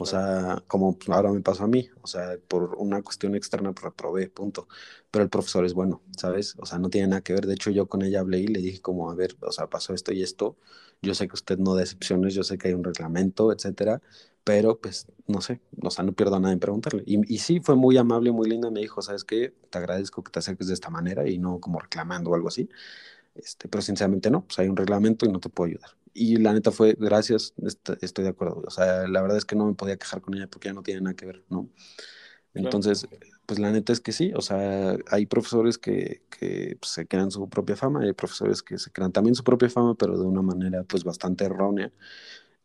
O 0.00 0.06
sea, 0.06 0.62
como 0.66 0.98
pues, 0.98 1.08
ahora 1.10 1.32
me 1.32 1.40
pasó 1.40 1.64
a 1.64 1.68
mí, 1.68 1.88
o 2.02 2.06
sea, 2.08 2.36
por 2.48 2.74
una 2.78 3.02
cuestión 3.02 3.34
externa 3.36 3.72
pues, 3.72 3.84
reprobé, 3.84 4.28
punto. 4.28 4.66
Pero 5.10 5.22
el 5.24 5.30
profesor 5.30 5.64
es 5.64 5.74
bueno, 5.74 6.02
¿sabes? 6.18 6.56
O 6.58 6.66
sea, 6.66 6.78
no 6.78 6.90
tiene 6.90 7.08
nada 7.08 7.22
que 7.22 7.32
ver. 7.32 7.46
De 7.46 7.54
hecho, 7.54 7.70
yo 7.70 7.86
con 7.88 8.02
ella 8.02 8.20
hablé 8.20 8.40
y 8.40 8.46
le 8.48 8.60
dije 8.60 8.80
como, 8.80 9.10
a 9.10 9.14
ver, 9.14 9.36
o 9.40 9.52
sea, 9.52 9.68
pasó 9.68 9.94
esto 9.94 10.12
y 10.12 10.22
esto. 10.22 10.56
Yo 11.00 11.14
sé 11.14 11.28
que 11.28 11.34
usted 11.34 11.58
no 11.58 11.74
da 11.74 11.82
excepciones, 11.82 12.34
yo 12.34 12.42
sé 12.42 12.58
que 12.58 12.68
hay 12.68 12.74
un 12.74 12.82
reglamento, 12.84 13.52
etcétera, 13.52 14.02
pero 14.44 14.80
pues 14.80 15.06
no 15.26 15.40
sé, 15.40 15.60
o 15.82 15.90
sea, 15.90 16.04
no 16.04 16.12
pierdo 16.12 16.38
nada 16.40 16.52
en 16.52 16.60
preguntarle. 16.60 17.02
Y, 17.06 17.34
y 17.34 17.38
sí, 17.38 17.60
fue 17.60 17.76
muy 17.76 17.96
amable, 17.98 18.32
muy 18.32 18.48
linda, 18.48 18.70
me 18.70 18.80
dijo, 18.80 19.02
¿sabes 19.02 19.24
qué? 19.24 19.54
Te 19.70 19.78
agradezco 19.78 20.22
que 20.24 20.32
te 20.32 20.38
acerques 20.40 20.68
de 20.68 20.74
esta 20.74 20.90
manera 20.90 21.28
y 21.28 21.38
no 21.38 21.60
como 21.60 21.80
reclamando 21.80 22.30
o 22.30 22.34
algo 22.34 22.48
así. 22.48 22.68
Este, 23.34 23.68
pero 23.68 23.82
sinceramente 23.82 24.30
no, 24.30 24.44
pues 24.46 24.58
hay 24.60 24.68
un 24.68 24.76
reglamento 24.76 25.26
y 25.26 25.32
no 25.32 25.40
te 25.40 25.48
puedo 25.50 25.68
ayudar. 25.70 25.90
Y 26.14 26.36
la 26.38 26.52
neta 26.52 26.70
fue, 26.72 26.94
gracias, 26.98 27.54
est- 27.64 27.90
estoy 28.02 28.24
de 28.24 28.30
acuerdo. 28.30 28.62
O 28.66 28.70
sea, 28.70 29.08
la 29.08 29.22
verdad 29.22 29.38
es 29.38 29.44
que 29.44 29.56
no 29.56 29.66
me 29.66 29.74
podía 29.74 29.96
quejar 29.96 30.20
con 30.22 30.34
ella 30.34 30.48
porque 30.48 30.68
ya 30.68 30.74
no 30.74 30.82
tiene 30.84 31.00
nada 31.02 31.16
que 31.16 31.26
ver, 31.26 31.44
¿no? 31.50 31.68
Entonces, 32.54 33.08
pues 33.46 33.58
la 33.58 33.72
neta 33.72 33.92
es 33.92 34.00
que 34.00 34.12
sí, 34.12 34.32
o 34.36 34.40
sea, 34.40 34.96
hay 35.10 35.26
profesores 35.26 35.76
que, 35.78 36.22
que 36.30 36.76
pues, 36.80 36.92
se 36.92 37.06
crean 37.06 37.30
su 37.30 37.48
propia 37.48 37.76
fama, 37.76 38.04
y 38.04 38.08
hay 38.08 38.12
profesores 38.14 38.62
que 38.62 38.78
se 38.78 38.90
crean 38.92 39.12
también 39.12 39.34
su 39.34 39.42
propia 39.44 39.68
fama, 39.70 39.94
pero 39.96 40.16
de 40.18 40.24
una 40.26 40.42
manera 40.42 40.84
pues 40.84 41.04
bastante 41.04 41.44
errónea. 41.44 41.92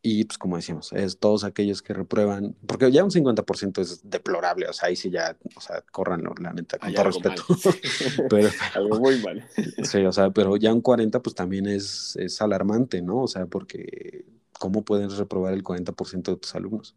Y 0.01 0.23
pues 0.23 0.37
como 0.37 0.55
decimos, 0.55 0.93
es 0.93 1.19
todos 1.19 1.43
aquellos 1.43 1.81
que 1.81 1.93
reprueban, 1.93 2.55
porque 2.65 2.89
ya 2.89 3.03
un 3.03 3.11
50% 3.11 3.81
es 3.81 4.09
deplorable, 4.09 4.67
o 4.67 4.73
sea, 4.73 4.87
ahí 4.87 4.95
sí 4.95 5.09
ya, 5.09 5.37
o 5.55 5.59
sea, 5.59 5.81
corran 5.91 6.23
la 6.39 6.53
neta, 6.53 6.77
con 6.77 6.87
Hay 6.87 6.95
todo 6.95 7.07
algo 7.07 7.19
respeto. 7.21 7.43
mal. 7.49 8.29
pero, 8.29 8.49
Algo 8.75 8.99
muy 8.99 9.21
mal. 9.21 9.45
sí, 9.83 9.97
o 10.05 10.11
sea, 10.13 10.29
pero 10.29 10.55
ya 10.55 10.73
un 10.73 10.81
40 10.81 11.21
pues 11.21 11.35
también 11.35 11.67
es, 11.67 12.15
es 12.15 12.41
alarmante, 12.41 13.01
¿no? 13.01 13.23
O 13.23 13.27
sea, 13.27 13.45
porque 13.45 14.25
¿cómo 14.53 14.85
puedes 14.85 15.17
reprobar 15.17 15.53
el 15.53 15.63
40% 15.63 16.31
de 16.31 16.37
tus 16.37 16.55
alumnos? 16.55 16.95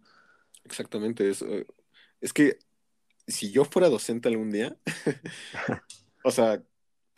Exactamente, 0.64 1.28
es, 1.28 1.42
eh, 1.42 1.66
es 2.20 2.32
que 2.32 2.58
si 3.26 3.50
yo 3.50 3.64
fuera 3.64 3.88
docente 3.88 4.28
algún 4.28 4.52
día, 4.52 4.76
o 6.22 6.30
sea, 6.30 6.62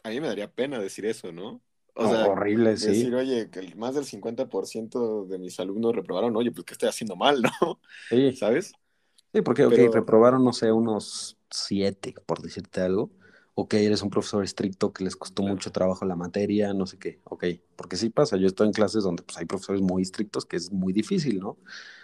a 0.02 0.08
mí 0.08 0.20
me 0.20 0.28
daría 0.28 0.50
pena 0.50 0.78
decir 0.78 1.04
eso, 1.04 1.30
¿no? 1.30 1.60
O 1.94 2.06
sea, 2.06 2.32
Horrible, 2.32 2.76
sí. 2.76 2.96
decir, 2.96 3.14
oye, 3.14 3.50
que 3.50 3.60
el- 3.60 3.76
más 3.76 3.94
del 3.94 4.04
50% 4.04 5.26
de 5.26 5.38
mis 5.38 5.58
alumnos 5.60 5.94
reprobaron, 5.94 6.36
oye, 6.36 6.50
pues, 6.52 6.64
¿qué 6.66 6.74
estoy 6.74 6.88
haciendo 6.88 7.16
mal, 7.16 7.42
no? 7.62 7.80
Sí, 8.10 8.32
¿Sabes? 8.32 8.72
sí, 9.32 9.42
porque, 9.42 9.64
ok, 9.66 9.78
reprobaron, 9.92 10.44
no 10.44 10.52
sé, 10.52 10.72
unos 10.72 11.38
siete, 11.50 12.14
por 12.26 12.42
decirte 12.42 12.80
algo. 12.82 13.10
Ok, 13.56 13.74
eres 13.74 14.02
un 14.02 14.10
profesor 14.10 14.42
estricto 14.42 14.92
que 14.92 15.04
les 15.04 15.14
costó 15.16 15.42
Claro. 15.42 15.44
mucho 15.44 15.70
trabajo 15.70 16.04
la 16.04 16.16
materia, 16.16 16.74
no 16.74 16.86
sé 16.86 16.98
qué. 16.98 17.20
Ok, 17.24 17.44
porque 17.76 17.96
sí 17.96 18.10
pasa. 18.10 18.36
Yo 18.36 18.48
estoy 18.48 18.66
en 18.66 18.72
clases 18.72 19.04
donde 19.04 19.22
pues, 19.22 19.38
hay 19.38 19.46
profesores 19.46 19.80
muy 19.80 20.02
estrictos 20.02 20.44
que 20.44 20.56
es 20.56 20.72
muy 20.72 20.92
difícil, 20.92 21.38
¿no? 21.40 21.56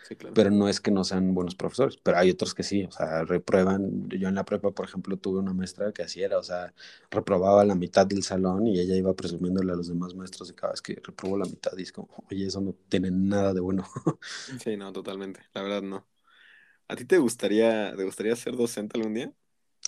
Sí, 0.03 0.17
claro. 0.17 0.37
Pero 0.37 0.51
no 0.51 0.69
es 0.69 0.81
que 0.81 0.91
no 0.93 1.05
sean 1.05 1.35
buenos 1.35 1.57
profesores, 1.57 1.97
pero 1.97 2.19
hay 2.19 2.31
otros 2.31 2.55
que 2.55 2.63
sí, 2.63 2.85
o 2.85 2.93
sea, 2.93 3.25
reprueban. 3.25 4.09
Yo 4.11 4.29
en 4.29 4.37
la 4.37 4.45
prepa, 4.45 4.71
por 4.73 4.87
ejemplo, 4.87 5.17
tuve 5.19 5.41
una 5.41 5.53
maestra 5.55 5.93
que 5.93 6.03
así 6.05 6.23
era, 6.23 6.39
o 6.39 6.43
sea, 6.45 6.73
reprobaba 7.11 7.65
la 7.65 7.75
mitad 7.75 8.07
del 8.07 8.23
salón 8.23 8.67
y 8.69 8.79
ella 8.81 8.97
iba 8.97 9.15
presumiéndole 9.15 9.73
a 9.73 9.77
los 9.77 9.89
demás 9.89 10.15
maestros 10.15 10.49
de 10.49 10.55
cada 10.55 10.73
vez 10.75 10.83
que 10.83 10.95
reprobó 11.05 11.37
la 11.39 11.47
mitad 11.47 11.73
y 11.79 11.83
es 11.83 11.93
como, 11.93 12.09
oye, 12.31 12.47
eso 12.47 12.61
no 12.61 12.75
tiene 12.89 13.11
nada 13.11 13.55
de 13.55 13.61
bueno. 13.61 13.85
Sí, 14.57 14.77
no, 14.77 14.93
totalmente. 14.93 15.41
La 15.53 15.63
verdad, 15.63 15.83
no. 15.83 16.09
¿A 16.89 16.97
ti 16.97 17.05
te 17.07 17.19
gustaría, 17.19 17.95
te 17.97 18.05
gustaría 18.05 18.37
ser 18.37 18.57
docente 18.57 18.99
algún 18.99 19.15
día? 19.15 19.35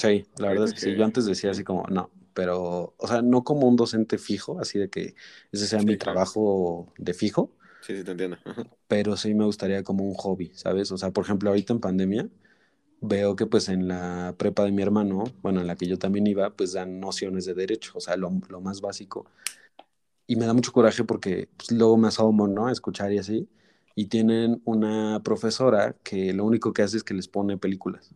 Sí, 0.02 0.26
la 0.36 0.48
verdad 0.48 0.64
es 0.66 0.74
que 0.74 0.80
sí. 0.80 0.94
Yo 0.94 1.04
antes 1.04 1.26
decía 1.26 1.50
así 1.52 1.62
como, 1.64 1.84
no, 1.88 2.10
pero, 2.34 2.94
o 2.98 3.06
sea, 3.08 3.22
no 3.22 3.44
como 3.44 3.68
un 3.68 3.76
docente 3.76 4.18
fijo, 4.18 4.58
así 4.60 4.78
de 4.78 4.90
que 4.90 5.14
ese 5.52 5.66
sea 5.68 5.82
Sí, 5.84 5.84
mi 5.84 5.96
claro. 5.98 6.18
trabajo 6.20 6.92
de 6.98 7.14
fijo, 7.14 7.52
Sí, 7.80 7.96
sí, 7.96 8.04
te 8.04 8.10
entiendo. 8.12 8.38
Ajá. 8.44 8.64
pero 8.88 9.16
sí 9.16 9.34
me 9.34 9.44
gustaría 9.44 9.82
como 9.84 10.04
un 10.04 10.14
hobby, 10.14 10.50
¿sabes? 10.54 10.92
O 10.92 10.98
sea, 10.98 11.10
por 11.12 11.24
ejemplo, 11.24 11.50
ahorita 11.50 11.72
en 11.72 11.80
pandemia 11.80 12.28
veo 13.00 13.36
que 13.36 13.46
pues 13.46 13.68
en 13.70 13.88
la 13.88 14.34
prepa 14.38 14.64
de 14.64 14.72
mi 14.72 14.82
hermano, 14.82 15.24
bueno, 15.42 15.60
en 15.60 15.66
la 15.68 15.76
que 15.76 15.86
yo 15.88 15.98
también 15.98 16.26
iba, 16.28 16.50
pues 16.56 16.72
dan 16.74 17.00
nociones 17.00 17.46
de 17.46 17.54
derecho, 17.54 17.92
o 17.96 18.00
sea, 18.00 18.16
lo, 18.16 18.30
lo 18.50 18.60
más 18.60 18.80
básico. 18.82 19.26
Y 20.26 20.36
me 20.36 20.46
da 20.46 20.54
mucho 20.54 20.72
coraje 20.72 21.04
porque 21.04 21.48
pues, 21.56 21.70
luego 21.72 21.96
me 21.96 22.08
asomo, 22.08 22.48
¿no? 22.48 22.66
A 22.66 22.72
escuchar 22.72 23.12
y 23.12 23.18
así. 23.18 23.48
Y 23.94 24.06
tienen 24.06 24.62
una 24.64 25.20
profesora 25.22 25.94
que 26.02 26.32
lo 26.32 26.44
único 26.44 26.72
que 26.72 26.82
hace 26.82 26.96
es 26.96 27.04
que 27.04 27.14
les 27.14 27.28
pone 27.28 27.58
películas. 27.58 28.14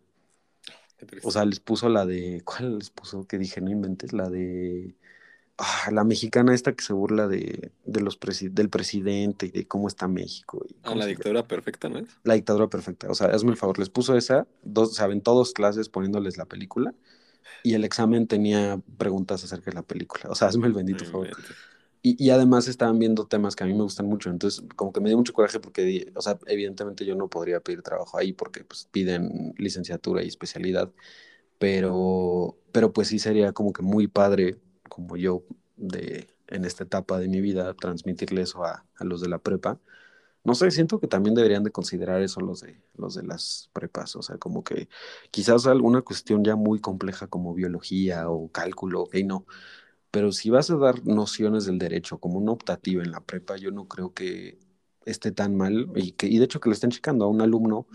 O 1.22 1.30
sea, 1.30 1.44
les 1.44 1.61
puso 1.61 1.88
la 1.88 2.06
de. 2.06 2.42
¿Cuál 2.44 2.78
les 2.78 2.90
puso? 2.90 3.26
Que 3.26 3.38
dije, 3.38 3.61
no 3.61 3.70
inventes, 3.70 4.12
la 4.12 4.28
de. 4.30 4.96
Ah, 5.59 5.90
la 5.90 6.04
mexicana 6.04 6.54
esta 6.54 6.74
que 6.74 6.85
se 6.85 6.92
burla 6.92 7.28
de, 7.28 7.72
de 7.85 8.00
los 8.02 8.20
presi- 8.20 8.50
del 8.50 8.68
presidente 8.68 9.46
y 9.46 9.50
de 9.50 9.66
cómo 9.66 9.88
está 9.88 10.06
México. 10.09 10.64
Y 10.68 10.76
Ah, 10.82 10.94
la 10.94 11.06
dictadura 11.06 11.46
perfecta, 11.48 11.88
¿no 11.88 11.98
es? 11.98 12.09
la 12.24 12.35
dictadura 12.35 12.68
perfecta. 12.68 13.11
O 13.11 13.14
sea, 13.14 13.28
hazme 13.28 13.52
el 13.52 13.56
favor, 13.56 13.78
les 13.78 13.88
puso 13.88 14.16
esa, 14.16 14.46
dos, 14.62 14.94
saben, 14.96 15.22
todos 15.22 15.52
clases 15.54 15.88
poniéndoles 15.88 16.37
la 16.37 16.44
película. 16.46 16.94
Y 17.62 17.74
el 17.74 17.85
examen 17.85 18.26
tenía 18.26 18.80
preguntas 18.98 19.44
acerca 19.44 19.70
de 19.70 19.76
la 19.76 19.82
película. 19.82 20.24
O 20.28 20.35
sea, 20.35 20.48
hazme 20.48 20.66
el 20.66 20.72
bendito 20.74 21.04
No 21.04 21.11
favor. 21.11 21.30
Y, 22.09 22.16
y 22.25 22.31
además 22.31 22.69
estaban 22.69 22.99
viendo 22.99 23.27
temas 23.27 23.57
que 23.57 23.64
a 23.64 23.66
mí 23.66 23.75
me 23.75 23.83
gustan 23.83 24.07
mucho. 24.07 24.31
Entonces, 24.31 24.62
como 24.77 24.92
que 24.92 25.01
me 25.01 25.09
dio 25.09 25.19
mucho 25.19 25.33
coraje 25.33 25.59
porque, 25.61 26.12
o 26.14 26.23
sea, 26.23 26.38
evidentemente 26.47 27.05
yo 27.05 27.16
no 27.16 27.29
podría 27.29 27.61
pedir 27.61 27.83
trabajo 27.83 28.19
ahí 28.19 28.33
porque 28.33 28.64
pues, 28.64 28.87
piden 28.92 29.55
licenciatura 29.59 30.23
y 30.23 30.29
especialidad. 30.29 30.92
Pero, 31.59 32.59
pero 32.73 32.92
pues 32.92 33.09
sí 33.09 33.19
sería 33.19 33.53
como 33.53 33.73
que 33.73 33.83
muy 33.83 34.09
padre, 34.09 34.59
como 34.88 35.16
yo 35.16 35.45
de, 35.77 36.29
en 36.49 36.64
esta 36.64 36.85
etapa 36.85 37.19
de 37.19 37.29
mi 37.29 37.40
vida, 37.40 37.75
transmitirle 37.75 38.42
eso 38.42 38.64
a, 38.64 38.87
a 38.97 39.05
los 39.05 39.21
de 39.23 39.29
la 39.29 39.38
prepa. 39.38 39.81
No 40.45 40.55
sé, 40.55 40.71
siento 40.71 41.01
que 41.01 41.09
también 41.09 41.35
deberían 41.35 41.64
de 41.64 41.73
considerar 41.73 42.23
eso 42.23 42.40
los 42.40 42.61
de, 42.62 42.81
los 42.97 43.14
de 43.16 43.25
las 43.25 43.71
prepas. 43.73 44.16
O 44.16 44.23
sea, 44.23 44.38
como 44.38 44.64
que 44.64 44.88
quizás 45.33 45.66
alguna 45.66 46.03
cuestión 46.03 46.45
ya 46.45 46.57
muy 46.57 46.81
compleja 46.81 47.27
como 47.29 47.55
biología 47.55 48.29
o 48.31 48.51
cálculo, 48.53 49.03
ok, 49.03 49.16
no. 49.27 49.47
Pero 50.16 50.33
si 50.33 50.48
vas 50.48 50.70
a 50.70 50.76
dar 50.76 51.05
nociones 51.07 51.66
del 51.66 51.76
derecho 51.76 52.16
como 52.16 52.38
una 52.38 52.52
optativa 52.52 53.02
en 53.02 53.11
la 53.11 53.20
prepa, 53.20 53.59
yo 53.59 53.70
no 53.70 53.87
creo 53.87 54.14
que 54.14 54.59
esté 55.05 55.31
tan 55.31 55.55
mal 55.55 55.90
y 55.94 56.12
que 56.12 56.26
y 56.26 56.38
de 56.38 56.46
hecho 56.46 56.59
que 56.59 56.70
le 56.70 56.72
estén 56.72 56.88
checando 56.88 57.26
a 57.26 57.29
un 57.29 57.42
alumno 57.42 57.87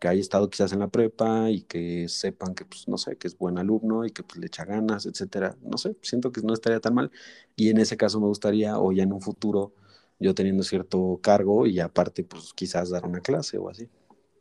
que 0.00 0.08
haya 0.08 0.22
estado 0.22 0.48
quizás 0.48 0.72
en 0.72 0.78
la 0.78 0.88
prepa 0.88 1.50
y 1.50 1.64
que 1.64 2.08
sepan 2.08 2.54
que 2.54 2.64
pues 2.64 2.88
no 2.88 2.96
sé, 2.96 3.18
que 3.18 3.26
es 3.28 3.36
buen 3.36 3.58
alumno 3.58 4.06
y 4.06 4.10
que 4.10 4.22
pues 4.22 4.38
le 4.38 4.46
echa 4.46 4.64
ganas, 4.64 5.04
etcétera. 5.04 5.54
No 5.60 5.76
sé, 5.76 5.98
siento 6.00 6.32
que 6.32 6.40
no 6.40 6.54
estaría 6.54 6.80
tan 6.80 6.94
mal 6.94 7.10
y 7.56 7.68
en 7.68 7.76
ese 7.76 7.98
caso 7.98 8.20
me 8.20 8.26
gustaría 8.28 8.78
o 8.78 8.90
ya 8.92 9.02
en 9.02 9.12
un 9.12 9.20
futuro 9.20 9.74
yo 10.18 10.34
teniendo 10.34 10.62
cierto 10.62 11.20
cargo 11.22 11.66
y 11.66 11.78
aparte 11.78 12.24
pues 12.24 12.54
quizás 12.54 12.88
dar 12.88 13.04
una 13.04 13.20
clase 13.20 13.58
o 13.58 13.68
así. 13.68 13.86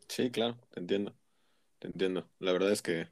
Sí, 0.08 0.32
claro, 0.32 0.58
te 0.70 0.80
entiendo. 0.80 1.14
Te 1.80 1.88
entiendo. 1.88 2.30
La 2.40 2.54
verdad 2.54 2.72
es 2.72 2.82
que 2.82 3.10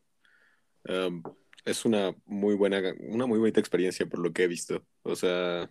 um, 0.88 1.24
es 1.68 1.86
una 1.86 2.16
muy 2.26 2.56
buena, 2.56 2.82
una 3.00 3.26
muy 3.28 3.40
bonita 3.40 3.60
experiencia 3.60 4.06
por 4.08 4.20
lo 4.20 4.32
que 4.34 4.44
he 4.44 4.48
visto. 4.48 4.86
O 5.04 5.16
sea, 5.16 5.70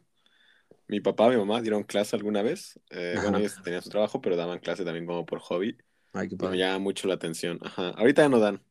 mi 0.88 1.00
papá 1.00 1.26
y 1.28 1.30
mi 1.30 1.36
mamá 1.38 1.60
dieron 1.62 1.84
clase 1.84 2.16
alguna 2.16 2.42
vez. 2.42 2.78
Eh, 2.90 3.18
bueno, 3.22 3.38
ellos 3.38 3.60
tenían 3.62 3.82
su 3.82 3.90
trabajo, 3.90 4.20
pero 4.20 4.36
daban 4.36 4.60
clase 4.60 4.84
también 4.84 5.06
como 5.06 5.26
por 5.26 5.40
hobby. 5.40 5.76
Ay, 6.12 6.28
qué 6.28 6.34
Y 6.34 6.38
me 6.38 6.44
padre. 6.44 6.58
llama 6.58 6.78
mucho 6.78 7.08
la 7.08 7.14
atención. 7.14 7.58
Ajá. 7.62 7.90
Ahorita 7.90 8.22
ya 8.22 8.28
no 8.28 8.38
dan, 8.40 8.62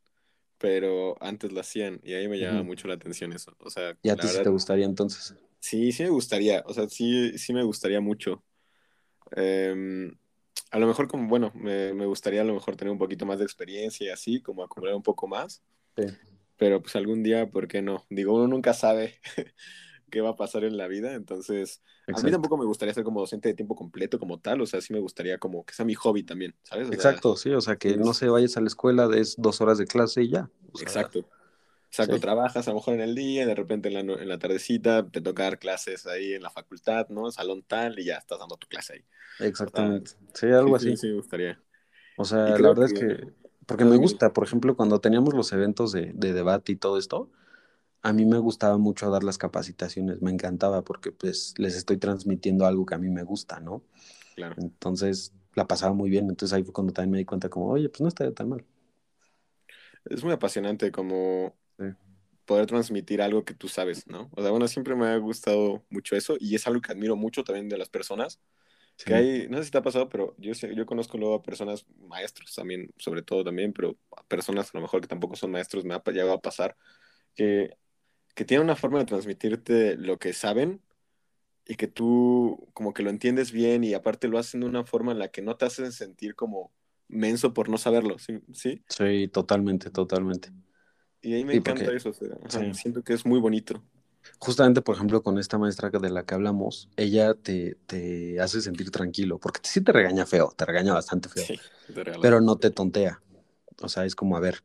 pero 0.58 1.16
antes 1.22 1.52
lo 1.52 1.60
hacían 1.62 2.00
y 2.04 2.14
ahí 2.14 2.28
me 2.28 2.40
llama 2.40 2.64
mucho 2.64 2.88
la 2.88 2.96
atención 2.96 3.34
eso. 3.34 3.56
O 3.60 3.70
sea, 3.70 3.98
¿Y 4.02 4.10
a 4.10 4.16
ti 4.16 4.28
sí 4.28 4.42
te 4.44 4.50
gustaría 4.50 4.86
entonces? 4.86 5.36
sí, 5.60 5.92
sí 5.92 6.04
me 6.04 6.10
gustaría. 6.10 6.64
O 6.68 6.74
sea, 6.74 6.88
sí, 6.90 7.38
sí 7.38 7.54
me 7.54 7.64
gustaría 7.64 8.02
mucho. 8.02 8.44
Em, 9.36 10.18
a 10.72 10.80
lo 10.80 10.88
mejor 10.88 11.08
como, 11.08 11.28
bueno, 11.28 11.52
me, 11.56 11.94
me 11.94 12.06
gustaría 12.06 12.42
a 12.42 12.44
lo 12.46 12.54
mejor 12.54 12.76
tener 12.76 12.92
un 12.92 12.98
poquito 13.00 13.26
más 13.26 13.40
de 13.40 13.46
experiencia 13.46 14.08
y 14.08 14.10
así, 14.10 14.42
como 14.42 14.64
acumular 14.64 14.96
un 14.96 15.04
poco 15.04 15.28
más. 15.28 15.64
Sí. 15.98 16.04
Pero 16.58 16.82
pues 16.82 16.96
algún 16.96 17.24
día, 17.24 17.50
¿por 17.50 17.68
qué 17.68 17.82
no? 17.82 18.06
Digo, 18.10 18.34
uno 18.36 18.48
nunca 18.48 18.74
sabe 18.74 19.20
qué 20.12 20.22
va 20.22 20.32
a 20.32 20.36
pasar 20.36 20.64
en 20.66 20.78
la 20.78 20.88
vida, 20.88 21.14
entonces 21.14 21.84
a 22.12 22.22
mí 22.22 22.32
tampoco 22.32 22.58
me 22.58 22.66
gustaría 22.66 22.94
ser 22.94 23.04
como 23.04 23.20
docente 23.22 23.50
de 23.50 23.56
tiempo 23.56 23.76
completo 23.76 24.20
como 24.20 24.40
tal, 24.40 24.62
o 24.62 24.66
sea, 24.68 24.82
sí 24.82 24.94
me 24.94 25.00
gustaría 25.00 25.38
como 25.40 25.66
que 25.66 25.74
sea 25.74 25.86
mi 25.86 25.96
hobby 25.96 26.24
también, 26.24 26.56
¿sabes? 26.64 26.90
O 26.90 26.96
sea, 26.96 27.18
Exacto, 27.18 27.36
sí, 27.36 27.52
o 27.52 27.62
sea 27.62 27.76
que 27.78 27.98
no 27.98 28.14
es- 28.14 28.16
se 28.16 28.28
vayas 28.30 28.58
a 28.58 28.62
la 28.62 28.68
escuela, 28.68 29.08
des 29.08 29.36
dos 29.38 29.62
horas 29.62 29.78
de 29.78 29.86
clase 29.88 30.24
y 30.24 30.30
ya. 30.30 30.50
O 30.72 30.78
sea, 30.78 30.92
exacto. 30.94 31.30
Exacto, 31.92 32.20
sí. 32.20 32.22
trabajas 32.22 32.68
a 32.68 32.72
lo 32.72 32.78
mejor 32.78 32.96
en 32.96 33.02
el 33.02 33.16
día, 33.16 33.46
de 33.48 33.56
repente 33.56 33.90
en 33.90 33.96
la, 33.96 34.02
en 34.02 34.30
la 34.30 34.40
tardecita 34.40 35.10
te 35.10 35.22
toca 35.22 35.44
dar 35.44 35.60
clases 35.60 36.08
ahí 36.08 36.34
en 36.34 36.44
la 36.44 36.50
facultad, 36.52 37.08
¿no? 37.10 37.32
Salón 37.32 37.64
tal, 37.64 38.00
y 38.00 38.06
ya 38.06 38.18
estás 38.18 38.40
dando 38.40 38.58
tu 38.58 38.68
clase 38.68 38.94
ahí. 38.96 39.06
Exactamente. 39.40 40.12
Sí, 40.34 40.48
algo 40.48 40.76
Sí, 40.76 40.80
sí, 40.80 40.96
así. 40.96 40.98
sí, 40.98 41.08
me 41.08 41.14
gustaría. 41.16 41.62
O 42.16 42.26
sea, 42.26 42.58
la 42.60 42.70
verdad 42.70 42.86
es 42.86 42.94
que, 42.94 43.34
porque 43.66 43.86
me 43.86 43.98
gusta, 43.98 44.34
por 44.34 44.46
ejemplo, 44.46 44.76
cuando 44.76 45.00
teníamos 45.02 45.34
los 45.34 45.52
eventos 45.54 45.92
de, 45.92 46.12
de 46.14 46.34
debate 46.34 46.72
y 46.74 46.76
todo 46.76 46.98
esto, 46.98 47.32
a 48.04 48.14
mí 48.14 48.26
me 48.26 48.40
gustaba 48.40 48.78
mucho 48.78 49.10
dar 49.12 49.24
las 49.24 49.38
capacitaciones, 49.40 50.22
me 50.22 50.32
encantaba 50.32 50.84
porque 50.84 51.12
pues 51.12 51.54
les 51.58 51.76
estoy 51.76 51.98
transmitiendo 51.98 52.66
algo 52.68 52.86
que 52.86 52.96
a 52.96 53.00
mí 53.00 53.10
me 53.10 53.24
gusta, 53.24 53.60
¿no? 53.62 53.84
Claro. 54.36 54.58
Entonces 54.58 55.34
la 55.56 55.68
pasaba 55.68 55.94
muy 55.94 56.10
bien, 56.10 56.30
entonces 56.30 56.54
ahí 56.56 56.64
fue 56.64 56.74
cuando 56.74 56.94
también 56.94 57.12
me 57.14 57.18
di 57.20 57.26
cuenta 57.26 57.50
como, 57.50 57.68
oye, 57.70 57.90
pues 57.90 58.02
no 58.02 58.10
estaría 58.10 58.34
tan 58.34 58.50
mal. 58.50 58.66
Es 60.06 60.24
muy 60.24 60.34
apasionante 60.34 60.92
como 60.92 61.56
Sí. 61.78 61.86
poder 62.46 62.68
transmitir 62.68 63.22
algo 63.22 63.46
que 63.46 63.54
tú 63.54 63.68
sabes, 63.70 64.08
¿no? 64.08 64.30
O 64.36 64.42
sea, 64.42 64.52
bueno, 64.52 64.68
siempre 64.68 64.96
me 64.96 65.08
ha 65.08 65.18
gustado 65.18 65.86
mucho 65.90 66.16
eso 66.16 66.36
y 66.40 66.56
es 66.56 66.68
algo 66.68 66.82
que 66.82 66.92
admiro 66.94 67.16
mucho 67.16 67.44
también 67.44 67.70
de 67.70 67.78
las 67.78 67.90
personas. 67.90 68.40
Sí. 68.98 69.06
Que 69.06 69.14
hay, 69.14 69.48
no 69.50 69.58
sé 69.58 69.66
si 69.66 69.72
te 69.72 69.78
ha 69.78 69.82
pasado, 69.84 70.08
pero 70.10 70.36
yo, 70.38 70.54
sé- 70.56 70.74
yo 70.76 70.86
conozco 70.86 71.18
luego 71.18 71.36
a 71.36 71.44
personas, 71.44 71.86
maestros 72.08 72.54
también, 72.56 72.90
sobre 72.98 73.22
todo 73.24 73.44
también, 73.44 73.74
pero 73.74 73.98
a 74.16 74.24
personas 74.24 74.70
a 74.74 74.78
lo 74.78 74.82
mejor 74.82 75.02
que 75.02 75.08
tampoco 75.08 75.36
son 75.36 75.52
maestros, 75.52 75.84
me 75.84 75.94
ha 75.94 76.02
llegado 76.12 76.34
a 76.34 76.42
pasar, 76.42 76.78
que, 77.36 77.76
que 78.36 78.46
tienen 78.46 78.64
una 78.66 78.76
forma 78.78 79.00
de 79.00 79.06
transmitirte 79.06 79.98
lo 79.98 80.18
que 80.18 80.32
saben 80.34 80.82
y 81.68 81.76
que 81.76 81.88
tú 81.88 82.70
como 82.74 82.94
que 82.94 83.04
lo 83.04 83.10
entiendes 83.10 83.52
bien 83.52 83.84
y 83.84 83.94
aparte 83.94 84.28
lo 84.28 84.38
hacen 84.38 84.62
de 84.62 84.68
una 84.68 84.86
forma 84.86 85.12
en 85.12 85.20
la 85.20 85.28
que 85.30 85.42
no 85.42 85.58
te 85.58 85.66
hacen 85.66 85.92
sentir 85.92 86.36
como 86.36 86.72
menso 87.08 87.54
por 87.54 87.70
no 87.70 87.78
saberlo, 87.78 88.18
¿sí? 88.18 88.40
¿Sí? 88.54 88.82
Sí, 88.88 89.28
totalmente, 89.28 89.90
totalmente. 89.90 90.50
Y 91.22 91.34
a 91.34 91.38
mí 91.38 91.46
me 91.46 91.54
Sí, 91.54 91.58
encanta 91.58 91.84
porque- 91.86 91.98
eso, 91.98 92.10
o 92.10 92.14
sea, 92.14 92.32
sí. 92.50 92.74
siento 92.74 93.04
que 93.04 93.14
es 93.14 93.26
muy 93.26 93.40
bonito. 93.40 93.84
Justamente, 94.40 94.82
por 94.82 94.96
ejemplo, 94.96 95.24
con 95.24 95.38
esta 95.38 95.58
maestra 95.58 95.92
que- 95.92 96.00
de 96.00 96.10
la 96.10 96.24
que 96.26 96.36
hablamos, 96.36 96.90
ella 96.98 97.34
te, 97.34 97.76
te 97.88 98.40
hace 98.40 98.62
sentir 98.62 98.92
tranquilo, 98.92 99.40
porque 99.40 99.62
sí 99.64 99.82
te 99.82 99.92
regaña 99.92 100.26
feo, 100.26 100.54
te 100.56 100.66
regaña 100.66 100.94
bastante 100.94 101.30
feo, 101.30 101.46
Sí, 101.46 101.60
pero 102.22 102.42
no 102.42 102.58
te 102.58 102.70
tontea. 102.72 103.22
O 103.82 103.90
sea, 103.90 104.06
es 104.06 104.16
como, 104.16 104.38
a 104.38 104.40
ver, 104.40 104.64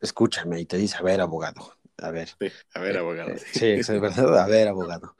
escúchame 0.00 0.60
y 0.60 0.66
te 0.66 0.76
dice, 0.76 0.96
a 0.98 1.02
ver, 1.02 1.20
abogado, 1.20 1.74
a 1.98 2.10
ver. 2.10 2.30
Sí, 2.40 2.50
a 2.74 2.80
ver, 2.80 2.96
eh, 2.96 2.98
abogado. 2.98 3.30
eh, 3.30 3.40
sí, 3.52 3.66
es 3.66 3.88
verdad, 3.88 4.38
a 4.38 4.46
ver, 4.46 4.68
abogado. 4.68 5.16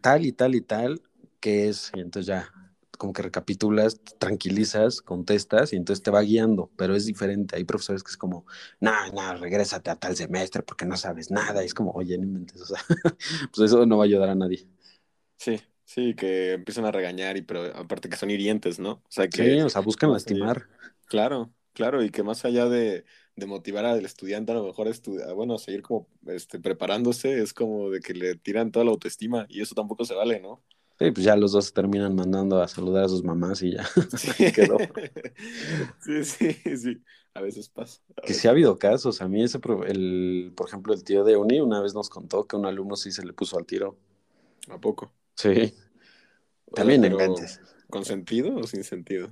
Tal 0.00 0.26
y 0.26 0.32
tal 0.32 0.54
y 0.54 0.60
tal, 0.60 1.02
¿qué 1.40 1.68
es? 1.68 1.90
Y 1.94 2.00
entonces 2.00 2.26
ya, 2.26 2.52
como 2.96 3.12
que 3.12 3.22
recapitulas, 3.22 4.00
tranquilizas, 4.18 5.02
contestas 5.02 5.72
y 5.72 5.76
entonces 5.76 6.02
te 6.02 6.10
va 6.10 6.20
guiando, 6.22 6.70
pero 6.76 6.94
es 6.96 7.06
diferente. 7.06 7.56
Hay 7.56 7.64
profesores 7.64 8.02
que 8.02 8.10
es 8.10 8.16
como, 8.16 8.46
no, 8.80 8.92
no, 9.12 9.34
regrésate 9.36 9.90
a 9.90 9.96
tal 9.96 10.16
semestre 10.16 10.62
porque 10.62 10.86
no 10.86 10.96
sabes 10.96 11.30
nada. 11.30 11.62
Y 11.62 11.66
es 11.66 11.74
como, 11.74 11.92
oye, 11.92 12.16
no 12.18 12.24
inventes, 12.24 12.60
o 12.62 12.66
sea, 12.66 12.78
pues 13.54 13.70
eso 13.70 13.86
no 13.86 13.98
va 13.98 14.04
a 14.04 14.06
ayudar 14.06 14.30
a 14.30 14.34
nadie. 14.34 14.66
Sí, 15.38 15.60
sí, 15.84 16.14
que 16.14 16.52
empiezan 16.54 16.84
a 16.86 16.92
regañar 16.92 17.36
y 17.36 17.42
pero 17.42 17.64
aparte 17.76 18.08
que 18.08 18.16
son 18.16 18.30
hirientes, 18.30 18.78
¿no? 18.78 18.92
O 18.92 19.02
sea, 19.10 19.30
que 19.30 19.56
Sí, 19.56 19.60
o 19.60 19.68
sea, 19.68 19.82
buscan 19.82 20.12
lastimar. 20.12 20.66
Claro, 21.06 21.52
claro, 21.72 22.02
y 22.02 22.10
que 22.10 22.22
más 22.22 22.44
allá 22.44 22.68
de, 22.68 23.04
de 23.36 23.46
motivar 23.46 23.84
al 23.84 24.04
estudiante 24.04 24.52
a 24.52 24.54
lo 24.54 24.64
mejor 24.64 24.88
estudiar, 24.88 25.32
bueno, 25.34 25.54
a 25.54 25.58
seguir 25.58 25.82
como 25.82 26.08
este, 26.26 26.58
preparándose, 26.60 27.40
es 27.42 27.52
como 27.54 27.90
de 27.90 28.00
que 28.00 28.14
le 28.14 28.36
tiran 28.36 28.72
toda 28.72 28.84
la 28.84 28.90
autoestima 28.92 29.46
y 29.48 29.60
eso 29.62 29.74
tampoco 29.74 30.04
se 30.04 30.14
vale, 30.14 30.40
¿no? 30.40 30.62
Sí, 30.98 31.10
pues 31.10 31.24
ya 31.24 31.36
los 31.36 31.52
dos 31.52 31.66
se 31.66 31.72
terminan 31.72 32.14
mandando 32.14 32.62
a 32.62 32.68
saludar 32.68 33.04
a 33.04 33.08
sus 33.08 33.24
mamás 33.24 33.62
y 33.62 33.72
ya. 33.72 33.84
Sí, 34.16 34.48
Quedó. 34.52 34.86
sí, 36.00 36.24
sí, 36.24 36.76
sí, 36.76 37.04
a 37.34 37.40
veces 37.40 37.68
pasa. 37.68 38.00
a 38.16 38.22
Que 38.24 38.34
veces. 38.34 38.34
sí 38.34 38.48
ha 38.48 38.50
habido 38.50 38.78
casos. 38.78 39.20
A 39.22 39.28
mí 39.28 39.42
ese, 39.42 39.58
el, 39.86 40.52
por 40.56 40.68
ejemplo, 40.68 40.94
el 40.94 41.04
tío 41.04 41.24
de 41.24 41.36
Uni 41.36 41.60
una 41.60 41.80
vez 41.80 41.94
nos 41.94 42.08
contó 42.10 42.46
que 42.46 42.56
un 42.56 42.66
alumno 42.66 42.96
sí 42.96 43.12
se 43.12 43.24
le 43.24 43.32
puso 43.32 43.58
al 43.58 43.66
tiro. 43.66 43.96
¿A 44.68 44.78
poco? 44.80 45.14
Sí, 45.36 45.74
O 46.66 46.76
sea, 46.76 46.94
también 46.94 47.00
pero 47.00 47.16
inventes. 47.16 47.60
¿Con 47.88 48.04
sentido 48.04 48.56
o 48.56 48.66
sin 48.66 48.84
sentido? 48.84 49.30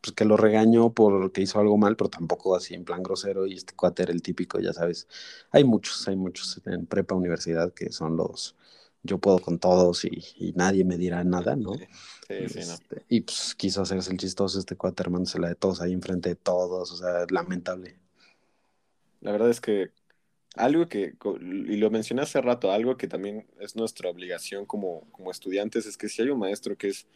Pues 0.00 0.14
que 0.14 0.24
lo 0.24 0.36
regañó 0.38 0.94
porque 0.94 1.42
hizo 1.42 1.60
algo 1.60 1.76
mal, 1.76 1.96
pero 1.96 2.08
tampoco 2.10 2.56
así 2.56 2.74
en 2.74 2.84
plan 2.84 3.02
grosero 3.02 3.46
y 3.46 3.54
este 3.54 3.74
cuate 3.74 4.02
era 4.04 4.12
el 4.12 4.22
típico, 4.22 4.58
ya 4.60 4.72
sabes. 4.72 5.06
Hay 5.50 5.64
muchos, 5.64 6.08
hay 6.08 6.16
muchos 6.16 6.60
en 6.66 6.86
prepa 6.86 7.14
universidad 7.14 7.72
que 7.74 7.92
son 7.92 8.16
los 8.16 8.56
yo 9.02 9.18
puedo 9.18 9.38
con 9.40 9.58
todos 9.58 10.04
y, 10.04 10.10
y 10.36 10.52
nadie 10.52 10.84
me 10.84 10.96
dirá 10.98 11.24
nada, 11.24 11.56
¿no? 11.56 11.72
Sí, 11.78 11.86
sí, 12.28 12.48
sí, 12.48 12.64
no. 12.64 12.74
Este, 12.74 13.04
y 13.08 13.22
pues 13.22 13.54
quiso 13.56 13.82
hacerse 13.82 14.12
el 14.12 14.18
chistoso 14.18 14.58
este 14.58 14.76
cuate 14.76 15.02
armándosela 15.02 15.48
de 15.48 15.54
todos 15.56 15.80
ahí 15.80 15.92
enfrente 15.92 16.30
de 16.30 16.36
todos, 16.36 16.92
o 16.92 16.96
sea, 16.96 17.26
lamentable. 17.30 17.98
La 19.20 19.32
verdad 19.32 19.50
es 19.50 19.60
que 19.60 19.90
algo 20.56 20.88
que, 20.88 21.14
y 21.40 21.76
lo 21.76 21.90
mencioné 21.90 22.22
hace 22.22 22.40
rato, 22.42 22.72
algo 22.72 22.96
que 22.96 23.08
también 23.08 23.48
es 23.60 23.76
nuestra 23.76 24.10
obligación 24.10 24.66
como, 24.66 25.10
como 25.12 25.30
estudiantes, 25.30 25.86
es 25.86 25.96
que 25.96 26.08
si 26.08 26.22
hay 26.22 26.30
un 26.30 26.38
maestro 26.40 26.76
que 26.76 26.88
es, 26.88 27.06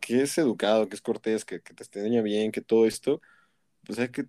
que 0.00 0.22
es 0.22 0.38
educado, 0.38 0.88
que 0.88 0.96
es 0.96 1.02
cortés, 1.02 1.44
que, 1.44 1.62
que 1.62 1.74
te 1.74 1.84
enseña 1.84 2.22
bien, 2.22 2.52
que 2.52 2.62
todo 2.62 2.86
esto, 2.86 3.20
pues 3.84 3.98
hay 4.00 4.10
que, 4.10 4.26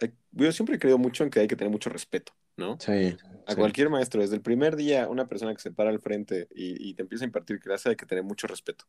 hay- 0.00 0.14
yo 0.32 0.52
siempre 0.52 0.76
he 0.76 0.78
creído 0.80 0.98
mucho 0.98 1.24
en 1.24 1.30
que 1.30 1.40
hay 1.40 1.48
que 1.48 1.56
tener 1.56 1.72
mucho 1.72 1.90
respeto, 1.90 2.34
¿no? 2.58 2.76
Sí. 2.78 3.16
A 3.46 3.52
sí. 3.52 3.56
cualquier 3.56 3.88
maestro, 3.88 4.20
desde 4.20 4.34
el 4.34 4.42
primer 4.42 4.76
día, 4.76 5.08
una 5.08 5.26
persona 5.26 5.54
que 5.54 5.62
se 5.62 5.70
para 5.70 5.88
al 5.88 6.00
frente 6.00 6.48
y, 6.54 6.90
y 6.90 6.94
te 6.94 7.02
empieza 7.02 7.24
a 7.24 7.28
impartir 7.28 7.60
clase, 7.60 7.88
hay 7.88 7.96
que 7.96 8.04
tener 8.04 8.24
mucho 8.24 8.46
respeto. 8.46 8.84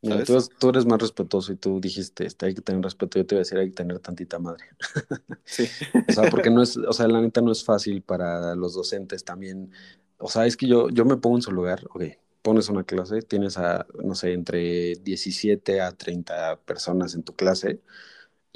Tú, 0.00 0.48
tú 0.60 0.68
eres 0.68 0.86
más 0.86 1.00
respetuoso 1.00 1.52
y 1.52 1.56
tú 1.56 1.80
dijiste, 1.80 2.24
este, 2.24 2.46
hay 2.46 2.54
que 2.54 2.60
tener 2.60 2.82
respeto. 2.82 3.18
Yo 3.18 3.26
te 3.26 3.34
iba 3.34 3.40
a 3.40 3.42
decir, 3.42 3.58
hay 3.58 3.68
que 3.68 3.74
tener 3.74 3.98
tantita 3.98 4.38
madre. 4.38 4.64
Sí. 5.44 5.66
O 6.08 6.12
sea, 6.12 6.30
porque 6.30 6.50
no 6.50 6.62
es, 6.62 6.76
o 6.76 6.92
sea, 6.92 7.08
la 7.08 7.20
neta 7.20 7.40
no 7.40 7.50
es 7.50 7.64
fácil 7.64 8.02
para 8.02 8.54
los 8.54 8.74
docentes 8.74 9.24
también. 9.24 9.72
O 10.18 10.28
sea, 10.28 10.46
es 10.46 10.56
que 10.56 10.68
yo, 10.68 10.88
yo 10.90 11.04
me 11.04 11.16
pongo 11.16 11.36
en 11.36 11.42
su 11.42 11.52
lugar, 11.52 11.84
ok, 11.90 12.02
pones 12.42 12.68
una 12.68 12.84
clase, 12.84 13.22
tienes 13.22 13.58
a, 13.58 13.86
no 14.04 14.14
sé, 14.14 14.32
entre 14.32 14.94
17 14.96 15.80
a 15.80 15.92
30 15.92 16.60
personas 16.60 17.14
en 17.14 17.22
tu 17.22 17.34
clase, 17.34 17.80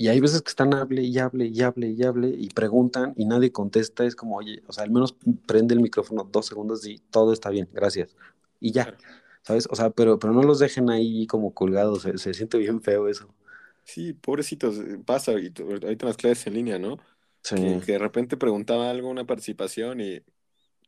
y 0.05 0.09
hay 0.09 0.21
veces 0.21 0.43
que 0.43 0.51
están 0.51 0.75
hable 0.75 1.03
y 1.03 1.19
hable 1.19 1.47
y 1.47 1.61
hable 1.63 1.89
y 1.91 2.03
hable 2.05 2.29
y 2.29 2.49
preguntan 2.51 3.15
y 3.17 3.25
nadie 3.27 3.53
contesta, 3.53 4.05
es 4.05 4.17
como, 4.17 4.37
oye, 4.37 4.63
o 4.67 4.73
sea, 4.73 4.85
al 4.85 4.91
menos 4.91 5.17
prende 5.47 5.75
el 5.75 5.81
micrófono 5.81 6.25
dos 6.31 6.47
segundos 6.47 6.87
y 6.87 6.99
todo 7.11 7.33
está 7.33 7.51
bien, 7.51 7.69
gracias. 7.73 8.17
Y 8.61 8.73
ya. 8.73 8.97
¿sabes? 9.43 9.69
O 9.71 9.77
sea, 9.77 9.91
pero, 9.91 10.19
pero 10.19 10.33
no 10.33 10.43
los 10.43 10.59
dejen 10.61 10.91
ahí 10.91 11.27
como 11.27 11.53
colgados, 11.55 12.03
se, 12.03 12.19
se 12.19 12.35
siente 12.35 12.59
bien 12.59 12.81
feo 12.83 13.09
eso. 13.09 13.29
Sí, 13.85 14.13
pobrecitos, 14.15 14.79
eh, 14.79 14.99
pasa 15.05 15.33
y 15.33 15.53
ahorita 15.61 16.07
las 16.07 16.17
clases 16.17 16.47
en 16.47 16.55
línea, 16.55 16.79
¿no? 16.79 16.99
Sí. 17.43 17.57
que, 17.57 17.81
que 17.81 17.93
de 17.93 17.99
repente 17.99 18.37
preguntaba 18.37 18.91
algo, 18.91 19.11
una 19.11 19.27
participación 19.27 20.01
y 20.01 20.21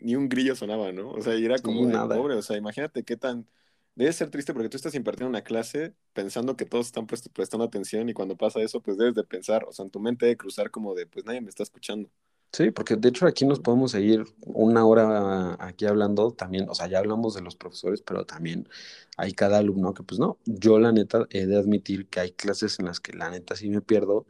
ni 0.01 0.17
un 0.17 0.29
grillo 0.29 0.57
sonaba, 0.57 0.93
¿no? 0.93 1.11
O 1.13 1.23
sea, 1.23 1.37
y 1.37 1.45
era 1.45 1.59
Sí, 1.63 1.63
como 1.63 1.87
de 1.87 1.99
nada. 1.99 2.09
pobre, 2.11 2.37
o 2.37 2.43
sea, 2.43 2.57
imagínate 2.59 3.05
qué 3.05 3.17
tan... 3.17 3.49
Debe 3.97 4.13
ser 4.13 4.31
triste 4.31 4.53
porque 4.53 4.69
tú 4.69 4.77
estás 4.77 4.95
impartiendo 4.95 5.29
una 5.31 5.43
clase 5.45 5.95
pensando 6.13 6.57
que 6.57 6.65
todos 6.67 6.87
están 6.87 7.07
prest- 7.07 7.31
prestando 7.33 7.65
atención 7.65 8.09
y 8.09 8.15
cuando 8.15 8.37
pasa 8.37 8.61
eso, 8.61 8.81
pues 8.83 8.97
debes 8.99 9.15
de 9.15 9.25
pensar, 9.25 9.65
o 9.65 9.73
sea, 9.73 9.85
en 9.85 9.91
tu 9.91 10.01
mente 10.01 10.27
debe 10.27 10.37
cruzar 10.37 10.71
como 10.71 10.95
de, 10.95 11.07
pues 11.07 11.25
nadie 11.25 11.41
me 11.41 11.49
está 11.49 11.63
escuchando. 11.63 12.11
Sí, 12.53 12.71
porque 12.71 12.95
de 12.95 13.09
hecho 13.09 13.27
aquí 13.27 13.45
nos 13.45 13.59
podemos 13.59 13.91
seguir 13.91 14.25
una 14.43 14.85
hora 14.87 15.57
aquí 15.59 15.87
hablando 15.87 16.31
también, 16.31 16.69
o 16.69 16.75
sea, 16.75 16.87
ya 16.87 17.01
hablamos 17.01 17.35
de 17.35 17.41
los 17.43 17.57
profesores, 17.57 18.01
pero 18.01 18.25
también 18.27 18.69
hay 19.17 19.33
cada 19.33 19.59
alumno 19.59 19.93
que 19.93 20.05
pues 20.05 20.21
no, 20.21 20.39
yo 20.45 20.79
la 20.79 20.93
neta 20.93 21.27
he 21.31 21.47
de 21.47 21.57
admitir 21.59 22.09
que 22.09 22.21
hay 22.21 22.31
clases 22.33 22.79
en 22.79 22.87
las 22.87 23.01
que 23.01 23.13
la 23.13 23.29
neta 23.31 23.57
sí 23.57 23.69
me 23.71 23.81
pierdo 23.81 24.27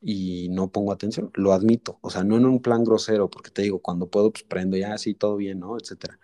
y 0.00 0.48
no 0.50 0.72
pongo 0.72 0.92
atención, 0.92 1.30
lo 1.34 1.52
admito, 1.52 1.98
o 2.02 2.10
sea, 2.10 2.24
no 2.24 2.36
en 2.36 2.46
un 2.46 2.62
plan 2.62 2.84
grosero, 2.84 3.30
porque 3.30 3.50
te 3.50 3.62
digo, 3.62 3.80
cuando 3.80 4.08
puedo 4.10 4.32
pues 4.32 4.44
prendo 4.44 4.76
ya, 4.76 4.98
sí, 4.98 5.14
todo 5.14 5.36
bien, 5.36 5.60
¿no? 5.60 5.78
Etcétera. 5.78 6.18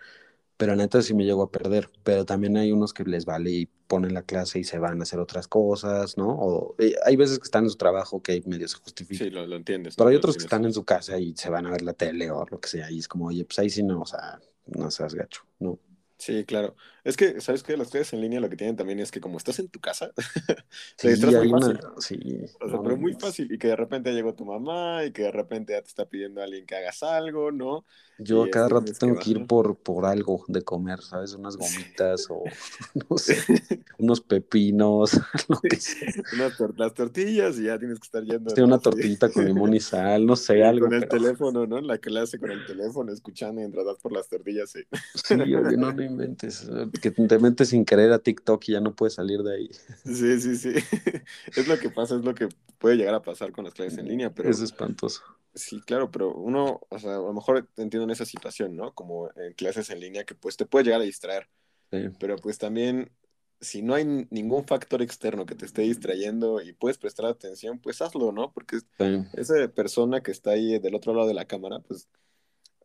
Pero 0.61 0.75
la 0.75 0.83
neta 0.83 1.01
sí 1.01 1.15
me 1.15 1.25
llego 1.25 1.41
a 1.41 1.49
perder, 1.49 1.89
pero 2.03 2.23
también 2.23 2.55
hay 2.55 2.71
unos 2.71 2.93
que 2.93 3.03
les 3.03 3.25
vale 3.25 3.49
y 3.49 3.65
ponen 3.65 4.13
la 4.13 4.21
clase 4.21 4.59
y 4.59 4.63
se 4.63 4.77
van 4.77 4.99
a 4.99 5.01
hacer 5.01 5.19
otras 5.19 5.47
cosas, 5.47 6.19
¿no? 6.19 6.29
O 6.29 6.75
eh, 6.77 6.93
hay 7.03 7.15
veces 7.15 7.39
que 7.39 7.45
están 7.45 7.63
en 7.63 7.71
su 7.71 7.77
trabajo 7.77 8.21
que 8.21 8.43
medio 8.45 8.67
se 8.67 8.77
justifica. 8.77 9.23
Sí, 9.23 9.31
lo, 9.31 9.47
lo 9.47 9.55
entiendes. 9.55 9.95
Pero 9.95 10.11
hay 10.11 10.17
otros 10.17 10.37
que 10.37 10.43
están 10.43 10.63
en 10.65 10.71
su 10.71 10.85
casa 10.85 11.17
y 11.17 11.33
se 11.35 11.49
van 11.49 11.65
a 11.65 11.71
ver 11.71 11.81
la 11.81 11.93
tele 11.93 12.29
o 12.29 12.45
lo 12.47 12.59
que 12.59 12.69
sea, 12.69 12.91
y 12.91 12.99
es 12.99 13.07
como, 13.07 13.25
oye, 13.25 13.43
pues 13.43 13.57
ahí 13.57 13.71
sí 13.71 13.81
no, 13.81 14.01
o 14.01 14.05
sea, 14.05 14.39
no 14.67 14.91
seas 14.91 15.15
gacho, 15.15 15.41
¿no? 15.57 15.79
Sí, 16.19 16.45
claro. 16.45 16.75
Es 17.03 17.17
que, 17.17 17.41
¿sabes 17.41 17.63
qué? 17.63 17.77
Las 17.77 17.89
clases 17.89 18.13
en 18.13 18.21
línea 18.21 18.39
lo 18.39 18.49
que 18.49 18.57
tienen 18.57 18.75
también 18.75 18.99
es 18.99 19.11
que 19.11 19.21
como 19.21 19.37
estás 19.37 19.59
en 19.59 19.69
tu 19.69 19.79
casa, 19.79 20.11
te 20.99 21.09
Sí, 21.09 21.09
distraes 21.09 21.35
muy 21.37 21.47
hay 21.47 21.53
una, 21.53 21.73
sí, 21.99 22.17
O 22.59 22.69
sea, 22.69 22.79
no, 22.79 22.83
pero 22.83 22.97
muy 22.97 23.13
fácil. 23.15 23.51
Y 23.51 23.57
que 23.57 23.67
de 23.69 23.75
repente 23.75 24.11
llegó 24.13 24.35
tu 24.35 24.45
mamá 24.45 25.03
y 25.05 25.11
que 25.11 25.23
de 25.23 25.31
repente 25.31 25.73
ya 25.73 25.81
te 25.81 25.87
está 25.89 26.07
pidiendo 26.09 26.41
a 26.41 26.43
alguien 26.45 26.65
que 26.65 26.75
hagas 26.75 27.03
algo, 27.03 27.51
¿no? 27.51 27.85
Yo 28.17 28.43
Y 28.43 28.49
a 28.49 28.49
cada 28.49 28.69
rato 28.69 28.93
que 28.93 28.99
tengo 28.99 29.17
que 29.17 29.31
ir 29.31 29.47
por, 29.47 29.77
por 29.79 30.05
algo 30.05 30.45
de 30.47 30.61
comer, 30.61 31.01
¿sabes? 31.01 31.33
Unas 31.33 31.57
gomitas 31.57 32.27
o, 32.29 32.51
no 33.09 33.17
sé, 33.17 33.35
unos 33.97 34.21
pepinos, 34.21 35.13
lo 35.49 35.65
que 35.67 35.79
sea. 35.79 36.07
Unas 36.31 36.55
tor- 36.55 36.73
las 36.77 36.93
tortillas 36.93 37.57
y 37.59 37.63
ya 37.65 37.77
tienes 37.79 37.99
que 37.99 38.05
estar 38.05 38.23
yendo. 38.23 38.61
Una 38.63 38.77
Así. 38.77 38.81
tortillita 38.81 39.31
con 39.31 39.45
limón 39.45 39.73
y 39.73 39.79
sal, 39.79 40.25
no 40.25 40.35
Sí, 40.51 40.59
sé, 40.59 40.63
algo, 40.63 40.89
con 40.89 40.93
el 40.93 41.07
pero 41.07 41.09
teléfono, 41.09 41.65
¿no? 41.65 41.79
La 41.81 41.97
clase 41.99 42.39
con 42.39 42.51
el 42.51 42.65
teléfono, 42.65 43.11
escuchando 43.13 43.61
mientras 43.61 43.85
vas 43.85 43.97
por 43.99 44.11
las 44.13 44.27
tortillas. 44.29 44.71
Sí, 44.71 44.83
sí, 45.13 45.55
oye, 45.55 45.77
no, 45.77 45.91
no 45.91 46.03
inventes, 46.03 46.67
que 47.01 47.11
te 47.11 47.39
metes 47.39 47.69
sin 47.69 47.85
querer 47.85 48.11
a 48.11 48.19
TikTok 48.19 48.63
y 48.67 48.71
ya 48.73 48.81
no 48.81 48.95
puedes 48.95 49.13
salir 49.15 49.41
de 49.43 49.55
ahí. 49.55 49.69
sí, 50.05 50.39
sí. 50.41 50.55
sí. 50.57 50.73
Es 51.55 51.67
lo 51.67 51.77
que 51.79 51.89
pasa, 51.89 52.15
es 52.15 52.23
lo 52.23 52.33
que 52.33 52.49
puede 52.79 52.95
llegar 52.97 53.13
a 53.13 53.21
pasar 53.21 53.51
con 53.51 53.65
las 53.65 53.73
clases 53.73 53.97
en 53.99 54.07
línea, 54.07 54.33
pero 54.33 54.49
Es 54.49 54.59
espantoso. 54.61 55.21
sí, 55.53 55.81
claro, 55.81 56.09
pero 56.11 56.33
uno, 56.33 56.81
o 56.89 56.99
sea, 56.99 57.15
a 57.15 57.19
lo 57.19 57.33
mejor 57.33 57.67
entiendo 57.77 58.03
en 58.05 58.09
esa 58.11 58.25
situación, 58.25 58.75
¿no? 58.75 58.93
Como 58.93 59.29
en 59.35 59.53
clases 59.53 59.89
en 59.89 59.99
línea 59.99 60.23
que 60.23 60.35
pues 60.35 60.57
te 60.57 60.65
puede 60.65 60.85
llegar 60.85 61.01
a 61.01 61.05
distraer. 61.05 61.47
Sí. 61.91 62.09
Pero 62.19 62.37
pues 62.37 62.57
también, 62.57 63.11
si 63.59 63.81
no 63.83 63.93
hay 63.93 64.05
ningún 64.31 64.65
factor 64.65 65.01
externo 65.01 65.45
que 65.45 65.55
te 65.55 65.65
esté 65.65 65.83
distrayendo 65.83 66.61
y 66.61 66.73
puedes 66.73 66.97
prestar 66.97 67.25
atención, 67.27 67.79
pues 67.79 68.01
hazlo, 68.01 68.31
¿no? 68.31 68.51
Porque 68.53 68.79
Sí. 68.79 69.23
esa 69.33 69.67
persona 69.67 70.21
que 70.21 70.31
está 70.31 70.51
ahí 70.51 70.79
del 70.79 70.95
otro 70.95 71.13
lado 71.13 71.27
de 71.27 71.33
la 71.35 71.45
cámara, 71.45 71.79
pues, 71.79 72.07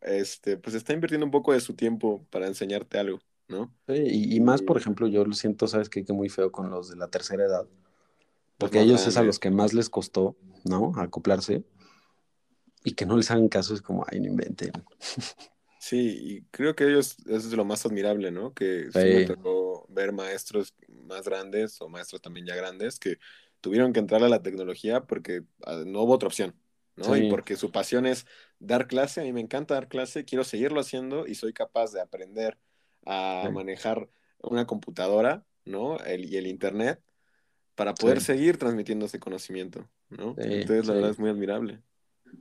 este, 0.02 0.56
pues 0.58 0.74
está 0.76 0.92
invirtiendo 0.92 1.24
un 1.24 1.32
poco 1.32 1.52
de 1.52 1.60
su 1.60 1.74
tiempo 1.74 2.26
para 2.30 2.46
enseñarte 2.46 2.98
algo, 2.98 3.20
¿no? 3.48 3.74
Sí, 3.88 3.94
y, 3.94 4.36
y 4.36 4.40
más, 4.40 4.62
por 4.62 4.76
Y- 4.76 4.78
ejemplo, 4.78 5.06
yo 5.06 5.24
lo 5.24 5.32
siento, 5.32 5.68
¿sabes 5.68 5.88
qué? 5.88 6.04
Que 6.04 6.12
muy 6.12 6.28
feo 6.28 6.50
con 6.50 6.70
los 6.70 6.88
de 6.90 6.96
la 6.96 7.08
tercera 7.08 7.44
edad, 7.44 7.68
porque 8.58 8.80
a 8.80 8.82
más 8.82 8.82
ellos 8.82 9.06
es 9.06 9.16
a 9.18 9.22
los 9.24 9.38
que 9.40 9.50
más 9.50 9.74
les 9.74 9.90
costó, 9.90 10.36
¿no? 10.64 10.92
Acoplarse 10.96 11.64
y 12.84 12.92
que 12.94 13.06
no 13.06 13.16
les 13.16 13.30
hagan 13.30 13.48
caso, 13.48 13.74
es 13.74 13.82
como, 13.82 14.04
ay, 14.10 14.20
no 14.20 14.28
inventen. 14.28 14.72
Sí, 15.78 16.16
y 16.20 16.42
creo 16.46 16.74
que 16.74 16.84
ellos, 16.88 17.16
eso 17.26 17.36
es 17.48 17.52
lo 17.52 17.64
más 17.64 17.84
admirable, 17.86 18.30
¿no? 18.32 18.54
Que 18.54 18.90
sí 18.92 19.10
me 19.10 19.22
tocó 19.22 19.86
ver 19.88 20.10
maestros 20.12 20.74
más 20.88 21.24
grandes 21.26 21.80
o 21.80 21.88
maestros 21.88 22.22
también 22.22 22.46
ya 22.46 22.56
grandes 22.56 22.98
que 22.98 23.18
tuvieron 23.60 23.92
que 23.92 24.00
entrar 24.00 24.24
a 24.24 24.28
la 24.28 24.42
tecnología 24.42 25.04
porque 25.06 25.42
ah, 25.64 25.82
no 25.86 26.02
hubo 26.02 26.14
otra 26.14 26.28
opción, 26.28 26.58
¿no? 26.96 27.14
Sí. 27.14 27.16
Y 27.16 27.24
porque 27.24 27.56
su 27.56 27.70
pasión 27.70 28.06
es 28.06 28.26
dar 28.58 28.88
clase, 28.88 29.20
a 29.20 29.24
mí 29.24 29.32
me 29.32 29.40
encanta 29.40 29.74
dar 29.74 29.88
clase, 29.88 30.24
quiero 30.24 30.44
seguirlo 30.44 30.80
haciendo 30.80 31.26
y 31.26 31.34
soy 31.36 31.52
capaz 31.52 31.92
de 31.92 32.00
aprender 32.00 32.58
a 33.06 33.48
Sí. 33.48 33.54
manejar 33.54 34.10
una 34.42 34.66
computadora, 34.66 35.46
¿no? 35.64 35.98
El, 36.00 36.26
y 36.26 36.36
el 36.36 36.46
internet 36.46 37.02
para 37.74 37.94
poder 37.94 38.20
Sí. 38.20 38.26
seguir 38.26 38.58
transmitiendo 38.58 39.06
ese 39.06 39.20
conocimiento, 39.20 39.88
¿no? 40.10 40.34
Entonces, 40.38 40.86
la 40.86 40.94
verdad 40.94 41.10
es 41.10 41.18
muy 41.18 41.30
admirable. 41.30 41.82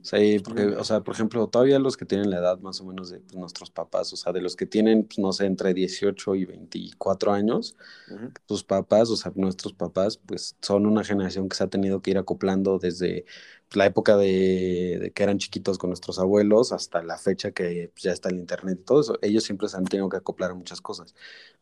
Sí, 0.02 0.38
porque, 0.38 0.66
o 0.66 0.84
sea, 0.84 1.00
por 1.00 1.14
ejemplo, 1.14 1.48
todavía 1.48 1.80
los 1.80 1.96
que 1.96 2.06
tienen 2.06 2.30
la 2.30 2.38
edad 2.38 2.60
más 2.60 2.80
o 2.80 2.84
menos 2.84 3.10
de 3.10 3.18
pues, 3.20 3.34
nuestros 3.34 3.70
papás, 3.70 4.12
o 4.12 4.16
sea, 4.16 4.32
de 4.32 4.40
los 4.40 4.54
que 4.54 4.64
tienen, 4.64 5.04
pues, 5.04 5.18
no 5.18 5.32
sé, 5.32 5.46
entre 5.46 5.74
18 5.74 6.36
y 6.36 6.44
24 6.44 7.32
años, 7.32 7.76
Ujú. 8.08 8.30
tus 8.46 8.62
papás, 8.64 9.10
o 9.10 9.16
sea, 9.16 9.32
nuestros 9.34 9.72
papás, 9.74 10.18
pues 10.18 10.56
son 10.62 10.86
una 10.86 11.04
generación 11.04 11.48
que 11.48 11.56
se 11.56 11.64
ha 11.64 11.68
tenido 11.68 12.02
que 12.02 12.12
ir 12.12 12.18
acoplando 12.18 12.78
desde 12.78 13.24
pues, 13.68 13.76
la 13.76 13.86
época 13.86 14.16
de, 14.16 14.98
de 15.00 15.12
que 15.12 15.22
eran 15.24 15.38
chiquitos 15.38 15.78
con 15.78 15.90
nuestros 15.90 16.18
abuelos 16.20 16.72
hasta 16.72 17.02
la 17.02 17.18
fecha 17.18 17.50
que 17.52 17.90
pues, 17.92 18.04
ya 18.04 18.12
está 18.12 18.28
el 18.28 18.38
internet 18.38 18.78
y 18.80 18.84
todo 18.84 19.00
eso. 19.00 19.18
Ellos 19.22 19.44
siempre 19.44 19.68
se 19.68 19.76
han 19.76 19.84
tenido 19.86 20.08
que 20.08 20.18
acoplar 20.18 20.52
a 20.52 20.54
muchas 20.54 20.80
cosas, 20.80 21.14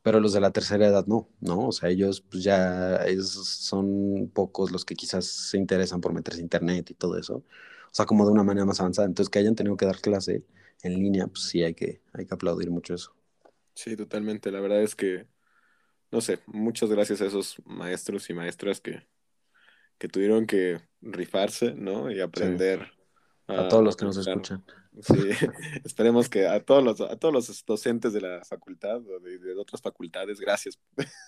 pero 0.02 0.20
los 0.20 0.32
de 0.34 0.40
la 0.40 0.50
tercera 0.52 0.86
edad 0.86 1.06
no, 1.06 1.28
¿no? 1.40 1.68
O 1.68 1.72
sea, 1.72 1.88
ellos 1.90 2.20
pues 2.20 2.44
ya 2.44 2.96
ellos 3.06 3.30
son 3.32 4.30
pocos 4.34 4.70
los 4.72 4.84
que 4.84 4.94
quizás 4.96 5.24
se 5.26 5.56
interesan 5.58 6.00
por 6.02 6.12
meterse 6.12 6.40
internet 6.42 6.90
y 6.90 6.94
todo 6.94 7.18
eso. 7.18 7.42
O 7.94 7.96
sea, 7.96 8.06
como 8.06 8.26
de 8.26 8.32
una 8.32 8.42
manera 8.42 8.66
más 8.66 8.80
avanzada. 8.80 9.06
Entonces, 9.06 9.30
que 9.30 9.38
hayan 9.38 9.54
tenido 9.54 9.76
que 9.76 9.86
dar 9.86 10.00
clase 10.00 10.44
en 10.82 10.94
línea, 10.94 11.28
pues 11.28 11.44
sí 11.44 11.62
hay 11.62 11.74
que, 11.74 12.02
hay 12.12 12.26
que 12.26 12.34
aplaudir 12.34 12.70
mucho 12.70 12.94
eso. 12.94 13.14
Sí, 13.74 13.96
totalmente. 13.96 14.50
La 14.50 14.60
verdad 14.60 14.82
es 14.82 14.94
que, 14.96 15.26
no 16.10 16.20
sé, 16.20 16.40
muchas 16.46 16.90
gracias 16.90 17.20
a 17.20 17.26
esos 17.26 17.62
maestros 17.66 18.30
y 18.30 18.34
maestras 18.34 18.80
que, 18.80 19.06
que 19.98 20.08
tuvieron 20.08 20.46
que 20.46 20.80
rifarse, 21.00 21.74
¿no? 21.74 22.10
Y 22.10 22.20
aprender 22.20 22.92
A 23.46 23.68
todos 23.68 23.84
los 23.84 23.96
que 23.96 24.04
nos 24.04 24.16
escuchan. 24.16 24.64
Sí, 25.00 25.14
esperemos 25.84 26.28
que 26.28 26.46
a 26.46 26.60
todos 26.60 26.82
los, 26.82 27.00
a 27.00 27.16
todos 27.16 27.34
los 27.34 27.64
docentes 27.66 28.12
de 28.12 28.20
la 28.20 28.44
facultad 28.44 28.96
o 28.98 29.18
de, 29.20 29.38
de 29.38 29.54
otras 29.58 29.82
facultades, 29.82 30.38
gracias. 30.38 30.78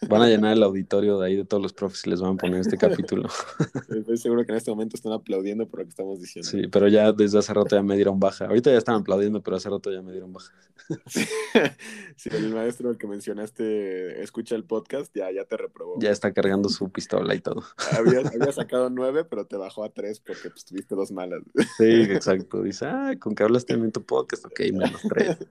Van 0.09 0.23
a 0.23 0.29
llenar 0.29 0.53
el 0.53 0.63
auditorio 0.63 1.19
de 1.19 1.27
ahí 1.27 1.37
de 1.37 1.45
todos 1.45 1.63
los 1.63 1.73
profes 1.73 2.07
y 2.07 2.11
les 2.11 2.21
van 2.21 2.35
a 2.35 2.37
poner 2.37 2.61
este 2.61 2.77
capítulo. 2.77 3.29
Estoy 3.89 4.17
seguro 4.19 4.45
que 4.45 4.53
en 4.53 4.59
este 4.59 4.71
momento 4.71 4.97
están 4.97 5.13
aplaudiendo 5.13 5.69
por 5.69 5.81
lo 5.81 5.87
que 5.87 5.91
estamos 5.91 6.21
diciendo. 6.21 6.49
Sí, 6.49 6.69
pero 6.69 6.89
ya 6.89 7.13
desde 7.13 7.39
hace 7.39 7.53
rato 7.53 7.75
ya 7.75 7.83
me 7.83 7.97
dieron 7.97 8.21
baja. 8.21 8.47
Ahorita 8.47 8.71
ya 8.71 8.79
están 8.79 8.97
aplaudiendo, 8.97 9.43
pero 9.43 9.57
hace 9.57 9.69
rato 9.69 9.91
ya 9.91 10.03
me 10.03 10.13
dieron 10.13 10.33
baja. 10.33 10.53
Si 12.17 12.31
el 12.31 12.55
maestro 12.55 12.89
al 12.89 12.97
que 12.97 13.07
mencionaste 13.07 14.23
escucha 14.23 14.55
el 14.55 14.65
podcast, 14.65 15.15
ya, 15.15 15.31
ya 15.31 15.45
te 15.45 15.57
reprobó. 15.57 15.97
Ya 15.99 16.11
está 16.11 16.33
cargando 16.33 16.69
su 16.69 16.91
pistola 16.91 17.35
y 17.35 17.41
todo. 17.41 17.63
Había, 17.93 18.21
había 18.21 18.53
sacado 18.53 18.89
nueve, 18.89 19.25
pero 19.25 19.47
te 19.47 19.57
bajó 19.57 19.85
a 19.85 19.91
tres 19.91 20.21
porque 20.21 20.49
pues, 20.51 20.65
tuviste 20.65 20.95
dos 20.95 21.13
malas. 21.13 21.43
Sí, 21.77 21.85
exacto. 21.85 22.63
Dice, 22.63 22.87
ah, 22.87 23.15
con 23.19 23.35
que 23.35 23.43
hablaste 23.57 23.75
en 23.75 23.93
tu 23.93 24.03
podcast, 24.05 24.45
ok, 24.47 24.61
menos 24.73 25.01
tres. 25.09 25.37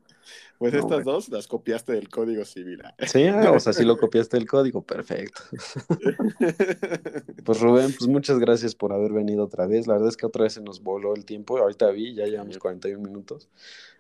Pues 0.58 0.72
No, 0.74 0.80
estas 0.80 1.04
güey. 1.04 1.16
dos 1.16 1.30
las 1.30 1.48
copiaste 1.48 1.92
del 1.92 2.08
código 2.08 2.46
civil. 2.46 2.82
ah. 2.86 2.96
Sí, 3.06 3.26
ah, 3.26 3.52
o 3.52 3.60
sea, 3.60 3.74
sí 3.74 3.84
lo 3.84 3.98
copiaste 4.00 4.38
el 4.38 4.48
código, 4.48 4.82
perfecto. 4.82 5.42
Pues 7.44 7.60
Rubén, 7.60 7.94
pues 7.96 8.08
muchas 8.08 8.40
gracias 8.40 8.74
por 8.74 8.94
haber 8.94 9.12
venido 9.12 9.44
otra 9.44 9.68
vez. 9.68 9.86
La 9.86 9.94
verdad 9.96 10.08
es 10.10 10.18
que 10.18 10.26
otra 10.26 10.44
vez 10.44 10.54
se 10.54 10.62
nos 10.62 10.82
voló 10.82 11.14
el 11.14 11.26
tiempo. 11.26 11.58
Ahorita 11.58 11.92
vi, 11.92 12.16
ya 12.16 12.26
llevamos 12.26 12.58
41 12.58 13.04
minutos. 13.04 13.50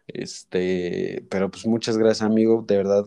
Este, 0.07 1.25
pero 1.29 1.51
pues 1.51 1.67
muchas 1.67 1.97
gracias, 1.97 2.21
amigo. 2.21 2.63
De 2.65 2.77
verdad, 2.77 3.05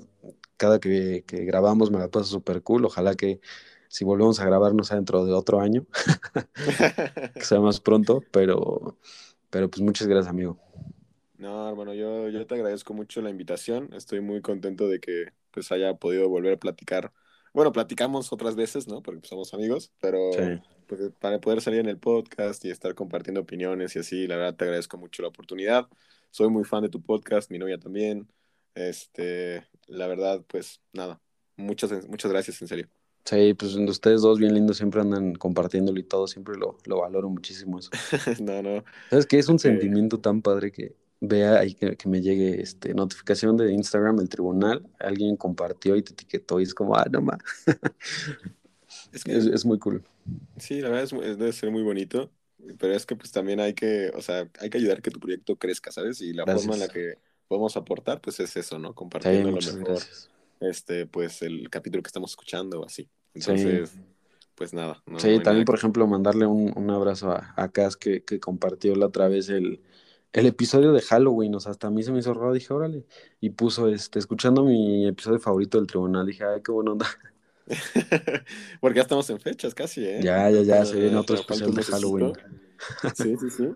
cada 0.59 0.79
que, 0.79 1.25
que 1.27 1.45
grabamos 1.47 1.91
me 1.91 1.99
la 1.99 2.09
paso 2.09 2.27
súper 2.27 2.63
cool. 2.63 2.85
Ojalá 2.85 3.15
que 3.15 3.41
si 3.89 4.05
volvemos 4.05 4.39
a 4.41 4.45
grabar 4.45 4.75
no 4.75 4.85
sea 4.85 4.97
dentro 4.97 5.25
de 5.25 5.33
otro 5.33 5.61
año, 5.61 5.87
que 7.35 7.45
sea 7.45 7.61
más 7.61 7.81
pronto, 7.81 8.23
pero, 8.31 8.99
pero 9.51 9.71
pues 9.71 9.83
muchas 9.83 10.07
gracias, 10.09 10.31
amigo. 10.31 10.59
No, 11.37 11.69
hermano, 11.69 11.95
yo, 11.95 12.29
yo 12.31 12.47
te 12.47 12.55
agradezco 12.57 12.95
mucho 12.95 13.23
la 13.23 13.31
invitación. 13.31 13.91
Estoy 13.95 14.21
muy 14.21 14.43
contento 14.43 14.89
de 14.89 14.99
que 15.01 15.27
pues 15.53 15.71
haya 15.71 15.95
podido 15.95 16.29
volver 16.29 16.55
a 16.55 16.57
platicar. 16.59 17.13
Bueno, 17.55 17.73
platicamos 17.73 18.33
otras 18.33 18.57
veces, 18.57 18.89
¿no? 18.89 19.03
Porque 19.03 19.21
pues, 19.21 19.31
somos 19.31 19.55
amigos, 19.55 19.93
pero 20.01 20.19
Sí. 20.33 20.61
pues, 20.87 21.01
para 21.21 21.41
poder 21.41 21.61
salir 21.61 21.81
en 21.81 21.87
el 21.89 21.99
podcast 21.99 22.65
y 22.65 22.71
estar 22.71 22.95
compartiendo 22.95 23.41
opiniones 23.43 23.95
y 23.97 24.01
así, 24.01 24.27
la 24.27 24.37
verdad 24.37 24.57
te 24.57 24.65
agradezco 24.65 24.99
mucho 24.99 25.23
la 25.23 25.29
oportunidad. 25.29 25.89
Soy 26.31 26.49
muy 26.51 26.65
fan 26.65 26.83
de 26.83 26.89
tu 26.89 27.03
podcast, 27.03 27.51
mi 27.51 27.59
novia 27.59 27.79
también. 27.79 28.29
Este, 28.75 29.67
la 29.87 30.07
verdad, 30.09 30.45
pues 30.49 30.83
nada, 30.93 31.21
muchas, 31.57 32.07
muchas 32.09 32.31
gracias, 32.33 32.61
en 32.63 32.69
serio. 32.69 32.89
Sí, 33.29 33.55
pues 33.55 33.75
ustedes 33.77 34.23
dos 34.23 34.39
bien 34.39 34.55
lindos 34.55 34.79
siempre 34.79 35.01
andan 35.03 35.35
compartiéndolo 35.35 35.99
y 36.01 36.05
todo, 36.05 36.27
siempre 36.27 36.57
lo, 36.57 36.79
lo 36.87 37.01
valoro 37.01 37.29
muchísimo 37.29 37.79
eso. 37.79 37.93
No, 38.41 38.63
no, 38.63 38.85
¿Sabes 39.11 39.27
qué? 39.27 39.39
Es 39.39 39.49
un 39.49 39.59
sentimiento 39.59 40.21
tan 40.21 40.43
padre 40.43 40.71
que 40.73 40.95
vea 41.21 41.59
ahí 41.59 41.75
que, 41.75 41.97
que 41.97 42.09
me 42.09 42.21
llegue 42.21 42.61
este 42.61 42.95
notificación 42.95 43.57
de 43.57 43.73
Instagram 43.73 44.17
del 44.17 44.29
tribunal, 44.29 44.87
alguien 45.01 45.37
compartió 45.37 45.97
y 45.97 46.03
te 46.03 46.13
etiquetó 46.13 46.61
y 46.61 46.65
es 46.65 46.75
como, 46.75 46.95
ah, 46.97 47.07
no 47.11 47.23
más. 47.23 47.39
es 49.13 49.25
que 49.25 49.35
Es, 49.35 49.47
es 49.47 49.65
muy 49.65 49.79
cool. 49.79 50.03
sí, 50.57 50.81
la 50.81 50.89
verdad 50.91 51.05
es, 51.05 51.13
es- 51.13 51.39
debe 51.39 51.53
ser 51.53 51.71
muy 51.71 51.83
bonito, 51.83 52.33
pero 52.79 52.95
es 52.95 53.07
que 53.07 53.17
pues 53.17 53.33
también 53.33 53.61
hay 53.61 53.75
que, 53.75 54.11
o 54.15 54.23
sea, 54.23 54.51
hay 54.61 54.71
que 54.71 54.79
ayudar 54.79 54.99
a 54.99 55.01
que 55.03 55.11
tu 55.11 55.21
proyecto 55.21 55.57
crezca, 55.59 55.93
¿sabes? 55.93 56.21
Y 56.21 56.33
la 56.33 56.47
forma 56.47 56.75
en 56.75 56.81
la 56.81 56.89
que 56.89 57.19
podemos 57.49 57.77
aportar, 57.77 58.21
pues 58.21 58.41
es 58.41 58.57
eso, 58.57 58.79
¿no? 58.79 58.95
Sí, 59.21 59.31
Compartiendo 59.35 59.49
a 59.49 59.53
lo 59.53 59.63
mejor, 59.63 59.85
gracias. 59.85 60.29
este, 60.61 61.07
pues 61.07 61.43
el 61.43 61.71
capítulo 61.71 62.03
que 62.03 62.09
estamos 62.09 62.31
escuchando 62.33 62.81
o 62.81 62.87
así. 62.87 63.09
Entonces, 63.35 64.01
pues 64.55 64.73
nada. 64.75 65.03
No, 65.07 65.15
Sí, 65.17 65.29
no 65.31 65.43
también, 65.43 65.65
nada 65.65 65.65
por 65.65 65.75
ejemplo, 65.75 66.07
mandarle 66.07 66.47
un, 66.47 66.73
un 66.77 66.91
abrazo 66.91 67.33
a, 67.33 67.53
a 67.57 67.69
Cas 67.73 67.97
que, 67.97 68.23
que 68.25 68.39
compartió 68.39 68.95
la 68.95 69.07
otra 69.07 69.27
vez 69.29 69.49
el, 69.49 69.83
el 70.33 70.47
episodio 70.47 70.93
de 70.93 71.03
Halloween, 71.03 71.55
o 71.57 71.61
sea, 71.61 71.73
hasta 71.73 71.89
a 71.89 71.91
mí 71.91 72.03
se 72.05 72.13
me 72.13 72.21
hizo 72.21 72.35
raro, 72.35 72.53
dije, 72.53 72.73
órale, 72.73 73.05
y 73.41 73.51
puso, 73.51 73.89
este, 73.89 74.19
escuchando 74.21 74.63
mi 74.65 75.07
episodio 75.09 75.41
favorito 75.41 75.79
del 75.79 75.89
tribunal, 75.89 76.25
dije, 76.27 76.45
ay, 76.45 76.63
qué 76.63 76.71
buena 76.71 76.93
onda. 76.93 77.07
Porque 78.81 78.97
ya 78.97 79.03
estamos 79.03 79.29
en 79.31 79.41
fechas 79.41 79.75
casi, 79.75 80.05
¿eh? 80.05 80.21
Ya, 80.23 80.51
ya, 80.51 80.63
ya, 80.63 80.81
Ah, 80.81 80.85
se 80.85 81.01
viene 81.01 81.17
otro 81.17 81.37
falta 81.37 81.55
especial 81.55 81.85
de. 81.85 81.93
Halloween. 81.97 82.33
Sí, 83.15 83.37
sí, 83.37 83.51
sí. 83.51 83.69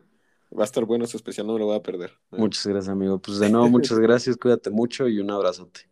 Va 0.57 0.62
a 0.62 0.64
estar 0.64 0.84
bueno 0.84 1.05
ese 1.05 1.16
especial, 1.16 1.46
no 1.46 1.55
me 1.55 1.61
lo 1.61 1.66
voy 1.66 1.76
a 1.76 1.82
perder. 1.82 2.12
Muchas 2.30 2.66
gracias, 2.66 2.90
amigo. 2.90 3.18
Pues 3.20 3.38
de 3.38 3.48
nuevo, 3.50 3.68
muchas 3.68 3.98
gracias, 3.98 4.36
cuídate 4.36 4.70
mucho 4.70 5.09
y 5.09 5.18
un 5.18 5.30
abrazote. 5.30 5.88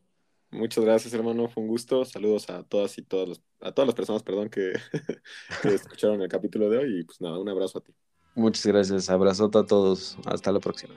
Muchas 0.52 0.84
gracias, 0.84 1.14
hermano. 1.14 1.48
Fue 1.48 1.62
un 1.62 1.68
gusto. 1.68 2.04
Saludos 2.04 2.50
a 2.50 2.62
todas 2.64 2.98
y 2.98 3.02
todas 3.02 3.28
los- 3.28 3.42
a 3.60 3.72
todas 3.72 3.86
las 3.86 3.94
personas, 3.94 4.22
perdón, 4.22 4.50
que, 4.50 4.72
que 5.62 5.68
escucharon 5.74 6.20
el 6.22 6.28
capítulo 6.28 6.68
de 6.68 6.78
hoy. 6.78 7.00
Y 7.00 7.04
pues 7.04 7.20
nada, 7.20 7.38
un 7.38 7.48
abrazo 7.48 7.78
a 7.78 7.80
ti. 7.82 7.92
Muchas 8.34 8.66
gracias, 8.66 9.10
abrazote 9.10 9.58
a 9.58 9.64
todos, 9.64 10.16
hasta 10.24 10.52
la 10.52 10.60
próxima. 10.60 10.94